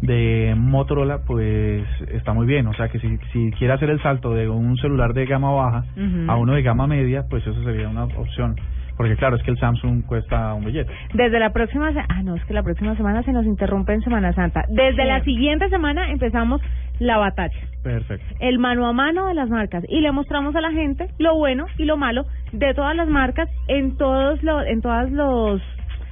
de 0.00 0.54
Motorola 0.56 1.18
pues 1.26 1.84
está 2.12 2.32
muy 2.32 2.46
bien. 2.46 2.66
O 2.66 2.74
sea 2.74 2.88
que 2.88 2.98
si 3.00 3.16
si 3.32 3.50
quiere 3.52 3.72
hacer 3.74 3.90
el 3.90 4.00
salto 4.02 4.32
de 4.34 4.48
un 4.48 4.76
celular 4.78 5.12
de 5.14 5.26
gama 5.26 5.50
baja 5.52 5.84
a 6.28 6.36
uno 6.36 6.54
de 6.54 6.62
gama 6.62 6.86
media 6.86 7.24
pues 7.28 7.46
eso 7.46 7.62
sería 7.64 7.88
una 7.88 8.04
opción. 8.04 8.56
Porque 8.96 9.14
claro 9.14 9.36
es 9.36 9.42
que 9.44 9.52
el 9.52 9.58
Samsung 9.58 10.02
cuesta 10.06 10.54
un 10.54 10.64
billete. 10.64 10.90
Desde 11.14 11.38
la 11.38 11.50
próxima 11.52 11.92
se- 11.92 12.00
ah 12.08 12.20
no, 12.24 12.34
es 12.34 12.44
que 12.46 12.52
la 12.54 12.64
próxima 12.64 12.96
semana 12.96 13.22
se 13.22 13.32
nos 13.32 13.46
interrumpe 13.46 13.92
en 13.92 14.00
Semana 14.02 14.32
Santa. 14.32 14.64
Desde 14.68 15.02
Sí. 15.02 15.08
la 15.08 15.22
siguiente 15.22 15.68
semana 15.68 16.10
empezamos 16.10 16.60
la 16.98 17.16
batalla, 17.16 17.60
perfecto. 17.84 18.26
El 18.40 18.58
mano 18.58 18.88
a 18.88 18.92
mano 18.92 19.26
de 19.28 19.34
las 19.34 19.48
marcas. 19.50 19.84
Y 19.88 20.00
le 20.00 20.10
mostramos 20.10 20.56
a 20.56 20.60
la 20.60 20.72
gente 20.72 21.06
lo 21.20 21.36
bueno 21.36 21.66
y 21.78 21.84
lo 21.84 21.96
malo 21.96 22.24
de 22.52 22.74
todas 22.74 22.96
las 22.96 23.06
marcas 23.08 23.48
en 23.68 23.96
todos 23.96 24.42
los 24.42 24.66
en 24.66 24.80
todas 24.80 25.12
los 25.12 25.62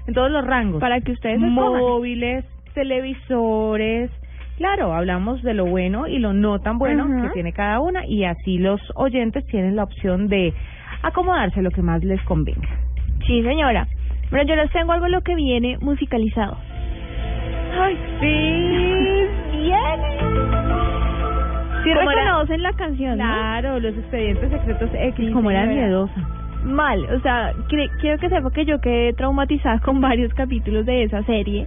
en 0.06 0.14
todos 0.14 0.30
los 0.30 0.46
rangos. 0.46 0.80
Para 0.80 1.00
que 1.00 1.10
ustedes 1.10 1.40
móviles, 1.40 2.44
televisores. 2.76 4.10
Claro, 4.58 4.92
hablamos 4.94 5.42
de 5.42 5.54
lo 5.54 5.66
bueno 5.66 6.06
y 6.06 6.18
lo 6.18 6.32
no 6.32 6.60
tan 6.60 6.78
bueno 6.78 7.06
que 7.22 7.28
tiene 7.30 7.52
cada 7.52 7.80
una 7.80 8.06
y 8.06 8.24
así 8.24 8.58
los 8.58 8.80
oyentes 8.94 9.44
tienen 9.46 9.76
la 9.76 9.82
opción 9.84 10.28
de 10.28 10.54
acomodarse 11.02 11.60
lo 11.62 11.70
que 11.70 11.82
más 11.82 12.04
les 12.04 12.22
convenga. 12.22 12.68
Sí, 13.26 13.42
señora. 13.42 13.86
Pero 14.30 14.42
yo 14.44 14.56
les 14.56 14.70
tengo 14.72 14.92
algo 14.92 15.08
lo 15.08 15.20
que 15.22 15.34
viene 15.34 15.78
musicalizado. 15.80 16.56
Ay, 17.78 17.96
sí, 18.20 19.56
viene. 19.58 20.10
Sí, 21.84 21.92
Como 21.94 22.10
era- 22.10 22.22
reconocen 22.24 22.62
la 22.62 22.72
canción, 22.72 23.18
¿no? 23.18 23.24
Claro, 23.24 23.78
los 23.80 23.94
expedientes 23.96 24.50
secretos 24.50 24.90
X, 24.94 25.26
Sí, 25.26 25.32
como 25.32 25.50
era 25.50 25.66
miedosa. 25.66 26.28
Mal, 26.64 27.04
o 27.14 27.20
sea, 27.20 27.52
quiero 27.68 28.18
que 28.18 28.28
sepa 28.28 28.50
que 28.50 28.64
yo 28.64 28.80
quedé 28.80 29.12
traumatizada 29.12 29.78
con 29.80 30.00
varios 30.00 30.32
capítulos 30.34 30.84
de 30.84 31.04
esa 31.04 31.22
serie. 31.22 31.64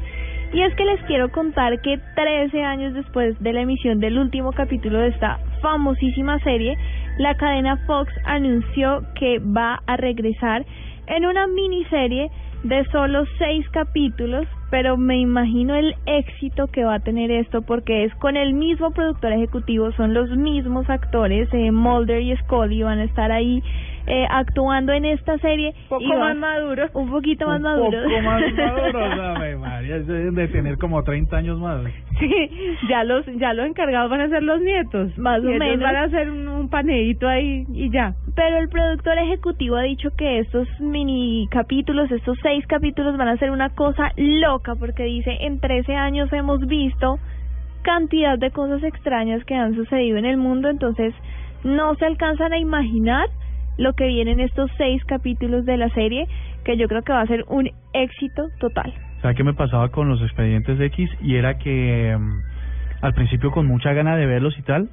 Y 0.52 0.62
es 0.64 0.74
que 0.76 0.86
les 0.86 1.02
quiero 1.04 1.32
contar 1.32 1.80
que 1.82 2.00
13 2.16 2.64
años 2.64 2.94
después 2.96 3.40
de 3.40 3.54
la 3.54 3.62
emisión 3.62 4.00
del 4.00 4.18
último 4.18 4.52
capítulo 4.52 5.00
de 5.00 5.10
esta 5.10 5.40
famosísima 5.62 6.40
serie, 6.40 6.76
la 7.20 7.36
cadena 7.36 7.78
Fox 7.86 8.12
anunció 8.26 9.04
que 9.14 9.40
va 9.40 9.82
a 9.86 9.96
regresar 9.98 10.66
en 11.06 11.26
una 11.26 11.46
miniserie 11.48 12.32
de 12.64 12.84
solo 12.92 13.26
seis 13.38 13.68
capítulos, 13.70 14.48
pero 14.70 14.98
me 14.98 15.18
imagino 15.20 15.76
el 15.76 15.96
éxito 16.06 16.68
que 16.68 16.84
va 16.84 16.96
a 16.96 17.00
tener 17.00 17.32
esto 17.32 17.62
porque 17.62 18.04
es 18.04 18.14
con 18.16 18.36
el 18.36 18.54
mismo 18.54 18.92
productor 18.92 19.32
ejecutivo, 19.34 19.92
son 19.94 20.14
los 20.14 20.30
mismos 20.32 20.90
actores, 20.90 21.48
eh, 21.54 21.72
Mulder 21.72 22.22
y 22.22 22.36
Scully 22.38 22.84
van 22.84 23.00
a 23.00 23.04
estar 23.04 23.32
ahí 23.32 23.64
eh, 24.08 24.26
actuando 24.30 24.92
en 24.94 25.06
esta 25.06 25.38
serie. 25.40 25.74
Poco 25.88 26.04
y 26.04 26.08
más 26.08 26.36
maduros. 26.36 26.90
Un 26.94 27.10
poquito 27.10 27.46
más 27.48 27.58
un 27.58 27.64
maduros. 27.64 28.04
poco 28.04 28.22
más 28.22 28.42
maduros 28.42 29.60
María 29.60 30.00
de 30.00 30.48
tener 30.48 30.78
como 30.78 31.04
30 31.04 31.36
años 31.38 31.60
más 31.60 31.82
Sí, 32.20 32.50
ya 32.90 33.04
los 33.04 33.26
ya 33.38 33.54
los 33.54 33.66
encargados 33.66 34.10
van 34.10 34.22
a 34.22 34.30
ser 34.30 34.44
los 34.44 34.62
nietos. 34.62 35.18
Más 35.18 35.42
Y 35.44 35.46
o 35.46 35.50
ellos 35.50 35.60
menos. 35.60 35.80
van 35.84 35.96
a 35.96 36.04
hacer 36.04 36.30
un, 36.30 36.48
un 36.48 36.70
paneíto 36.70 37.28
ahí 37.28 37.66
y 37.74 37.90
ya. 37.92 38.14
Pero 38.36 38.58
el 38.58 38.70
productor 38.70 39.18
ejecutivo 39.18 39.76
ha 39.76 39.84
dicho 39.84 40.10
que 40.18 40.40
estos 40.40 40.68
mini 40.80 41.48
capítulos, 41.52 42.12
estos 42.12 42.38
seis 42.42 42.66
capítulos 42.68 43.18
van 43.18 43.28
a 43.30 43.38
ser 43.38 43.52
una 43.52 43.70
cosa 43.70 44.12
loca 44.18 44.76
porque 44.76 45.04
dice, 45.04 45.38
en 45.42 45.60
13 45.60 45.96
años 45.96 46.32
hemos 46.34 46.60
visto 46.68 47.20
cantidad 47.84 48.38
de 48.38 48.52
cosas 48.52 48.84
extrañas 48.84 49.44
que 49.46 49.56
han 49.56 49.76
sucedido 49.76 50.18
en 50.18 50.26
el 50.26 50.38
mundo, 50.38 50.70
entonces 50.70 51.14
no 51.64 51.96
se 51.96 52.06
alcanzan 52.06 52.54
a 52.54 52.58
imaginar 52.58 53.28
lo 53.80 53.94
que 53.94 54.08
viene 54.08 54.32
en 54.32 54.42
estos 54.42 54.70
seis 54.78 55.04
capítulos 55.06 55.66
de 55.66 55.78
la 55.78 55.90
serie, 55.90 56.28
que 56.66 56.78
yo 56.78 56.88
creo 56.88 57.02
que 57.02 57.14
va 57.14 57.22
a 57.22 57.28
ser 57.28 57.46
un 57.48 57.70
éxito 57.94 58.50
total. 58.60 58.94
¿Sabes 59.22 59.38
qué 59.38 59.44
me 59.44 59.54
pasaba 59.54 59.90
con 59.90 60.10
los 60.10 60.22
expedientes 60.22 60.80
X? 60.80 61.10
Y 61.22 61.36
era 61.36 61.58
que 61.58 62.16
mm, 62.18 62.42
al 63.02 63.14
principio 63.14 63.52
con 63.52 63.66
mucha 63.66 63.94
gana 63.94 64.18
de 64.18 64.26
verlos 64.26 64.58
y 64.60 64.64
tal, 64.64 64.90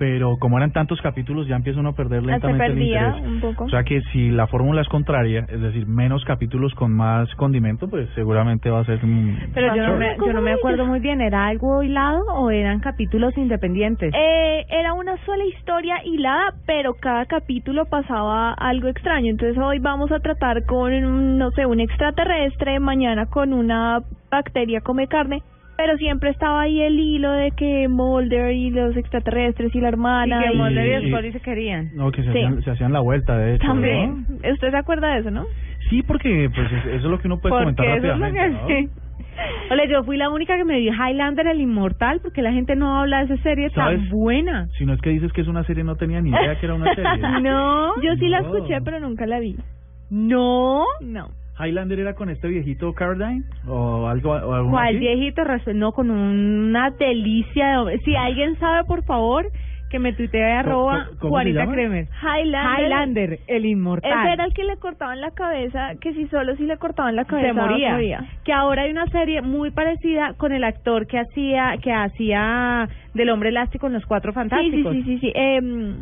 pero 0.00 0.38
como 0.38 0.56
eran 0.56 0.72
tantos 0.72 0.98
capítulos 1.02 1.46
ya 1.46 1.56
empieza 1.56 1.78
uno 1.78 1.90
a 1.90 1.92
perder 1.92 2.22
Se 2.22 2.26
lentamente 2.28 2.64
el 2.64 2.72
perdía 2.72 3.08
interés. 3.18 3.32
un 3.32 3.40
poco. 3.42 3.64
O 3.64 3.68
sea 3.68 3.84
que 3.84 4.00
si 4.12 4.30
la 4.30 4.46
fórmula 4.46 4.80
es 4.80 4.88
contraria, 4.88 5.44
es 5.46 5.60
decir, 5.60 5.86
menos 5.86 6.24
capítulos 6.24 6.74
con 6.74 6.90
más 6.96 7.28
condimento, 7.34 7.86
pues 7.86 8.08
seguramente 8.14 8.70
va 8.70 8.80
a 8.80 8.84
ser 8.86 9.04
un... 9.04 9.38
Pero 9.52 9.76
yo 9.76 9.86
no, 9.86 9.96
me, 9.98 10.16
yo 10.16 10.32
no 10.32 10.40
me 10.40 10.54
acuerdo 10.54 10.86
muy 10.86 11.00
bien, 11.00 11.20
¿era 11.20 11.48
algo 11.48 11.82
hilado 11.82 12.24
o 12.32 12.50
eran 12.50 12.80
capítulos 12.80 13.36
independientes? 13.36 14.14
Eh, 14.16 14.64
era 14.70 14.94
una 14.94 15.22
sola 15.26 15.44
historia 15.44 15.96
hilada, 16.02 16.54
pero 16.64 16.94
cada 16.94 17.26
capítulo 17.26 17.84
pasaba 17.84 18.54
algo 18.54 18.88
extraño. 18.88 19.30
Entonces 19.30 19.58
hoy 19.62 19.80
vamos 19.80 20.10
a 20.12 20.20
tratar 20.20 20.64
con, 20.64 20.94
un, 20.94 21.36
no 21.36 21.50
sé, 21.50 21.66
un 21.66 21.78
extraterrestre, 21.78 22.80
mañana 22.80 23.26
con 23.26 23.52
una 23.52 24.00
bacteria 24.30 24.80
come 24.80 25.08
carne, 25.08 25.42
pero 25.82 25.96
siempre 25.96 26.28
estaba 26.28 26.60
ahí 26.60 26.78
el 26.82 26.98
hilo 27.00 27.30
de 27.32 27.52
que 27.52 27.88
Mulder 27.88 28.52
y 28.52 28.68
los 28.70 28.94
extraterrestres 28.98 29.74
y 29.74 29.80
la 29.80 29.88
hermana. 29.88 30.44
y 30.44 30.50
que 30.50 30.56
Mulder 30.56 31.02
y 31.02 31.06
y- 31.06 31.10
Scully 31.10 31.32
se 31.32 31.40
querían. 31.40 31.90
No, 31.94 32.10
que 32.12 32.22
se, 32.22 32.32
Sí. 32.32 32.38
hacían, 32.38 32.62
se 32.62 32.70
hacían 32.72 32.92
la 32.92 33.00
vuelta, 33.00 33.38
de 33.38 33.54
hecho. 33.54 33.66
También. 33.66 34.26
¿no? 34.28 34.52
¿Usted 34.52 34.70
se 34.70 34.76
acuerda 34.76 35.14
de 35.14 35.20
eso, 35.20 35.30
no? 35.30 35.46
Sí, 35.88 36.02
porque 36.02 36.50
pues 36.54 36.70
es- 36.70 36.84
eso 36.86 36.96
es 36.96 37.02
lo 37.04 37.18
que 37.18 37.28
uno 37.28 37.38
puede 37.40 37.54
comentar 37.54 37.86
eso 37.86 37.96
es 37.96 38.02
lo 38.02 38.08
rápidamente. 38.26 38.68
que 38.68 38.82
¿no? 38.82 38.90
sí. 38.90 39.00
Ole, 39.70 39.88
yo 39.88 40.04
fui 40.04 40.18
la 40.18 40.28
única 40.28 40.54
que 40.58 40.64
me 40.64 40.78
vi 40.78 40.88
Highlander 40.90 41.46
el 41.46 41.62
Inmortal 41.62 42.20
porque 42.22 42.42
la 42.42 42.52
gente 42.52 42.76
no 42.76 42.98
habla 43.00 43.24
de 43.24 43.32
esa 43.32 43.42
serie 43.42 43.70
¿Sabes? 43.70 44.00
tan 44.00 44.10
buena. 44.10 44.68
Si 44.76 44.84
no 44.84 44.92
es 44.92 45.00
que 45.00 45.08
dices 45.10 45.32
que 45.32 45.40
es 45.40 45.48
una 45.48 45.64
serie, 45.64 45.82
no 45.82 45.96
tenía 45.96 46.20
ni 46.20 46.28
idea 46.28 46.60
que 46.60 46.66
era 46.66 46.74
una 46.74 46.94
serie. 46.94 47.10
No. 47.42 47.94
Yo 48.02 48.14
sí 48.16 48.28
la 48.28 48.40
escuché, 48.40 48.82
pero 48.84 49.00
nunca 49.00 49.26
la 49.26 49.38
vi. 49.40 49.56
No. 50.10 50.84
No. 51.00 51.28
Highlander 51.64 52.00
era 52.00 52.14
con 52.14 52.30
este 52.30 52.48
viejito 52.48 52.92
Cardine 52.94 53.42
o 53.68 54.06
algo 54.08 54.32
o 54.32 54.70
¿Cuál 54.70 54.88
así? 54.88 54.98
viejito? 54.98 55.44
Res- 55.44 55.74
No, 55.74 55.92
con 55.92 56.10
una 56.10 56.90
delicia 56.90 57.82
de. 57.84 57.98
Si 58.00 58.14
alguien 58.16 58.56
sabe, 58.58 58.84
por 58.84 59.04
favor, 59.04 59.46
que 59.90 59.98
me 59.98 60.12
tuitee 60.12 60.52
arroba 60.52 61.06
¿Cómo- 61.06 61.18
cómo 61.18 61.20
se 61.20 61.28
Juanita 61.28 61.60
llama? 61.60 61.72
Kremer. 61.72 62.06
Highlander. 62.22 62.80
Highlander, 62.84 63.38
el 63.48 63.66
inmortal. 63.66 64.12
Ese 64.24 64.32
era 64.34 64.44
el 64.44 64.54
que 64.54 64.62
le 64.64 64.76
cortaban 64.76 65.20
la 65.20 65.32
cabeza, 65.32 65.94
que 66.00 66.12
si 66.14 66.26
solo 66.28 66.54
si 66.56 66.64
le 66.64 66.76
cortaban 66.76 67.16
la 67.16 67.24
cabeza 67.24 67.48
se 67.48 67.52
moría. 67.54 68.24
Que 68.44 68.52
ahora 68.52 68.82
hay 68.82 68.92
una 68.92 69.06
serie 69.06 69.42
muy 69.42 69.72
parecida 69.72 70.34
con 70.36 70.52
el 70.52 70.62
actor 70.62 71.08
que 71.08 71.18
hacía 71.18 71.74
que 71.82 71.92
hacía 71.92 72.88
del 73.14 73.30
hombre 73.30 73.48
elástico 73.48 73.88
en 73.88 73.94
los 73.94 74.06
Cuatro 74.06 74.30
Sí, 74.32 74.34
sí, 74.34 74.48
Fantásticos. 74.48 74.92
sí, 74.94 75.02
sí, 75.02 75.18
sí. 75.18 75.32
Em, 75.34 75.96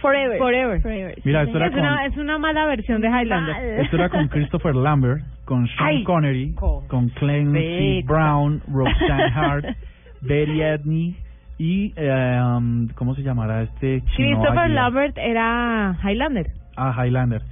forever. 0.00 0.38
Forever. 0.38 0.80
Forever. 0.82 1.14
Mira, 1.24 1.42
esto 1.42 1.56
era 1.56 1.66
es, 1.66 1.72
con, 1.72 1.80
una, 1.80 2.04
es 2.06 2.16
una 2.16 2.38
mala 2.38 2.66
versión 2.66 3.00
de 3.00 3.08
Highlander. 3.08 3.54
Mal. 3.54 3.80
esto 3.84 3.96
era 3.96 4.08
con 4.08 4.28
Christopher 4.28 4.74
Lambert, 4.74 5.22
con 5.44 5.66
Sean 5.68 5.86
Ay, 5.88 6.04
Connery, 6.04 6.52
co- 6.54 6.84
con 6.88 7.08
Clancy 7.10 8.02
Beta. 8.02 8.12
Brown, 8.12 8.60
Roxanne 8.72 9.32
Hart, 9.34 9.64
Betty 10.22 10.60
Edney 10.62 11.16
y 11.58 11.92
eh, 11.96 12.40
um, 12.42 12.88
¿cómo 12.94 13.14
se 13.14 13.22
llamará 13.22 13.62
este 13.62 14.02
chino? 14.16 14.38
Christopher 14.40 14.58
águila? 14.64 14.82
Lambert 14.82 15.18
era 15.18 15.96
Highlander. 16.04 16.46
Ah, 16.76 16.94
Highlander. 17.04 17.42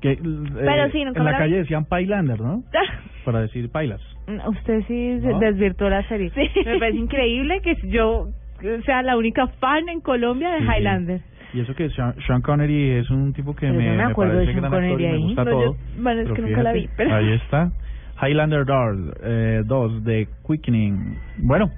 Que, 0.00 0.12
eh, 0.12 0.18
Pero 0.20 0.90
sí, 0.90 1.00
en 1.02 1.24
la 1.24 1.38
calle 1.38 1.58
decían 1.58 1.84
Pailander, 1.84 2.40
¿no? 2.40 2.62
Para 3.24 3.40
decir 3.40 3.70
pailas. 3.70 4.00
Usted 4.48 4.82
sí 4.88 5.14
¿No? 5.22 5.38
desvirtuó 5.38 5.88
la 5.88 6.02
serie. 6.08 6.30
Sí. 6.30 6.48
Me 6.64 6.78
parece 6.80 6.98
increíble 6.98 7.60
que 7.62 7.76
yo 7.88 8.28
sea 8.84 9.02
la 9.02 9.16
única 9.16 9.46
fan 9.60 9.88
en 9.88 10.00
Colombia 10.00 10.50
de 10.50 10.58
Sí, 10.60 10.64
sí. 10.66 10.70
Highlander. 10.76 11.20
Y 11.54 11.60
eso 11.60 11.74
que 11.74 11.90
Sean, 11.90 12.14
Sean 12.26 12.40
Connery 12.40 12.90
es 12.98 13.10
un 13.10 13.32
tipo 13.34 13.54
que 13.54 13.66
Pero 13.66 13.74
me, 13.78 13.84
yo 13.84 13.90
me 13.90 13.96
me 13.98 14.02
acuerdo 14.04 14.32
de 14.38 14.38
parece 14.46 14.52
Sean 14.60 14.70
gran 14.70 14.84
actor 14.84 15.00
y 15.00 15.06
me 15.06 15.18
gusta 15.18 15.44
No, 15.44 15.50
yo- 15.50 15.58
todo. 15.58 15.76
bueno, 15.98 16.20
es 16.22 16.30
que 16.32 16.42
nunca 16.42 16.62
la 16.62 16.72
vi, 16.72 16.80
fíjate, 16.82 16.94
pero- 16.96 17.14
Ahí 17.14 17.32
está. 17.44 17.70
Highlander 18.22 18.64
2, 18.64 18.96
eh, 19.22 19.62
2 19.66 20.04
de 20.04 20.28
Quickening. 20.46 21.18
Bueno. 21.38 21.70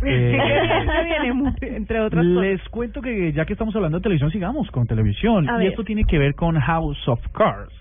eh, 0.06 0.38
entre 1.62 2.00
otras 2.00 2.24
cosas. 2.24 2.42
les 2.42 2.68
cuento 2.68 3.00
que 3.02 3.32
ya 3.32 3.44
que 3.44 3.52
estamos 3.54 3.74
hablando 3.74 3.98
de 3.98 4.02
televisión, 4.02 4.30
sigamos 4.30 4.70
con 4.70 4.86
televisión. 4.86 5.48
A 5.48 5.56
y 5.56 5.58
ver. 5.58 5.66
esto 5.68 5.82
tiene 5.84 6.04
que 6.04 6.18
ver 6.18 6.34
con 6.34 6.58
House 6.58 7.08
of 7.08 7.20
Cards. 7.32 7.72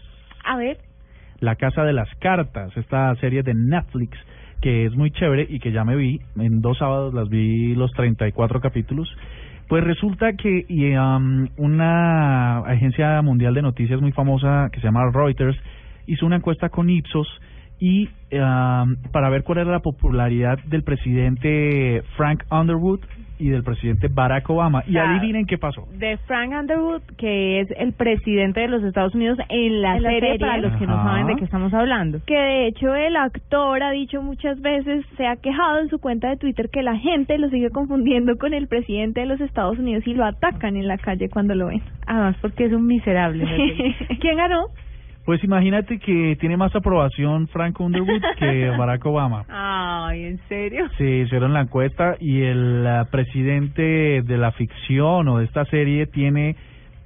A 0.43 0.57
ver, 0.57 0.77
La 1.39 1.55
Casa 1.55 1.83
de 1.83 1.93
las 1.93 2.09
Cartas, 2.15 2.75
esta 2.75 3.13
serie 3.17 3.43
de 3.43 3.53
Netflix 3.53 4.17
que 4.61 4.85
es 4.87 4.95
muy 4.95 5.11
chévere 5.11 5.45
y 5.47 5.59
que 5.59 5.71
ya 5.71 5.83
me 5.85 5.95
vi, 5.95 6.19
en 6.35 6.61
dos 6.61 6.79
sábados 6.79 7.13
las 7.13 7.29
vi 7.29 7.75
los 7.75 7.91
34 7.91 8.59
capítulos. 8.59 9.07
Pues 9.67 9.83
resulta 9.83 10.33
que 10.33 10.65
y, 10.69 10.95
um, 10.95 11.49
una 11.57 12.59
agencia 12.59 13.21
mundial 13.21 13.53
de 13.53 13.61
noticias 13.61 13.99
muy 13.99 14.13
famosa 14.13 14.69
que 14.71 14.79
se 14.79 14.85
llama 14.85 15.11
Reuters 15.11 15.57
hizo 16.05 16.25
una 16.25 16.37
encuesta 16.37 16.69
con 16.69 16.89
Ipsos 16.89 17.27
y 17.79 18.07
um, 18.31 18.95
para 19.11 19.29
ver 19.29 19.43
cuál 19.43 19.59
era 19.59 19.71
la 19.71 19.81
popularidad 19.81 20.57
del 20.65 20.83
presidente 20.83 22.01
Frank 22.15 22.43
Underwood 22.49 23.01
y 23.39 23.49
del 23.49 23.63
presidente 23.63 24.07
Barack 24.07 24.49
Obama. 24.49 24.83
Y 24.87 24.97
adivinen 24.97 25.45
qué 25.45 25.57
pasó. 25.57 25.87
De 25.97 26.17
Frank 26.25 26.51
Underwood, 26.51 27.01
que 27.17 27.61
es 27.61 27.67
el 27.77 27.93
presidente 27.93 28.61
de 28.61 28.67
los 28.67 28.83
Estados 28.83 29.13
Unidos 29.15 29.37
en 29.49 29.81
la, 29.81 29.97
En 29.97 30.03
la 30.03 30.09
serie, 30.09 30.31
serie. 30.31 30.39
para 30.39 30.57
los 30.57 30.75
que 30.77 30.87
no 30.87 31.03
saben 31.03 31.27
de 31.27 31.35
qué 31.35 31.45
estamos 31.45 31.73
hablando. 31.73 32.19
Que 32.25 32.35
de 32.37 32.67
hecho 32.67 32.95
el 32.95 33.15
actor 33.15 33.83
ha 33.83 33.91
dicho 33.91 34.21
muchas 34.21 34.59
veces, 34.61 35.05
se 35.17 35.27
ha 35.27 35.35
quejado 35.35 35.79
en 35.79 35.89
su 35.89 35.99
cuenta 35.99 36.29
de 36.29 36.37
Twitter 36.37 36.69
que 36.71 36.83
la 36.83 36.97
gente 36.97 37.37
lo 37.37 37.49
sigue 37.49 37.69
confundiendo 37.69 38.37
con 38.37 38.53
el 38.53 38.67
presidente 38.67 39.21
de 39.21 39.25
los 39.27 39.41
Estados 39.41 39.77
Unidos 39.79 40.05
y 40.07 40.13
lo 40.13 40.25
atacan 40.25 40.75
en 40.75 40.87
la 40.87 40.97
calle 40.97 41.29
cuando 41.29 41.55
lo 41.55 41.67
ven. 41.67 41.81
Además, 42.05 42.35
porque 42.41 42.65
es 42.65 42.73
un 42.73 42.85
miserable. 42.87 43.45
¿Quién 44.19 44.37
ganó? 44.37 44.67
Pues 45.27 45.43
imagínate 45.43 45.99
que 45.99 46.37
tiene 46.39 46.55
más 46.55 46.73
aprobación 46.73 47.49
Frank 47.49 47.77
Underwood 47.81 48.21
que 48.39 48.69
Barack 48.77 49.05
Obama. 49.07 49.43
Ay, 49.49 50.23
¿en 50.23 50.39
serio? 50.47 50.87
Sí, 50.97 51.03
hicieron 51.03 51.51
la 51.51 51.59
encuesta 51.59 52.15
y 52.17 52.43
el 52.43 52.87
ah, 52.87 53.09
presidente 53.11 54.21
de 54.21 54.37
la 54.37 54.53
ficción 54.53 55.27
o 55.27 55.39
de 55.39 55.43
esta 55.43 55.65
serie 55.65 56.05
tiene 56.07 56.55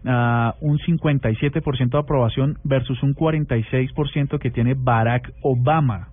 ah, 0.05 0.53
un 0.61 0.77
57% 0.77 1.89
de 1.89 1.97
aprobación 1.97 2.59
versus 2.63 3.01
un 3.01 3.15
46% 3.15 4.37
que 4.37 4.51
tiene 4.51 4.75
Barack 4.77 5.31
Obama. 5.41 6.09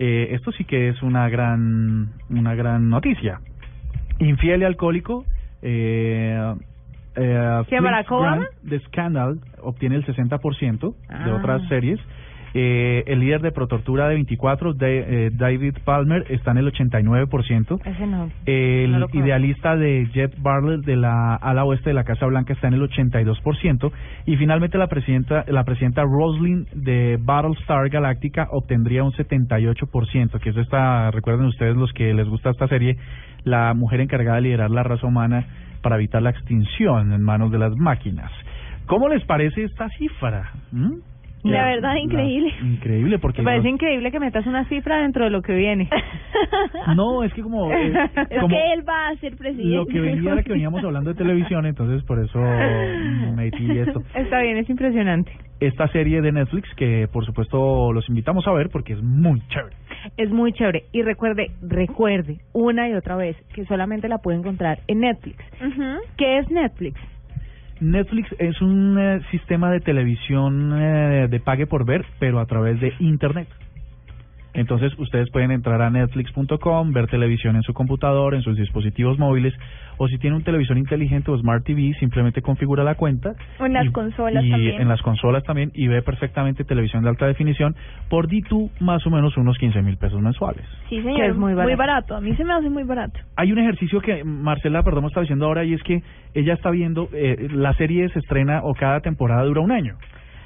Eh, 0.00 0.30
esto 0.32 0.50
sí 0.50 0.64
que 0.64 0.88
es 0.88 1.00
una 1.04 1.28
gran 1.28 2.14
una 2.30 2.56
gran 2.56 2.90
noticia. 2.90 3.38
Infiel 4.18 4.62
y 4.62 4.64
alcohólico. 4.64 5.24
Eh, 5.62 6.36
eh, 7.18 7.62
¿Quién, 7.68 7.82
Barack 7.84 8.10
Obama? 8.10 8.46
De 8.62 8.78
Scandal 8.80 9.40
obtiene 9.62 9.96
el 9.96 10.06
60% 10.06 10.94
de 11.08 11.30
Ah. 11.30 11.34
otras 11.36 11.62
series. 11.68 12.00
Eh, 12.54 13.04
el 13.06 13.20
líder 13.20 13.42
de 13.42 13.52
Protortura 13.52 14.08
de 14.08 14.14
24, 14.14 14.72
de, 14.72 15.26
eh, 15.26 15.30
David 15.32 15.76
Palmer, 15.84 16.24
está 16.30 16.52
en 16.52 16.56
el 16.58 16.66
89%. 16.68 17.78
Ese 17.84 18.06
no. 18.06 18.30
El 18.46 18.98
No 18.98 19.06
idealista 19.12 19.76
de 19.76 20.08
Jet 20.14 20.34
Bartlett 20.40 20.80
de 20.84 20.96
la 20.96 21.34
ala 21.34 21.64
oeste 21.64 21.90
de 21.90 21.94
la 21.94 22.04
Casa 22.04 22.24
Blanca 22.24 22.54
está 22.54 22.68
en 22.68 22.74
el 22.74 22.82
82% 22.82 23.92
y 24.24 24.36
finalmente 24.36 24.78
la 24.78 24.86
presidenta 24.86 25.44
la 25.46 25.64
presidenta 25.64 26.02
Roslyn 26.02 26.66
de 26.74 27.18
Battlestar 27.20 27.90
Galactica 27.90 28.48
obtendría 28.50 29.04
un 29.04 29.12
78%, 29.12 30.40
que 30.40 30.50
es 30.50 30.56
esta, 30.56 31.10
recuerden 31.10 31.46
ustedes 31.46 31.76
los 31.76 31.92
que 31.92 32.14
les 32.14 32.26
gusta 32.28 32.50
esta 32.50 32.66
serie, 32.68 32.96
la 33.44 33.74
mujer 33.74 34.00
encargada 34.00 34.36
de 34.36 34.42
liderar 34.42 34.70
la 34.70 34.82
raza 34.82 35.06
humana 35.06 35.44
para 35.78 35.96
evitar 35.96 36.22
la 36.22 36.30
extinción 36.30 37.12
en 37.12 37.22
manos 37.22 37.50
de 37.50 37.58
las 37.58 37.76
máquinas. 37.76 38.30
¿Cómo 38.86 39.08
les 39.08 39.24
parece 39.24 39.64
esta 39.64 39.88
cifra? 39.90 40.52
¿Mm? 40.72 40.94
La 41.44 41.64
verdad, 41.66 41.94
increíble. 41.96 42.52
Increíble 42.62 43.18
porque 43.18 43.40
Me 43.42 43.46
parece 43.46 43.68
increíble 43.68 44.10
que 44.10 44.18
metas 44.20 44.46
una 44.46 44.64
cifra 44.68 44.98
dentro 45.02 45.24
de 45.24 45.30
lo 45.30 45.40
que 45.42 45.54
viene. 45.54 45.88
no, 46.96 47.22
es 47.22 47.32
que 47.32 47.42
como 47.42 47.70
eh, 47.72 47.92
Es 48.30 48.40
como- 48.40 48.48
que 48.48 48.72
él 48.72 48.88
va 48.88 49.08
a 49.08 49.16
ser 49.16 49.36
presidente. 49.36 49.76
Lo 49.76 49.86
que 49.86 50.00
venía 50.00 50.32
era 50.32 50.42
que 50.42 50.52
veníamos 50.52 50.82
hablando 50.84 51.10
de 51.10 51.16
televisión, 51.16 51.66
entonces 51.66 52.02
por 52.04 52.18
eso 52.18 52.38
metí 53.36 53.78
esto. 53.78 54.02
Está 54.14 54.40
bien, 54.40 54.58
es 54.58 54.68
impresionante. 54.68 55.32
Esta 55.60 55.88
serie 55.88 56.20
de 56.20 56.32
Netflix, 56.32 56.68
que 56.76 57.08
por 57.12 57.24
supuesto 57.24 57.92
los 57.92 58.08
invitamos 58.08 58.46
a 58.46 58.52
ver 58.52 58.68
porque 58.70 58.92
es 58.92 59.02
muy 59.02 59.40
chévere. 59.48 59.76
Es 60.16 60.30
muy 60.30 60.52
chévere. 60.52 60.84
Y 60.92 61.02
recuerde, 61.02 61.50
recuerde 61.62 62.38
una 62.52 62.88
y 62.88 62.94
otra 62.94 63.16
vez 63.16 63.36
que 63.54 63.64
solamente 63.66 64.08
la 64.08 64.18
puede 64.18 64.38
encontrar 64.38 64.78
en 64.86 65.00
Netflix. 65.00 65.38
Ujú. 65.60 65.98
¿Qué 66.16 66.38
es 66.38 66.50
Netflix? 66.50 67.00
Netflix 67.80 68.28
es 68.38 68.60
un 68.60 68.98
eh, 68.98 69.20
sistema 69.30 69.70
de 69.70 69.80
televisión 69.80 70.72
eh, 70.80 71.28
de 71.28 71.40
pague 71.40 71.66
por 71.66 71.84
ver, 71.84 72.04
pero 72.18 72.40
a 72.40 72.46
través 72.46 72.80
de 72.80 72.92
Internet. 72.98 73.48
Entonces 74.54 74.92
ustedes 74.98 75.30
pueden 75.30 75.52
entrar 75.52 75.80
a 75.82 75.90
netflix.com, 75.90 76.92
ver 76.92 77.06
televisión 77.06 77.56
en 77.56 77.62
su 77.62 77.74
computador, 77.74 78.34
en 78.34 78.42
sus 78.42 78.56
dispositivos 78.56 79.18
móviles, 79.18 79.54
o 79.98 80.08
si 80.08 80.18
tiene 80.18 80.36
un 80.36 80.42
televisor 80.42 80.78
inteligente 80.78 81.30
o 81.30 81.36
Smart 81.38 81.64
TV, 81.64 81.92
simplemente 81.98 82.40
configura 82.40 82.84
la 82.84 82.94
cuenta. 82.94 83.34
O 83.58 83.66
en 83.66 83.74
las 83.74 83.86
y- 83.86 83.90
consolas 83.92 84.44
y 84.44 84.50
también. 84.50 84.80
en 84.80 84.88
las 84.88 85.02
consolas 85.02 85.42
también, 85.44 85.70
y 85.74 85.88
ve 85.88 86.02
perfectamente 86.02 86.64
televisión 86.64 87.02
de 87.02 87.10
alta 87.10 87.26
definición 87.26 87.74
por 88.08 88.28
D2 88.28 88.70
más 88.80 89.06
o 89.06 89.10
menos 89.10 89.36
unos 89.36 89.58
15 89.58 89.82
mil 89.82 89.96
pesos 89.98 90.20
mensuales. 90.20 90.64
Sí, 90.88 91.02
señor. 91.02 91.16
Que 91.16 91.26
es 91.26 91.36
muy 91.36 91.54
barato. 91.54 92.16
A 92.16 92.20
mí 92.20 92.34
se 92.36 92.44
me 92.44 92.52
hace 92.54 92.70
muy 92.70 92.84
barato. 92.84 93.18
Hay 93.36 93.52
un 93.52 93.58
ejercicio 93.58 94.00
que 94.00 94.24
Marcela 94.24 94.82
Perdón 94.82 95.04
está 95.06 95.20
diciendo 95.20 95.46
ahora 95.46 95.64
y 95.64 95.74
es 95.74 95.82
que 95.82 96.02
ella 96.34 96.54
está 96.54 96.70
viendo, 96.70 97.08
eh, 97.12 97.48
la 97.50 97.74
serie 97.74 98.08
se 98.10 98.20
estrena 98.20 98.60
o 98.62 98.74
cada 98.74 99.00
temporada 99.00 99.42
dura 99.44 99.60
un 99.60 99.72
año. 99.72 99.96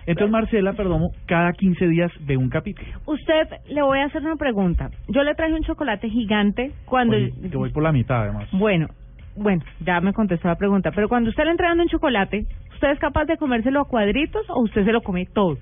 Entonces 0.06 0.32
Marcela 0.32 0.72
Perdomo 0.72 1.12
cada 1.26 1.52
15 1.52 1.86
días 1.86 2.10
ve 2.26 2.36
un 2.36 2.48
capítulo. 2.48 2.88
Usted, 3.06 3.46
le 3.68 3.82
voy 3.82 4.00
a 4.00 4.06
hacer 4.06 4.22
una 4.22 4.34
pregunta. 4.34 4.90
Yo 5.08 5.22
le 5.22 5.34
traje 5.34 5.52
un 5.54 5.62
chocolate 5.62 6.08
gigante 6.08 6.72
cuando... 6.86 7.14
Oye, 7.16 7.32
te 7.48 7.56
voy 7.56 7.70
por 7.70 7.84
la 7.84 7.92
mitad 7.92 8.22
además. 8.22 8.48
Bueno, 8.52 8.88
bueno, 9.36 9.62
ya 9.80 10.00
me 10.00 10.12
contestó 10.12 10.48
la 10.48 10.56
pregunta. 10.56 10.90
Pero 10.94 11.08
cuando 11.08 11.30
usted 11.30 11.44
le 11.44 11.50
entregan 11.50 11.80
un 11.80 11.88
chocolate, 11.88 12.46
¿usted 12.74 12.90
es 12.90 12.98
capaz 12.98 13.24
de 13.24 13.36
comérselo 13.36 13.80
a 13.80 13.88
cuadritos 13.88 14.48
o 14.50 14.62
usted 14.62 14.84
se 14.84 14.92
lo 14.92 15.02
come 15.02 15.26
todo? 15.26 15.56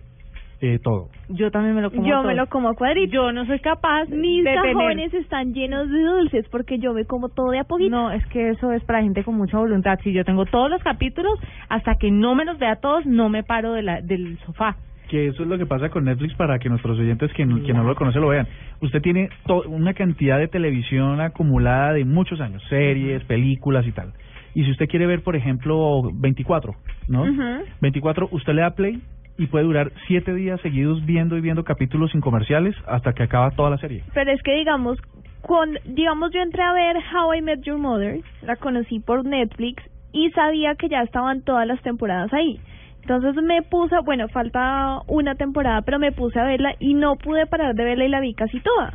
Eh, 0.62 0.78
todo. 0.82 1.08
Yo 1.30 1.50
también 1.50 1.74
me 1.74 1.80
lo 1.80 1.90
como 1.90 2.06
Yo 2.06 2.16
todo. 2.16 2.24
me 2.24 2.34
lo 2.34 2.46
como 2.48 2.68
a 2.68 2.74
cuadritos. 2.74 3.12
Yo 3.14 3.32
no 3.32 3.46
soy 3.46 3.60
capaz 3.60 4.08
Mis 4.10 4.44
de 4.44 4.50
tener... 4.50 4.74
cajones 4.74 5.14
están 5.14 5.54
llenos 5.54 5.88
de 5.90 6.02
dulces 6.02 6.46
porque 6.50 6.78
yo 6.78 6.92
me 6.92 7.06
como 7.06 7.30
todo 7.30 7.50
de 7.50 7.60
a 7.60 7.64
poquito. 7.64 7.90
No, 7.90 8.10
es 8.12 8.26
que 8.26 8.50
eso 8.50 8.70
es 8.72 8.84
para 8.84 9.00
gente 9.02 9.24
con 9.24 9.36
mucha 9.36 9.56
voluntad. 9.56 9.98
Si 10.02 10.12
yo 10.12 10.22
tengo 10.22 10.44
todos 10.44 10.68
los 10.68 10.82
capítulos, 10.82 11.32
hasta 11.70 11.94
que 11.94 12.10
no 12.10 12.34
me 12.34 12.44
los 12.44 12.58
vea 12.58 12.76
todos, 12.76 13.06
no 13.06 13.30
me 13.30 13.42
paro 13.42 13.72
de 13.72 13.82
la, 13.82 14.00
del 14.02 14.38
sofá. 14.44 14.76
Que 15.10 15.26
eso 15.26 15.42
es 15.42 15.48
lo 15.48 15.58
que 15.58 15.66
pasa 15.66 15.88
con 15.88 16.04
Netflix 16.04 16.34
para 16.34 16.58
que 16.60 16.68
nuestros 16.68 16.96
oyentes 16.98 17.32
que, 17.32 17.44
no- 17.44 17.60
que 17.64 17.72
no 17.74 17.82
lo 17.82 17.96
conocen 17.96 18.22
lo 18.22 18.28
vean. 18.28 18.46
Usted 18.80 19.02
tiene 19.02 19.28
to- 19.46 19.64
una 19.66 19.92
cantidad 19.92 20.38
de 20.38 20.46
televisión 20.46 21.20
acumulada 21.20 21.92
de 21.94 22.04
muchos 22.04 22.40
años, 22.40 22.62
series, 22.68 23.24
películas 23.24 23.84
y 23.86 23.92
tal. 23.92 24.12
Y 24.54 24.64
si 24.64 24.70
usted 24.70 24.86
quiere 24.88 25.06
ver, 25.06 25.22
por 25.22 25.34
ejemplo, 25.34 26.02
24, 26.14 26.74
¿no? 27.08 27.22
Ujú. 27.22 27.64
24, 27.80 28.28
usted 28.30 28.52
le 28.54 28.62
da 28.62 28.70
play 28.70 29.00
y 29.36 29.46
puede 29.46 29.64
durar 29.64 29.90
siete 30.06 30.32
días 30.34 30.60
seguidos 30.60 31.04
viendo 31.04 31.36
y 31.36 31.40
viendo 31.40 31.64
capítulos 31.64 32.12
sin 32.12 32.20
comerciales 32.20 32.76
hasta 32.86 33.12
que 33.12 33.22
acaba 33.24 33.50
toda 33.50 33.70
la 33.70 33.78
serie. 33.78 34.04
Pero 34.14 34.30
es 34.30 34.40
que 34.42 34.54
digamos, 34.54 34.98
con, 35.42 35.70
digamos 35.86 36.30
yo 36.32 36.40
entré 36.40 36.62
a 36.62 36.72
ver 36.72 36.96
How 37.12 37.34
I 37.34 37.42
Met 37.42 37.62
Your 37.62 37.78
Mother, 37.78 38.20
la 38.42 38.56
conocí 38.56 39.00
por 39.00 39.24
Netflix 39.24 39.82
y 40.12 40.30
sabía 40.30 40.74
que 40.76 40.88
ya 40.88 41.02
estaban 41.02 41.42
todas 41.42 41.66
las 41.66 41.80
temporadas 41.82 42.32
ahí. 42.32 42.60
Entonces 43.02 43.34
me 43.42 43.62
puse, 43.62 43.96
bueno, 44.04 44.28
falta 44.28 45.00
una 45.06 45.34
temporada, 45.34 45.82
pero 45.82 45.98
me 45.98 46.12
puse 46.12 46.38
a 46.38 46.44
verla 46.44 46.74
y 46.78 46.94
no 46.94 47.16
pude 47.16 47.46
parar 47.46 47.74
de 47.74 47.84
verla 47.84 48.04
y 48.04 48.08
la 48.08 48.20
vi 48.20 48.34
casi 48.34 48.60
toda. 48.60 48.94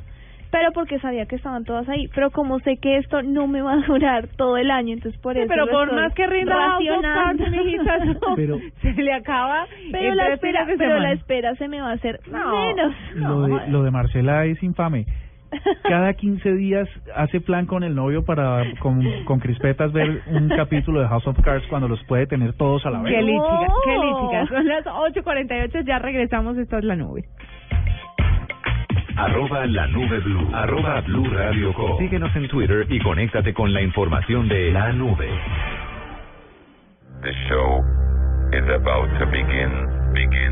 Pero 0.51 0.71
porque 0.71 0.99
sabía 0.99 1.25
que 1.25 1.35
estaban 1.35 1.65
todas 1.65 1.89
ahí. 1.89 2.07
Pero 2.15 2.31
como 2.31 2.59
sé 2.59 2.77
que 2.77 2.95
esto 2.97 3.21
no 3.23 3.45
me 3.47 3.61
va 3.61 3.73
a 3.73 3.81
durar 3.87 4.27
todo 4.37 4.55
el 4.55 4.71
año, 4.71 4.93
entonces 4.93 5.19
por 5.19 5.33
Sí, 5.33 5.39
eso. 5.39 5.49
pero 5.49 5.65
lo 5.65 5.71
por 5.71 5.83
estoy 5.89 5.99
más 6.01 6.13
que 6.13 6.27
rinda 6.27 6.55
no. 8.21 8.35
Pero- 8.35 8.59
se 8.81 8.93
le 8.93 9.13
acaba 9.13 9.65
Pero 9.91 10.13
la 10.15 10.33
espera, 10.33 10.65
pero 10.77 10.99
la 10.99 11.11
espera 11.11 11.55
se 11.55 11.67
me 11.67 11.81
va 11.81 11.89
a 11.89 11.93
hacer 11.93 12.19
No, 12.27 12.51
menos. 12.57 12.93
Lo 13.15 13.41
de, 13.41 13.67
lo 13.69 13.83
de 13.83 13.91
Marcela 13.91 14.45
es 14.45 14.61
infame. 14.63 15.05
Cada 15.83 16.13
15 16.13 16.53
días 16.55 16.87
hace 17.15 17.41
plan 17.41 17.65
con 17.65 17.83
el 17.83 17.95
novio 17.95 18.23
para 18.25 18.63
con, 18.79 19.01
con 19.25 19.39
crispetas 19.39 19.91
ver 19.93 20.21
un 20.27 20.49
capítulo 20.49 21.01
de 21.01 21.07
House 21.07 21.27
of 21.27 21.39
Cards 21.41 21.65
cuando 21.69 21.87
los 21.87 22.03
puede 22.05 22.27
tener 22.27 22.53
todos 22.53 22.85
a 22.85 22.89
la 22.91 23.01
vez. 23.01 23.13
Qué 23.13 23.21
líchica, 23.21 23.67
qué 23.85 23.95
No. 23.95 24.03
líchica. 24.03 24.47
Son 24.55 24.67
las 24.67 24.85
8.48, 24.85 25.85
ya 25.85 25.99
regresamos, 25.99 26.57
esto 26.57 26.77
es 26.77 26.83
La 26.83 26.95
Nube. 26.95 27.23
Arroba 29.17 29.65
la 29.65 29.87
nube 29.87 30.19
blue. 30.19 30.49
Arroba 30.53 30.99
blue 31.01 31.29
radio 31.29 31.73
com. 31.73 31.97
Síguenos 31.99 32.35
en 32.35 32.49
Twitter 32.49 32.85
y 32.89 32.99
conéctate 32.99 33.53
con 33.53 33.71
la 33.73 33.81
información 33.81 34.49
de 34.49 34.71
la 34.71 34.91
nube. 34.91 35.29
The 37.21 37.31
show 37.47 37.79
is 38.51 38.69
about 38.75 39.17
to 39.19 39.25
begin. 39.27 40.04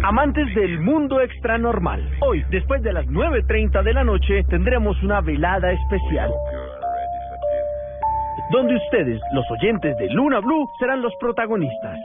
Amantes 0.04 0.54
del 0.56 0.80
mundo 0.80 1.22
extra 1.22 1.58
normal. 1.58 2.10
Hoy, 2.22 2.44
después 2.50 2.82
de 2.84 2.92
las 2.94 3.06
9.30 3.08 3.84
de 3.84 3.94
la 3.94 4.04
noche, 4.04 4.44
tendremos 4.50 5.02
una 5.02 5.22
velada 5.22 5.72
especial. 5.72 6.32
Donde 8.52 8.76
ustedes, 8.76 9.22
los 9.34 9.50
oyentes 9.52 9.98
de 9.98 10.10
Luna 10.10 10.40
Blue, 10.40 10.70
serán 10.80 11.02
los 11.02 11.14
protagonistas. 11.20 11.98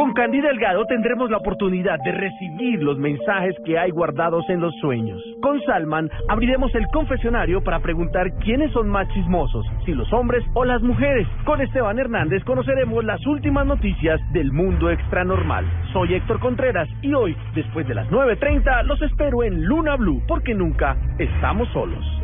Con 0.00 0.14
Candy 0.14 0.40
Delgado 0.40 0.86
tendremos 0.86 1.30
la 1.30 1.36
oportunidad 1.36 1.98
de 2.02 2.12
recibir 2.12 2.82
los 2.82 2.96
mensajes 2.96 3.54
que 3.66 3.78
hay 3.78 3.90
guardados 3.90 4.48
en 4.48 4.58
los 4.58 4.74
sueños. 4.80 5.22
Con 5.42 5.60
Salman 5.66 6.08
abriremos 6.26 6.74
el 6.74 6.86
confesionario 6.86 7.62
para 7.62 7.80
preguntar 7.80 8.32
quiénes 8.38 8.72
son 8.72 8.88
más 8.88 9.06
chismosos, 9.08 9.66
si 9.84 9.92
los 9.92 10.10
hombres 10.14 10.42
o 10.54 10.64
las 10.64 10.80
mujeres. 10.80 11.28
Con 11.44 11.60
Esteban 11.60 11.98
Hernández 11.98 12.42
conoceremos 12.44 13.04
las 13.04 13.20
últimas 13.26 13.66
noticias 13.66 14.18
del 14.32 14.50
mundo 14.52 14.88
extranormal. 14.88 15.66
Soy 15.92 16.14
Héctor 16.14 16.40
Contreras 16.40 16.88
y 17.02 17.12
hoy, 17.12 17.36
después 17.54 17.86
de 17.86 17.96
las 17.96 18.08
9.30, 18.08 18.84
los 18.84 19.02
espero 19.02 19.42
en 19.42 19.66
Luna 19.66 19.96
Blue, 19.96 20.22
porque 20.26 20.54
nunca 20.54 20.96
estamos 21.18 21.68
solos. 21.74 22.19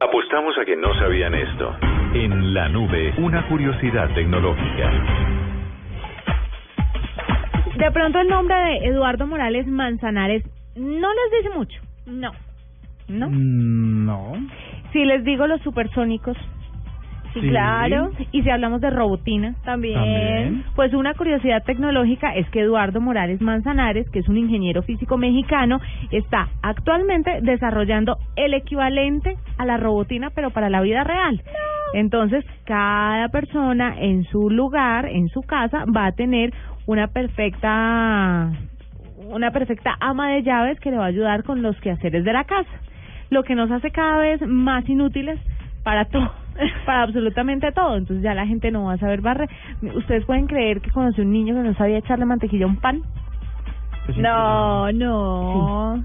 Apostamos 0.00 0.56
a 0.58 0.64
que 0.64 0.76
no 0.76 0.94
sabían 0.94 1.34
esto. 1.34 1.74
En 2.14 2.54
la 2.54 2.68
nube, 2.68 3.12
una 3.18 3.46
curiosidad 3.48 4.08
tecnológica. 4.14 4.90
De 7.76 7.90
pronto 7.90 8.20
el 8.20 8.28
nombre 8.28 8.54
de 8.56 8.76
Eduardo 8.88 9.26
Morales 9.26 9.66
Manzanares 9.66 10.44
no 10.76 11.08
les 11.12 11.42
dice 11.42 11.54
mucho. 11.56 11.80
No. 12.06 12.30
¿No? 13.08 13.28
Mm, 13.28 14.06
No. 14.06 14.32
Si 14.92 15.04
les 15.04 15.24
digo 15.24 15.46
los 15.46 15.60
supersónicos. 15.62 16.36
Sí, 17.34 17.40
Sí. 17.40 17.48
claro. 17.48 18.10
Y 18.32 18.42
si 18.42 18.50
hablamos 18.50 18.80
de 18.80 18.90
robotina. 18.90 19.54
También. 19.64 19.94
También. 19.94 20.64
Pues 20.74 20.94
una 20.94 21.14
curiosidad 21.14 21.62
tecnológica 21.64 22.34
es 22.34 22.48
que 22.50 22.60
Eduardo 22.60 23.00
Morales 23.00 23.40
Manzanares, 23.40 24.08
que 24.10 24.20
es 24.20 24.28
un 24.28 24.36
ingeniero 24.38 24.82
físico 24.82 25.16
mexicano, 25.18 25.80
está 26.10 26.48
actualmente 26.62 27.40
desarrollando 27.42 28.18
el 28.36 28.54
equivalente 28.54 29.36
a 29.58 29.64
la 29.64 29.76
robotina, 29.76 30.30
pero 30.34 30.50
para 30.50 30.70
la 30.70 30.80
vida 30.80 31.04
real. 31.04 31.42
Entonces, 31.94 32.44
cada 32.64 33.28
persona 33.28 33.94
en 33.98 34.24
su 34.24 34.50
lugar, 34.50 35.06
en 35.06 35.28
su 35.28 35.40
casa, 35.42 35.84
va 35.94 36.06
a 36.06 36.12
tener 36.12 36.52
una 36.86 37.08
perfecta 37.08 38.50
una 39.30 39.50
perfecta 39.50 39.94
ama 40.00 40.30
de 40.30 40.42
llaves 40.42 40.80
que 40.80 40.90
le 40.90 40.96
va 40.96 41.04
a 41.04 41.08
ayudar 41.08 41.42
con 41.44 41.60
los 41.60 41.78
quehaceres 41.80 42.24
de 42.24 42.32
la 42.32 42.44
casa, 42.44 42.70
lo 43.30 43.42
que 43.42 43.54
nos 43.54 43.70
hace 43.70 43.90
cada 43.90 44.16
vez 44.18 44.40
más 44.46 44.88
inútiles 44.88 45.38
para 45.82 46.04
todo, 46.10 46.30
para 46.86 47.02
absolutamente 47.02 47.72
todo. 47.72 47.96
Entonces 47.96 48.22
ya 48.22 48.34
la 48.34 48.46
gente 48.46 48.70
no 48.70 48.84
va 48.84 48.94
a 48.94 48.98
saber 48.98 49.20
barrer. 49.20 49.48
Ustedes 49.94 50.24
pueden 50.24 50.46
creer 50.46 50.80
que 50.80 50.90
conocí 50.90 51.20
un 51.20 51.32
niño 51.32 51.54
que 51.54 51.60
no 51.68 51.74
sabía 51.74 51.98
echarle 51.98 52.24
mantequilla 52.24 52.64
a 52.64 52.68
un 52.68 52.76
pan. 52.76 53.02
No, 54.16 54.90
no. 54.92 56.04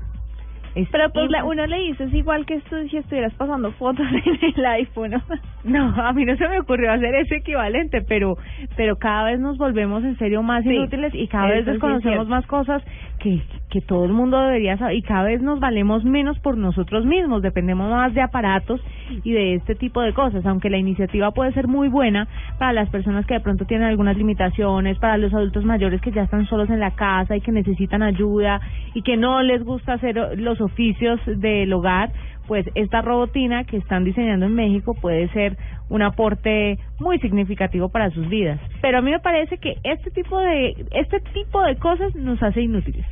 Es 0.76 0.90
Pero 0.92 1.12
pues 1.12 1.30
la- 1.30 1.46
uno 1.46 1.68
le 1.68 1.78
dice, 1.82 2.06
es 2.06 2.14
igual 2.16 2.48
que 2.48 2.56
esto 2.56 2.76
si 2.90 2.98
estuvieras 2.98 3.32
pasando 3.36 3.72
fotos 3.74 4.08
en 4.26 4.54
el 4.58 4.66
iPhone. 4.66 5.12
¿no? 5.12 5.22
No, 5.64 5.94
a 5.96 6.12
mí 6.12 6.26
no 6.26 6.36
se 6.36 6.46
me 6.50 6.60
ocurrió 6.60 6.92
hacer 6.92 7.16
ese 7.16 7.38
equivalente, 7.38 8.02
pero 8.02 8.36
pero 8.76 8.98
cada 8.98 9.24
vez 9.26 9.40
nos 9.40 9.58
volvemos 9.58 10.04
en 10.04 10.18
serio 10.18 10.44
más 10.44 10.64
Sí, 10.64 10.72
inútiles 10.76 11.14
y 11.16 11.28
cada 11.28 11.48
vez 11.48 11.66
desconocemos 11.66 12.28
más 12.28 12.46
cosas 12.48 12.84
que 13.24 13.42
que 13.74 13.82
todo 13.82 14.06
el 14.06 14.14
mundo 14.14 14.40
debería 14.40 14.78
saber 14.78 14.98
y 14.98 15.02
cada 15.02 15.24
vez 15.24 15.42
nos 15.42 15.60
valemos 15.60 16.04
menos 16.04 16.38
por 16.38 16.60
nosotros 16.60 17.06
mismos, 17.06 17.42
dependemos 17.42 17.90
más 17.90 18.14
de 18.14 18.22
aparatos 18.22 18.80
y 19.24 19.32
de 19.32 19.56
este 19.56 19.74
tipo 19.74 20.00
de 20.02 20.14
cosas, 20.14 20.46
aunque 20.46 20.70
la 20.70 20.78
iniciativa 20.78 21.32
puede 21.32 21.54
ser 21.54 21.68
muy 21.68 21.88
buena 21.88 22.28
para 22.60 22.72
las 22.72 22.88
personas 22.90 23.26
que 23.26 23.34
de 23.34 23.40
pronto 23.40 23.66
tienen 23.66 23.88
algunas 23.88 24.16
limitaciones, 24.16 25.00
para 25.00 25.18
los 25.18 25.34
adultos 25.34 25.66
mayores 25.66 26.02
que 26.02 26.12
ya 26.12 26.22
están 26.22 26.46
solos 26.46 26.70
en 26.70 26.80
la 26.80 26.92
casa 26.92 27.36
y 27.36 27.42
que 27.42 27.52
necesitan 27.52 28.04
ayuda 28.04 28.62
y 28.94 29.02
que 29.02 29.18
no 29.18 29.42
les 29.42 29.64
gusta 29.64 29.94
hacer 29.94 30.38
los 30.38 30.62
oficios 30.62 31.20
del 31.26 31.74
hogar, 31.74 32.12
pues 32.48 32.66
esta 32.76 33.02
robotina 33.02 33.64
que 33.64 33.78
están 33.78 34.04
diseñando 34.04 34.46
en 34.46 34.56
México 34.56 34.96
puede 35.00 35.28
ser 35.30 35.58
un 35.90 36.02
aporte 36.02 36.80
muy 37.00 37.20
significativo 37.20 37.90
para 37.90 38.10
sus 38.12 38.28
vidas. 38.30 38.60
Pero 38.82 38.98
a 38.98 39.02
mí 39.02 39.12
me 39.12 39.20
parece 39.20 39.58
que 39.58 39.78
este 39.84 40.12
tipo 40.12 40.40
de 40.40 40.86
este 40.92 41.20
tipo 41.34 41.62
de 41.64 41.76
cosas 41.78 42.16
nos 42.16 42.42
hace 42.42 42.62
inútiles. 42.62 43.06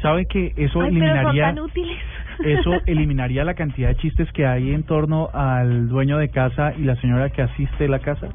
¿Sabe 0.00 0.26
que 0.26 0.52
eso 0.56 0.80
Ay, 0.80 0.88
eliminaría 0.88 1.44
tan 1.44 1.60
útiles. 1.60 1.98
eso 2.44 2.72
eliminaría 2.86 3.44
la 3.44 3.54
cantidad 3.54 3.88
de 3.88 3.96
chistes 3.96 4.30
que 4.32 4.46
hay 4.46 4.72
en 4.72 4.82
torno 4.82 5.28
al 5.32 5.88
dueño 5.88 6.18
de 6.18 6.28
casa 6.28 6.74
y 6.76 6.82
la 6.82 6.96
señora 6.96 7.30
que 7.30 7.42
asiste 7.42 7.86
la 7.86 8.00
casa? 8.00 8.28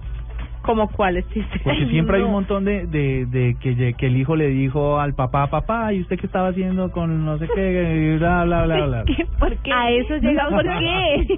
¿Como 0.62 0.90
cuáles 0.90 1.26
chistes? 1.30 1.62
Porque 1.64 1.86
siempre 1.88 2.18
hay 2.18 2.24
un 2.24 2.32
montón 2.32 2.66
de, 2.66 2.86
de, 2.88 3.26
de 3.28 3.56
que, 3.62 3.94
que 3.94 4.06
el 4.08 4.18
hijo 4.18 4.36
le 4.36 4.48
dijo 4.50 5.00
al 5.00 5.14
papá, 5.14 5.48
papá, 5.48 5.94
¿y 5.94 6.02
usted 6.02 6.20
qué 6.20 6.26
estaba 6.26 6.50
haciendo 6.50 6.92
con 6.92 7.24
no 7.26 7.38
sé 7.38 7.48
qué? 7.56 8.16
Bla, 8.20 8.44
bla, 8.44 8.66
bla, 8.66 8.86
bla. 8.86 9.04
¿Por 9.40 9.56
qué? 9.58 9.72
A 9.72 9.90
eso 9.92 10.18
llega 10.18 10.50
¿Por 10.50 10.66
¿por 10.66 10.80
qué? 10.80 11.38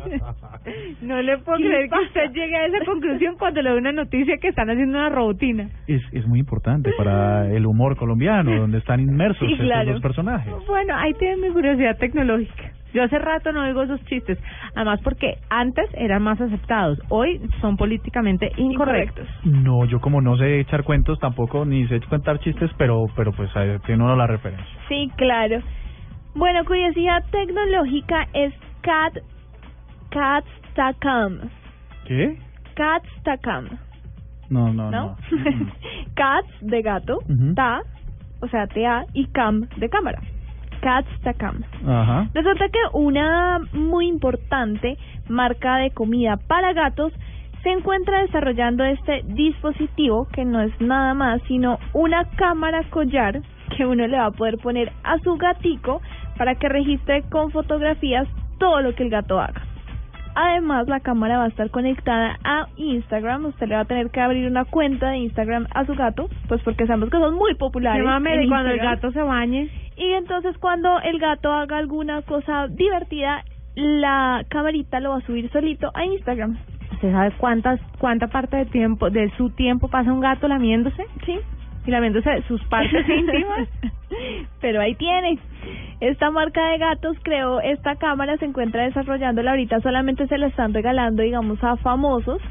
No 1.02 1.22
le 1.22 1.38
puedo 1.40 1.58
¿Qué 1.58 1.64
creer 1.66 1.84
que 1.84 1.90
pasa? 1.90 2.04
usted 2.08 2.32
llegue 2.34 2.56
a 2.56 2.66
esa 2.66 2.86
conclusión 2.86 3.36
cuando 3.38 3.62
le 3.62 3.70
doy 3.70 3.80
una 3.80 3.92
noticia 3.92 4.38
que 4.38 4.48
están 4.50 4.70
haciendo 4.70 4.98
una 4.98 5.10
robotina. 5.10 5.70
Es, 5.88 6.02
es 6.12 6.26
muy 6.28 6.40
importante 6.40 6.92
para 6.98 7.48
el 7.52 7.66
humor 7.66 7.96
colombiano, 7.98 8.56
donde 8.56 8.80
están 8.80 9.00
inmersos 9.00 9.48
Sí, 9.48 9.54
estos 9.54 9.66
claro. 9.68 9.92
dos 9.94 10.02
personajes. 10.02 10.54
Bueno, 10.68 10.96
ahí 10.98 11.14
tiene 11.16 11.48
mi 11.48 11.54
curiosidad 11.54 11.98
tecnológica. 11.98 12.72
Yo 12.94 13.04
hace 13.04 13.20
rato 13.20 13.52
no 13.52 13.64
oigo 13.64 13.84
esos 13.84 14.04
chistes, 14.06 14.40
además 14.76 15.00
porque 15.04 15.38
antes 15.50 15.86
eran 15.94 16.24
más 16.24 16.42
aceptados, 16.42 17.00
hoy 17.10 17.40
son 17.62 17.78
políticamente 17.78 18.52
incorrectos. 18.58 19.28
No, 19.44 19.86
yo 19.86 20.00
como 20.02 20.22
no 20.22 20.38
sé 20.38 20.60
echar 20.60 20.84
cuentos 20.84 21.20
tampoco, 21.20 21.66
ni 21.66 21.88
sé 21.88 22.00
contar 22.02 22.40
chistes, 22.40 22.72
pero 22.78 23.06
pero 23.16 23.32
pues 23.32 23.56
ahí 23.56 23.78
tiene 23.86 24.04
uno 24.04 24.16
la 24.16 24.28
referencia. 24.28 24.66
Sí, 24.88 25.12
claro. 25.18 25.62
Bueno, 26.36 26.64
curiosidad 26.66 27.24
tecnológica 27.32 28.28
es 28.34 28.54
Cat 28.82 29.18
Catstacam. 30.10 31.50
¿Qué? 32.06 32.38
Catstacam, 32.76 33.68
No, 34.50 34.74
no, 34.74 34.90
¿no? 34.90 34.92
no. 34.92 35.18
Cats 36.16 36.50
de 36.62 36.82
gato, 36.82 37.20
ta, 37.56 37.82
o 38.42 38.48
sea, 38.48 38.68
ta 38.68 39.06
y 39.14 39.28
cam 39.28 39.68
de 39.78 39.90
cámara. 39.90 40.22
Catstacam. 40.82 41.64
Ajá. 41.88 42.30
Resulta 42.34 42.70
que 42.70 42.80
una 42.94 43.60
muy 43.74 44.08
importante 44.08 44.98
marca 45.28 45.78
de 45.78 45.92
comida 45.92 46.38
para 46.48 46.74
gatos 46.74 47.14
se 47.64 47.70
encuentra 47.70 48.22
desarrollando 48.22 48.84
este 48.86 49.22
dispositivo 49.26 50.28
que 50.32 50.46
no 50.46 50.62
es 50.62 50.72
nada 50.80 51.14
más 51.14 51.42
sino 51.48 51.78
una 51.94 52.24
cámara 52.38 52.84
collar 52.90 53.42
que 53.76 53.86
uno 53.86 54.08
le 54.08 54.18
va 54.18 54.28
a 54.28 54.32
poder 54.32 54.58
poner 54.58 54.92
a 55.04 55.20
su 55.20 55.36
gatico 55.36 56.02
para 56.38 56.56
que 56.56 56.70
registre 56.70 57.24
con 57.30 57.52
fotografías 57.52 58.28
todo 58.60 58.82
lo 58.82 58.96
que 58.96 59.04
el 59.04 59.10
gato 59.10 59.40
haga. 59.40 59.62
Además, 60.36 60.88
la 60.88 61.00
cámara 61.00 61.38
va 61.38 61.46
a 61.46 61.48
estar 61.48 61.70
conectada 61.70 62.38
a 62.44 62.68
Instagram. 62.78 63.46
Usted 63.46 63.68
le 63.68 63.76
va 63.76 63.82
a 63.82 63.86
tener 63.86 64.10
que 64.10 64.22
abrir 64.22 64.48
una 64.48 64.64
cuenta 64.64 65.10
de 65.10 65.18
Instagram 65.18 65.68
a 65.74 65.86
su 65.86 65.96
gato, 65.96 66.30
pues 66.48 66.62
porque 66.64 66.86
sabemos 66.88 67.10
que 67.10 67.18
son 67.18 67.36
muy 67.36 67.56
populares. 67.56 68.02
Que 68.02 68.08
mame 68.08 68.36
en 68.36 68.42
de 68.42 68.48
cuando 68.48 68.70
el 68.70 68.80
gato 68.80 69.12
se 69.12 69.22
bañe. 69.22 69.70
Y 70.00 70.14
entonces 70.14 70.58
cuando 70.58 71.00
el 71.02 71.20
gato 71.20 71.52
haga 71.52 71.78
alguna 71.78 72.22
cosa 72.22 72.68
divertida, 72.70 73.44
la 73.76 74.46
camarita 74.48 75.02
lo 75.02 75.12
va 75.12 75.18
a 75.18 75.26
subir 75.26 75.52
solito 75.52 75.92
a 75.94 76.06
Instagram. 76.06 76.58
¿Usted 76.94 77.12
sabe 77.12 77.32
cuántas 77.38 77.82
cuánta 78.00 78.28
parte 78.28 78.56
de 78.56 78.66
tiempo 78.66 79.10
de 79.10 79.30
su 79.36 79.50
tiempo 79.50 79.90
pasa 79.90 80.14
un 80.14 80.22
gato 80.22 80.48
lamiéndose? 80.48 81.06
Sí. 81.26 81.38
Y 81.86 81.92
lamiéndose 81.92 82.42
sus 82.44 82.64
partes 82.66 83.08
íntimas. 83.10 83.68
Pero 84.62 84.80
ahí 84.80 84.96
tiene. 84.96 85.38
Esta 86.00 86.32
marca 86.32 86.66
de 86.70 86.78
gatos 86.78 87.18
creó 87.22 87.60
esta 87.60 87.98
cámara, 87.98 88.38
se 88.38 88.46
encuentra 88.46 88.84
desarrollándola 88.84 89.52
ahorita, 89.52 89.82
solamente 89.82 90.28
se 90.28 90.38
la 90.38 90.48
están 90.48 90.74
regalando, 90.74 91.24
digamos, 91.24 91.62
a 91.62 91.76
famosos 91.76 92.42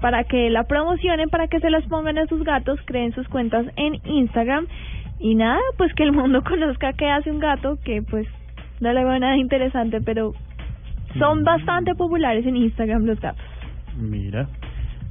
para 0.00 0.24
que 0.24 0.50
la 0.50 0.64
promocionen, 0.64 1.30
para 1.30 1.46
que 1.46 1.60
se 1.60 1.70
las 1.70 1.84
pongan 1.86 2.18
a 2.18 2.26
sus 2.26 2.42
gatos, 2.42 2.80
creen 2.84 3.12
sus 3.12 3.28
cuentas 3.28 3.66
en 3.76 3.94
Instagram 4.04 4.66
y 5.18 5.34
nada, 5.34 5.60
pues 5.76 5.92
que 5.94 6.02
el 6.02 6.12
mundo 6.12 6.42
conozca 6.48 6.92
qué 6.92 7.10
hace 7.10 7.30
un 7.30 7.38
gato, 7.38 7.78
que 7.84 8.02
pues 8.02 8.26
no 8.80 8.92
le 8.92 9.04
veo 9.04 9.18
nada 9.18 9.36
interesante, 9.36 10.00
pero 10.00 10.32
son 11.18 11.44
bastante 11.44 11.94
populares 11.94 12.44
en 12.46 12.56
Instagram 12.56 13.06
los 13.06 13.20
gatos. 13.20 13.44
Mira, 13.96 14.48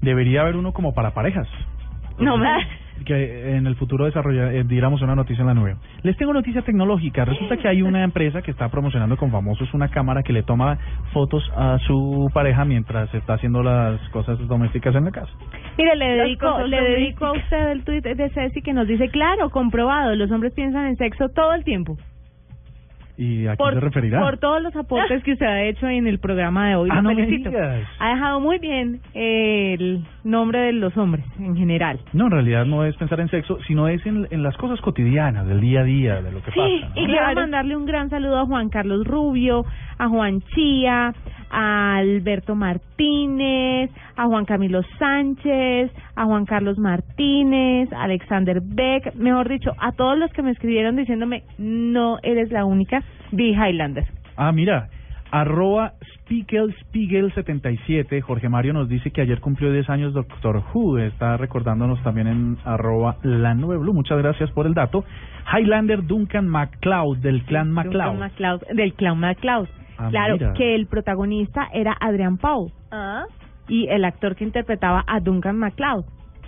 debería 0.02 0.42
haber 0.42 0.56
uno 0.56 0.72
como 0.72 0.94
para 0.94 1.14
parejas. 1.14 1.48
No 2.20 2.38
me 2.38 2.48
que 3.04 3.56
en 3.56 3.68
el 3.68 3.76
futuro 3.76 4.06
desarrolla, 4.06 4.54
eh, 4.54 4.64
diéramos 4.64 5.02
una 5.02 5.16
noticia 5.16 5.42
en 5.42 5.48
la 5.48 5.54
nube. 5.54 5.76
Les 6.04 6.16
tengo 6.18 6.34
noticia 6.34 6.62
tecnológica. 6.62 7.26
Resulta 7.26 7.58
que 7.58 7.68
hay 7.68 7.82
una 7.82 8.04
empresa 8.04 8.42
que 8.42 8.52
está 8.52 8.70
promocionando 8.70 9.18
con 9.18 9.32
famosos 9.32 9.74
una 9.74 9.90
cámara 9.90 10.24
que 10.24 10.34
le 10.34 10.44
toma 10.44 10.78
fotos 11.14 11.44
a 11.56 11.78
su 11.80 12.30
pareja 12.34 12.66
mientras 12.66 13.14
está 13.14 13.34
haciendo 13.34 13.64
las 13.64 14.00
cosas 14.10 14.40
domésticas 14.48 14.96
en 14.96 15.06
la 15.06 15.12
casa. 15.12 15.32
Mire, 15.78 15.96
le 15.96 16.06
dedico, 16.06 16.60
le 16.62 16.82
dedico 16.82 17.26
a 17.26 17.32
usted 17.34 17.72
el 17.72 17.84
tuit 17.84 18.04
de 18.04 18.30
Ceci 18.30 18.62
que 18.62 18.74
nos 18.74 18.88
dice, 18.88 19.10
claro, 19.10 19.50
comprobado, 19.50 20.16
los 20.16 20.32
hombres 20.32 20.54
piensan 20.54 20.86
en 20.86 20.96
sexo 20.96 21.30
todo 21.30 21.54
el 21.54 21.64
tiempo. 21.64 21.98
¿Y 23.18 23.48
a 23.48 23.56
quién 23.56 23.58
Por, 23.58 23.74
se 23.76 23.80
referirá? 23.80 24.20
por 24.22 24.38
todos 24.40 24.62
los 24.62 24.76
aportes 24.76 25.24
que 25.24 25.34
usted 25.34 25.46
ha 25.46 25.64
hecho 25.64 25.88
en 25.88 26.06
el 26.08 26.20
programa 26.20 26.68
de 26.70 26.76
hoy. 26.76 26.90
Ah, 26.92 26.96
Lo 26.98 27.04
no 27.04 27.10
me 27.16 27.26
felicito. 27.26 27.50
digas. 27.50 27.88
Ha 28.00 28.10
dejado 28.10 28.40
muy 28.42 28.60
bien 28.60 29.00
el 29.14 30.04
nombre 30.24 30.60
de 30.60 30.74
los 30.74 30.96
hombres 30.98 31.24
en 31.40 31.56
general. 31.56 32.00
No, 32.14 32.26
en 32.26 32.32
realidad 32.32 32.66
no 32.66 32.84
es 32.84 32.96
pensar 32.98 33.20
en 33.20 33.30
sexo, 33.30 33.60
sino 33.68 33.88
es 33.88 34.06
en, 34.06 34.28
en 34.32 34.44
las 34.44 34.58
cosas 34.58 34.82
cotidianas, 34.82 35.48
del 35.48 35.62
día 35.62 35.82
a 35.82 35.84
día, 35.84 36.22
de 36.22 36.32
lo 36.32 36.42
que 36.44 36.52
Sí, 36.52 36.60
pasa. 36.82 36.94
¿no? 36.96 37.02
y 37.02 37.06
quiero 37.06 37.34
mandarle 37.36 37.76
un 37.78 37.86
gran 37.86 38.10
saludo 38.10 38.40
a 38.40 38.46
Juan 38.46 38.70
Carlos 38.70 39.06
Rubio, 39.08 39.66
a 39.98 40.08
Juan 40.10 40.42
Chía, 40.54 41.14
a 41.50 41.98
Alberto 41.98 42.56
Martínez, 42.56 43.92
a 44.16 44.26
Juan 44.26 44.46
Camilo 44.46 44.82
Sánchez, 45.00 45.92
a 46.16 46.26
Juan 46.26 46.46
Carlos 46.46 46.78
Martínez, 46.78 47.92
a 47.94 48.04
Alexander 48.04 48.62
Beck, 48.62 49.16
mejor 49.16 49.50
dicho, 49.50 49.72
a 49.80 49.92
todos 49.92 50.18
los 50.18 50.32
que 50.32 50.42
me 50.42 50.52
escribieron 50.52 50.96
diciéndome, 50.96 51.44
no 51.58 52.18
eres 52.24 52.52
la 52.52 52.66
única, 52.66 53.04
vi 53.32 53.52
Highlander. 53.52 54.06
Ah, 54.38 54.52
mira, 54.52 54.90
arroba 55.32 55.94
Spiegel, 56.14 56.74
Spiegel 56.82 57.34
77, 57.34 58.22
Jorge 58.22 58.50
Mario 58.50 58.74
nos 58.74 58.90
dice 58.90 59.12
que 59.12 59.22
ayer 59.22 59.40
cumplió 59.40 59.72
10 59.72 59.90
años 59.90 60.14
Doctor 60.14 60.64
Who, 60.74 60.98
está 60.98 61.38
recordándonos 61.38 62.02
también 62.04 62.28
en 62.28 62.58
arroba 62.64 63.18
la 63.24 63.54
nube 63.54 63.78
blue, 63.78 63.94
muchas 63.94 64.18
gracias 64.18 64.50
por 64.52 64.66
el 64.66 64.74
dato. 64.74 65.04
Highlander 65.54 66.06
Duncan 66.06 66.48
MacLeod, 66.48 67.18
del 67.18 67.44
clan 67.44 67.72
MacLeod. 67.72 67.94
Duncan 67.94 68.20
MacLeod, 68.20 68.62
del 68.74 68.94
clan 68.94 69.20
MacLeod. 69.20 69.68
Ah, 69.98 70.10
claro, 70.10 70.34
mira. 70.34 70.54
que 70.54 70.76
el 70.76 70.88
protagonista 70.88 71.68
era 71.74 71.96
Adrian 72.00 72.38
Paul 72.38 72.72
Ah, 72.92 73.26
y 73.68 73.88
el 73.88 74.06
actor 74.06 74.36
que 74.36 74.44
interpretaba 74.44 75.04
a 75.08 75.20
Duncan 75.20 75.58
MacLeod. 75.58 76.06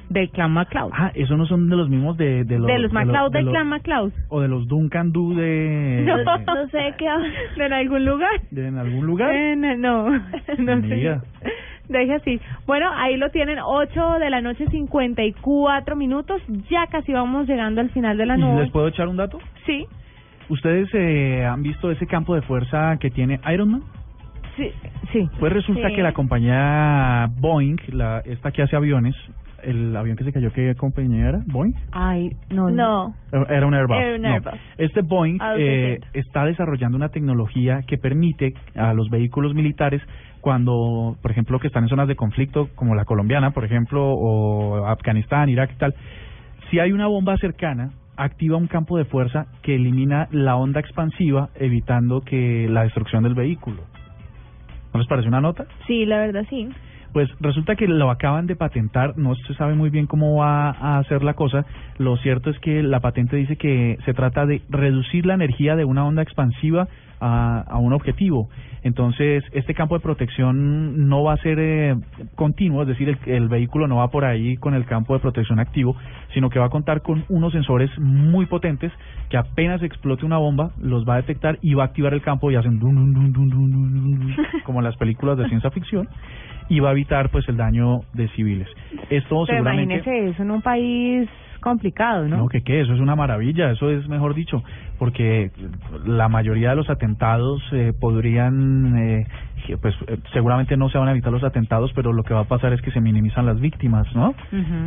del 0.09 0.29
clan 0.29 0.51
MacLeod. 0.51 0.91
Ah, 0.93 1.11
esos 1.15 1.37
no 1.37 1.45
son 1.45 1.67
de 1.69 1.75
los 1.75 1.89
mismos 1.89 2.15
de, 2.15 2.45
de 2.45 2.57
los... 2.59 2.67
de 2.67 2.79
los 2.79 2.93
MacLeod 2.93 3.31
de 3.31 3.39
del 3.39 3.45
los- 3.45 3.53
clan 3.53 3.67
MacLeod. 3.67 4.11
O 4.29 4.39
de 4.39 4.47
los 4.47 4.65
Duncan 4.67 5.11
Du 5.11 5.33
de... 5.35 6.03
No, 6.07 6.15
de- 6.17 6.45
no 6.45 6.67
sé 6.69 6.93
qué 6.97 7.09
¿De 7.57 7.65
en 7.65 7.73
algún 7.73 8.05
lugar? 8.05 8.29
de 8.51 8.67
en 8.67 8.77
algún 8.77 9.05
lugar. 9.05 9.35
Eh, 9.35 9.55
no, 9.57 10.09
no, 10.59 10.81
sé. 10.81 11.19
Deje 11.89 12.13
así. 12.15 12.39
Bueno, 12.65 12.89
ahí 12.95 13.15
lo 13.17 13.29
tienen, 13.31 13.59
8 13.63 14.19
de 14.19 14.29
la 14.29 14.39
noche, 14.41 14.65
54 14.67 15.95
minutos. 15.95 16.41
Ya 16.69 16.87
casi 16.87 17.11
vamos 17.13 17.47
llegando 17.47 17.81
al 17.81 17.89
final 17.91 18.17
de 18.17 18.25
la 18.25 18.37
¿Y 18.37 18.41
noche. 18.41 18.63
les 18.63 18.71
puedo 18.71 18.87
echar 18.89 19.07
un 19.07 19.17
dato? 19.17 19.39
Sí, 19.65 19.85
¿Ustedes 20.49 20.89
eh, 20.93 21.45
han 21.45 21.61
visto 21.61 21.91
ese 21.91 22.05
campo 22.07 22.35
de 22.35 22.41
fuerza 22.41 22.97
que 22.99 23.09
tiene 23.09 23.39
Iron 23.53 23.71
Man? 23.71 23.81
sí, 24.55 24.71
sí. 25.13 25.29
Pues 25.39 25.53
resulta 25.53 25.87
Sí. 25.89 25.95
que 25.95 26.01
la 26.01 26.13
compañía 26.13 27.27
Boeing, 27.39 27.77
la 27.89 28.21
esta 28.25 28.51
que 28.51 28.63
hace 28.63 28.75
aviones, 28.75 29.13
el 29.61 29.95
avión 29.95 30.17
que 30.17 30.23
se 30.23 30.31
cayó, 30.33 30.51
¿qué 30.51 30.73
compañía 30.75 31.29
era? 31.29 31.39
¿Boeing? 31.45 31.73
Ay, 31.91 32.31
no. 32.49 32.69
No. 32.71 33.13
Era 33.49 33.67
un 33.67 33.73
Airbus. 33.75 33.97
Era 33.97 34.15
un 34.15 34.21
No. 34.23 34.29
Airbus. 34.29 34.53
Este 34.79 35.01
Boeing 35.01 35.37
A 35.41 35.55
eh, 35.57 35.99
260. 35.99 36.07
está 36.13 36.45
desarrollando 36.45 36.97
una 36.97 37.09
tecnología 37.09 37.81
que 37.85 37.97
permite 37.99 38.53
a 38.75 38.93
los 38.93 39.09
vehículos 39.11 39.53
militares 39.53 40.01
cuando, 40.41 41.17
por 41.21 41.29
ejemplo, 41.31 41.59
que 41.59 41.67
están 41.67 41.83
en 41.83 41.89
zonas 41.89 42.07
de 42.07 42.15
conflicto 42.15 42.69
como 42.75 42.95
la 42.95 43.05
colombiana, 43.05 43.51
por 43.51 43.63
ejemplo, 43.65 44.03
o 44.11 44.85
Afganistán, 44.87 45.49
Irak 45.49 45.71
y 45.75 45.77
tal, 45.77 45.93
si 46.71 46.79
hay 46.79 46.91
una 46.93 47.05
bomba 47.07 47.35
cercana, 47.37 47.89
activa 48.17 48.57
un 48.57 48.67
campo 48.67 48.97
de 48.97 49.05
fuerza 49.05 49.47
que 49.61 49.75
elimina 49.75 50.27
la 50.31 50.55
onda 50.55 50.79
expansiva, 50.79 51.49
evitando 51.55 52.21
que 52.21 52.67
la 52.69 52.83
destrucción 52.83 53.23
del 53.23 53.35
vehículo. 53.35 53.83
¿No 54.93 54.99
les 54.99 55.07
parece 55.07 55.27
una 55.27 55.41
nota? 55.41 55.65
Sí, 55.85 56.05
la 56.05 56.17
verdad 56.17 56.45
sí. 56.49 56.69
Pues 57.13 57.29
resulta 57.39 57.75
que 57.75 57.87
lo 57.87 58.11
acaban 58.11 58.47
de 58.47 58.55
patentar, 58.55 59.17
no 59.17 59.35
se 59.35 59.53
sabe 59.55 59.73
muy 59.73 59.89
bien 59.89 60.07
cómo 60.07 60.37
va 60.37 60.69
a 60.71 60.99
hacer 60.99 61.23
la 61.23 61.33
cosa. 61.33 61.65
Lo 61.97 62.17
cierto 62.17 62.49
es 62.49 62.59
que 62.59 62.83
la 62.83 62.99
patente 62.99 63.37
dice 63.37 63.55
que 63.55 63.97
se 64.05 64.13
trata 64.13 64.45
de 64.45 64.61
reducir 64.69 65.25
la 65.25 65.33
energía 65.33 65.75
de 65.75 65.85
una 65.85 66.05
onda 66.05 66.21
expansiva 66.21 66.87
a, 67.19 67.61
a, 67.61 67.77
un 67.77 67.93
objetivo. 67.93 68.49
Entonces, 68.83 69.43
este 69.51 69.73
campo 69.73 69.95
de 69.95 70.01
protección 70.01 71.07
no 71.07 71.23
va 71.23 71.33
a 71.33 71.37
ser 71.37 71.59
eh, 71.59 71.95
continuo, 72.35 72.83
es 72.83 72.87
decir, 72.87 73.09
el, 73.09 73.17
el, 73.25 73.47
vehículo 73.49 73.87
no 73.87 73.97
va 73.97 74.09
por 74.09 74.23
ahí 74.23 74.57
con 74.57 74.73
el 74.73 74.85
campo 74.85 75.13
de 75.13 75.19
protección 75.19 75.59
activo, 75.59 75.95
sino 76.33 76.49
que 76.49 76.59
va 76.59 76.67
a 76.67 76.69
contar 76.69 77.01
con 77.01 77.25
unos 77.29 77.51
sensores 77.53 77.89
muy 77.99 78.45
potentes 78.45 78.91
que 79.29 79.37
apenas 79.37 79.81
explote 79.83 80.25
una 80.25 80.37
bomba, 80.37 80.71
los 80.79 81.07
va 81.07 81.15
a 81.15 81.17
detectar 81.17 81.57
y 81.61 81.73
va 81.73 81.83
a 81.83 81.87
activar 81.87 82.13
el 82.13 82.21
campo 82.21 82.51
y 82.51 82.55
hacen 82.55 82.79
dun, 82.79 83.13
dun, 83.13 83.33
dun, 83.33 84.35
como 84.63 84.79
en 84.79 84.85
las 84.85 84.95
películas 84.95 85.37
de 85.37 85.47
ciencia 85.47 85.71
ficción 85.71 86.07
y 86.69 86.79
va 86.79 86.89
a 86.89 86.91
evitar 86.91 87.29
pues 87.29 87.47
el 87.49 87.57
daño 87.57 88.01
de 88.13 88.27
civiles. 88.29 88.67
Esto 89.09 89.45
seguramente... 89.45 89.95
Imagínese 89.95 90.29
eso 90.29 90.43
en 90.43 90.51
un 90.51 90.61
país 90.61 91.29
complicado, 91.69 92.27
¿no? 92.27 92.37
no, 92.37 92.47
que 92.47 92.61
qué, 92.61 92.81
eso 92.81 92.93
es 92.93 92.99
una 92.99 93.15
maravilla, 93.15 93.71
eso 93.71 93.89
es 93.89 94.07
mejor 94.07 94.33
dicho, 94.33 94.63
porque 94.97 95.51
la 96.05 96.29
mayoría 96.29 96.71
de 96.71 96.75
los 96.75 96.89
atentados 96.89 97.61
eh, 97.71 97.93
podrían, 97.99 98.97
eh, 98.97 99.27
pues 99.81 99.95
eh, 100.07 100.17
seguramente 100.33 100.77
no 100.77 100.89
se 100.89 100.97
van 100.97 101.07
a 101.09 101.11
evitar 101.11 101.31
los 101.31 101.43
atentados, 101.43 101.91
pero 101.93 102.13
lo 102.13 102.23
que 102.23 102.33
va 102.33 102.41
a 102.41 102.47
pasar 102.47 102.73
es 102.73 102.81
que 102.81 102.91
se 102.91 103.01
minimizan 103.01 103.45
las 103.45 103.59
víctimas, 103.59 104.07
¿no? 104.15 104.33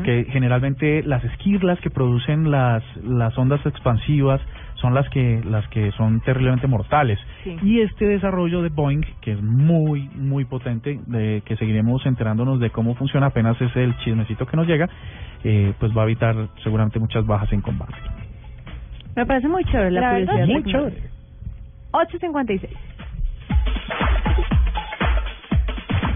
Que 0.05 0.27
generalmente 0.31 1.03
las 1.03 1.23
esquirlas 1.25 1.79
que 1.81 1.91
producen 1.91 2.51
las 2.51 2.83
las 3.05 3.37
ondas 3.37 3.65
expansivas 3.67 4.41
son 4.81 4.95
las 4.95 5.09
que 5.11 5.43
las 5.45 5.67
que 5.69 5.91
son 5.93 6.21
terriblemente 6.21 6.67
mortales. 6.67 7.19
Sí. 7.45 7.57
Y 7.63 7.81
este 7.81 8.07
desarrollo 8.07 8.63
de 8.63 8.71
Boeing, 8.71 9.03
que 9.21 9.33
es 9.33 9.43
muy, 9.43 10.09
muy 10.15 10.45
potente, 10.45 11.01
de 11.07 11.43
que 11.45 11.57
seguiremos 11.57 12.05
enterándonos 12.07 12.61
de 12.61 12.71
cómo 12.71 12.95
funciona, 12.95 13.27
apenas 13.27 13.61
es 13.61 13.75
el 13.77 13.97
chismecito 13.99 14.47
que 14.47 14.57
nos 14.57 14.67
llega, 14.67 14.89
eh, 15.45 15.73
pues 15.79 15.97
va 15.97 16.03
a 16.03 16.05
evitar 16.05 16.35
seguramente 16.63 16.99
muchas 16.99 17.27
bajas 17.27 17.53
en 17.53 17.61
combate. 17.61 17.95
Me 19.17 19.27
parece 19.27 19.49
muy 19.49 19.65
chévere 19.65 19.91
la, 19.91 20.01
La 20.01 20.27
curiosidad. 20.27 20.47
Muy 20.47 20.63
chévere. 20.65 20.97
8.56. 21.93 22.69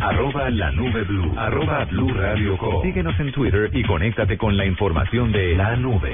Arroba 0.01 0.51
la 0.51 0.71
nube 0.71 1.03
blue. 1.05 1.33
Arroba 1.37 1.85
blue 1.87 2.13
radio 2.13 2.59
com. 2.59 2.83
Síguenos 2.83 3.19
en 3.19 3.33
Twitter 3.33 3.71
y 3.73 3.83
conéctate 3.85 4.37
con 4.37 4.55
la 4.57 4.67
información 4.67 5.33
de 5.33 5.57
la 5.57 5.77
nube. 5.77 6.13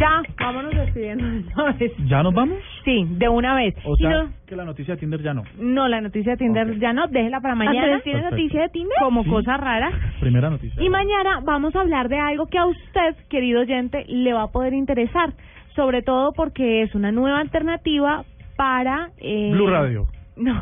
Ya, 0.00 0.22
vámonos 0.38 0.74
despidiendo. 0.74 1.50
¿sabes? 1.54 1.92
¿Ya 2.06 2.22
nos 2.22 2.34
vamos? 2.34 2.58
Sí, 2.84 3.04
de 3.10 3.28
una 3.28 3.54
vez. 3.54 3.74
O 3.84 3.96
sea, 3.96 4.10
no- 4.10 4.30
que 4.46 4.56
la 4.56 4.64
noticia 4.64 4.94
de 4.94 5.00
Tinder 5.00 5.22
ya 5.22 5.34
no. 5.34 5.42
No, 5.58 5.88
la 5.88 6.00
noticia 6.00 6.32
de 6.32 6.38
Tinder 6.38 6.78
ya 6.78 6.92
no, 6.92 7.06
déjela 7.08 7.40
para 7.40 7.54
mañana. 7.54 7.82
Andrés, 7.82 8.02
¿tiene 8.04 8.20
Perfecto. 8.20 8.36
noticia 8.42 8.62
de 8.62 8.68
Tinder? 8.70 8.96
Como 9.00 9.24
Sí. 9.24 9.30
cosa 9.30 9.56
rara. 9.56 9.90
Primera 10.20 10.50
noticia. 10.50 10.82
Y 10.82 10.88
mañana 10.90 11.40
vamos 11.44 11.74
a 11.76 11.80
hablar 11.80 12.08
de 12.08 12.18
algo 12.18 12.46
que 12.46 12.58
a 12.58 12.66
usted, 12.66 13.16
querido 13.28 13.60
oyente, 13.60 14.04
le 14.08 14.32
va 14.32 14.44
a 14.44 14.52
poder 14.52 14.72
interesar. 14.74 15.32
Sobre 15.74 16.02
todo 16.02 16.32
porque 16.32 16.82
es 16.82 16.94
una 16.94 17.10
nueva 17.12 17.40
alternativa 17.40 18.24
para... 18.56 19.10
Eh, 19.18 19.50
Blue 19.52 19.66
Radio. 19.68 20.06
No, 20.36 20.52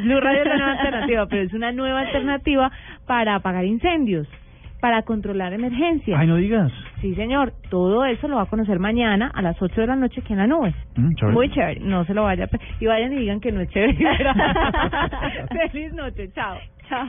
Blue 0.00 0.20
Radio 0.20 0.42
es 0.42 0.46
la 0.46 0.56
nueva 0.58 0.72
alternativa, 0.72 1.26
pero 1.26 1.42
es 1.42 1.54
una 1.54 1.72
nueva 1.72 2.00
alternativa 2.00 2.70
para 3.06 3.36
apagar 3.36 3.64
incendios, 3.64 4.28
para 4.80 5.02
controlar 5.02 5.52
emergencias. 5.52 6.18
Ay, 6.18 6.26
no 6.26 6.36
digas. 6.36 6.72
Sí, 7.00 7.14
señor. 7.14 7.52
Todo 7.68 8.04
eso 8.04 8.28
lo 8.28 8.36
va 8.36 8.42
a 8.42 8.46
conocer 8.46 8.78
mañana 8.78 9.30
a 9.34 9.42
las 9.42 9.60
8 9.60 9.80
de 9.80 9.86
la 9.86 9.96
noche 9.96 10.20
aquí 10.20 10.32
en 10.32 10.38
la 10.38 10.46
nube. 10.46 10.74
Mm, 10.96 11.14
chévere. 11.14 11.34
Muy 11.34 11.50
chévere. 11.50 11.80
No 11.80 12.04
se 12.04 12.14
lo 12.14 12.24
vaya 12.24 12.48
Y 12.80 12.86
vayan 12.86 13.12
y 13.12 13.16
digan 13.16 13.40
que 13.40 13.52
no 13.52 13.60
es 13.60 13.68
chévere. 13.70 13.96
Feliz 15.70 15.92
noche. 15.92 16.30
Chao. 16.34 16.58
Chao. 16.88 17.08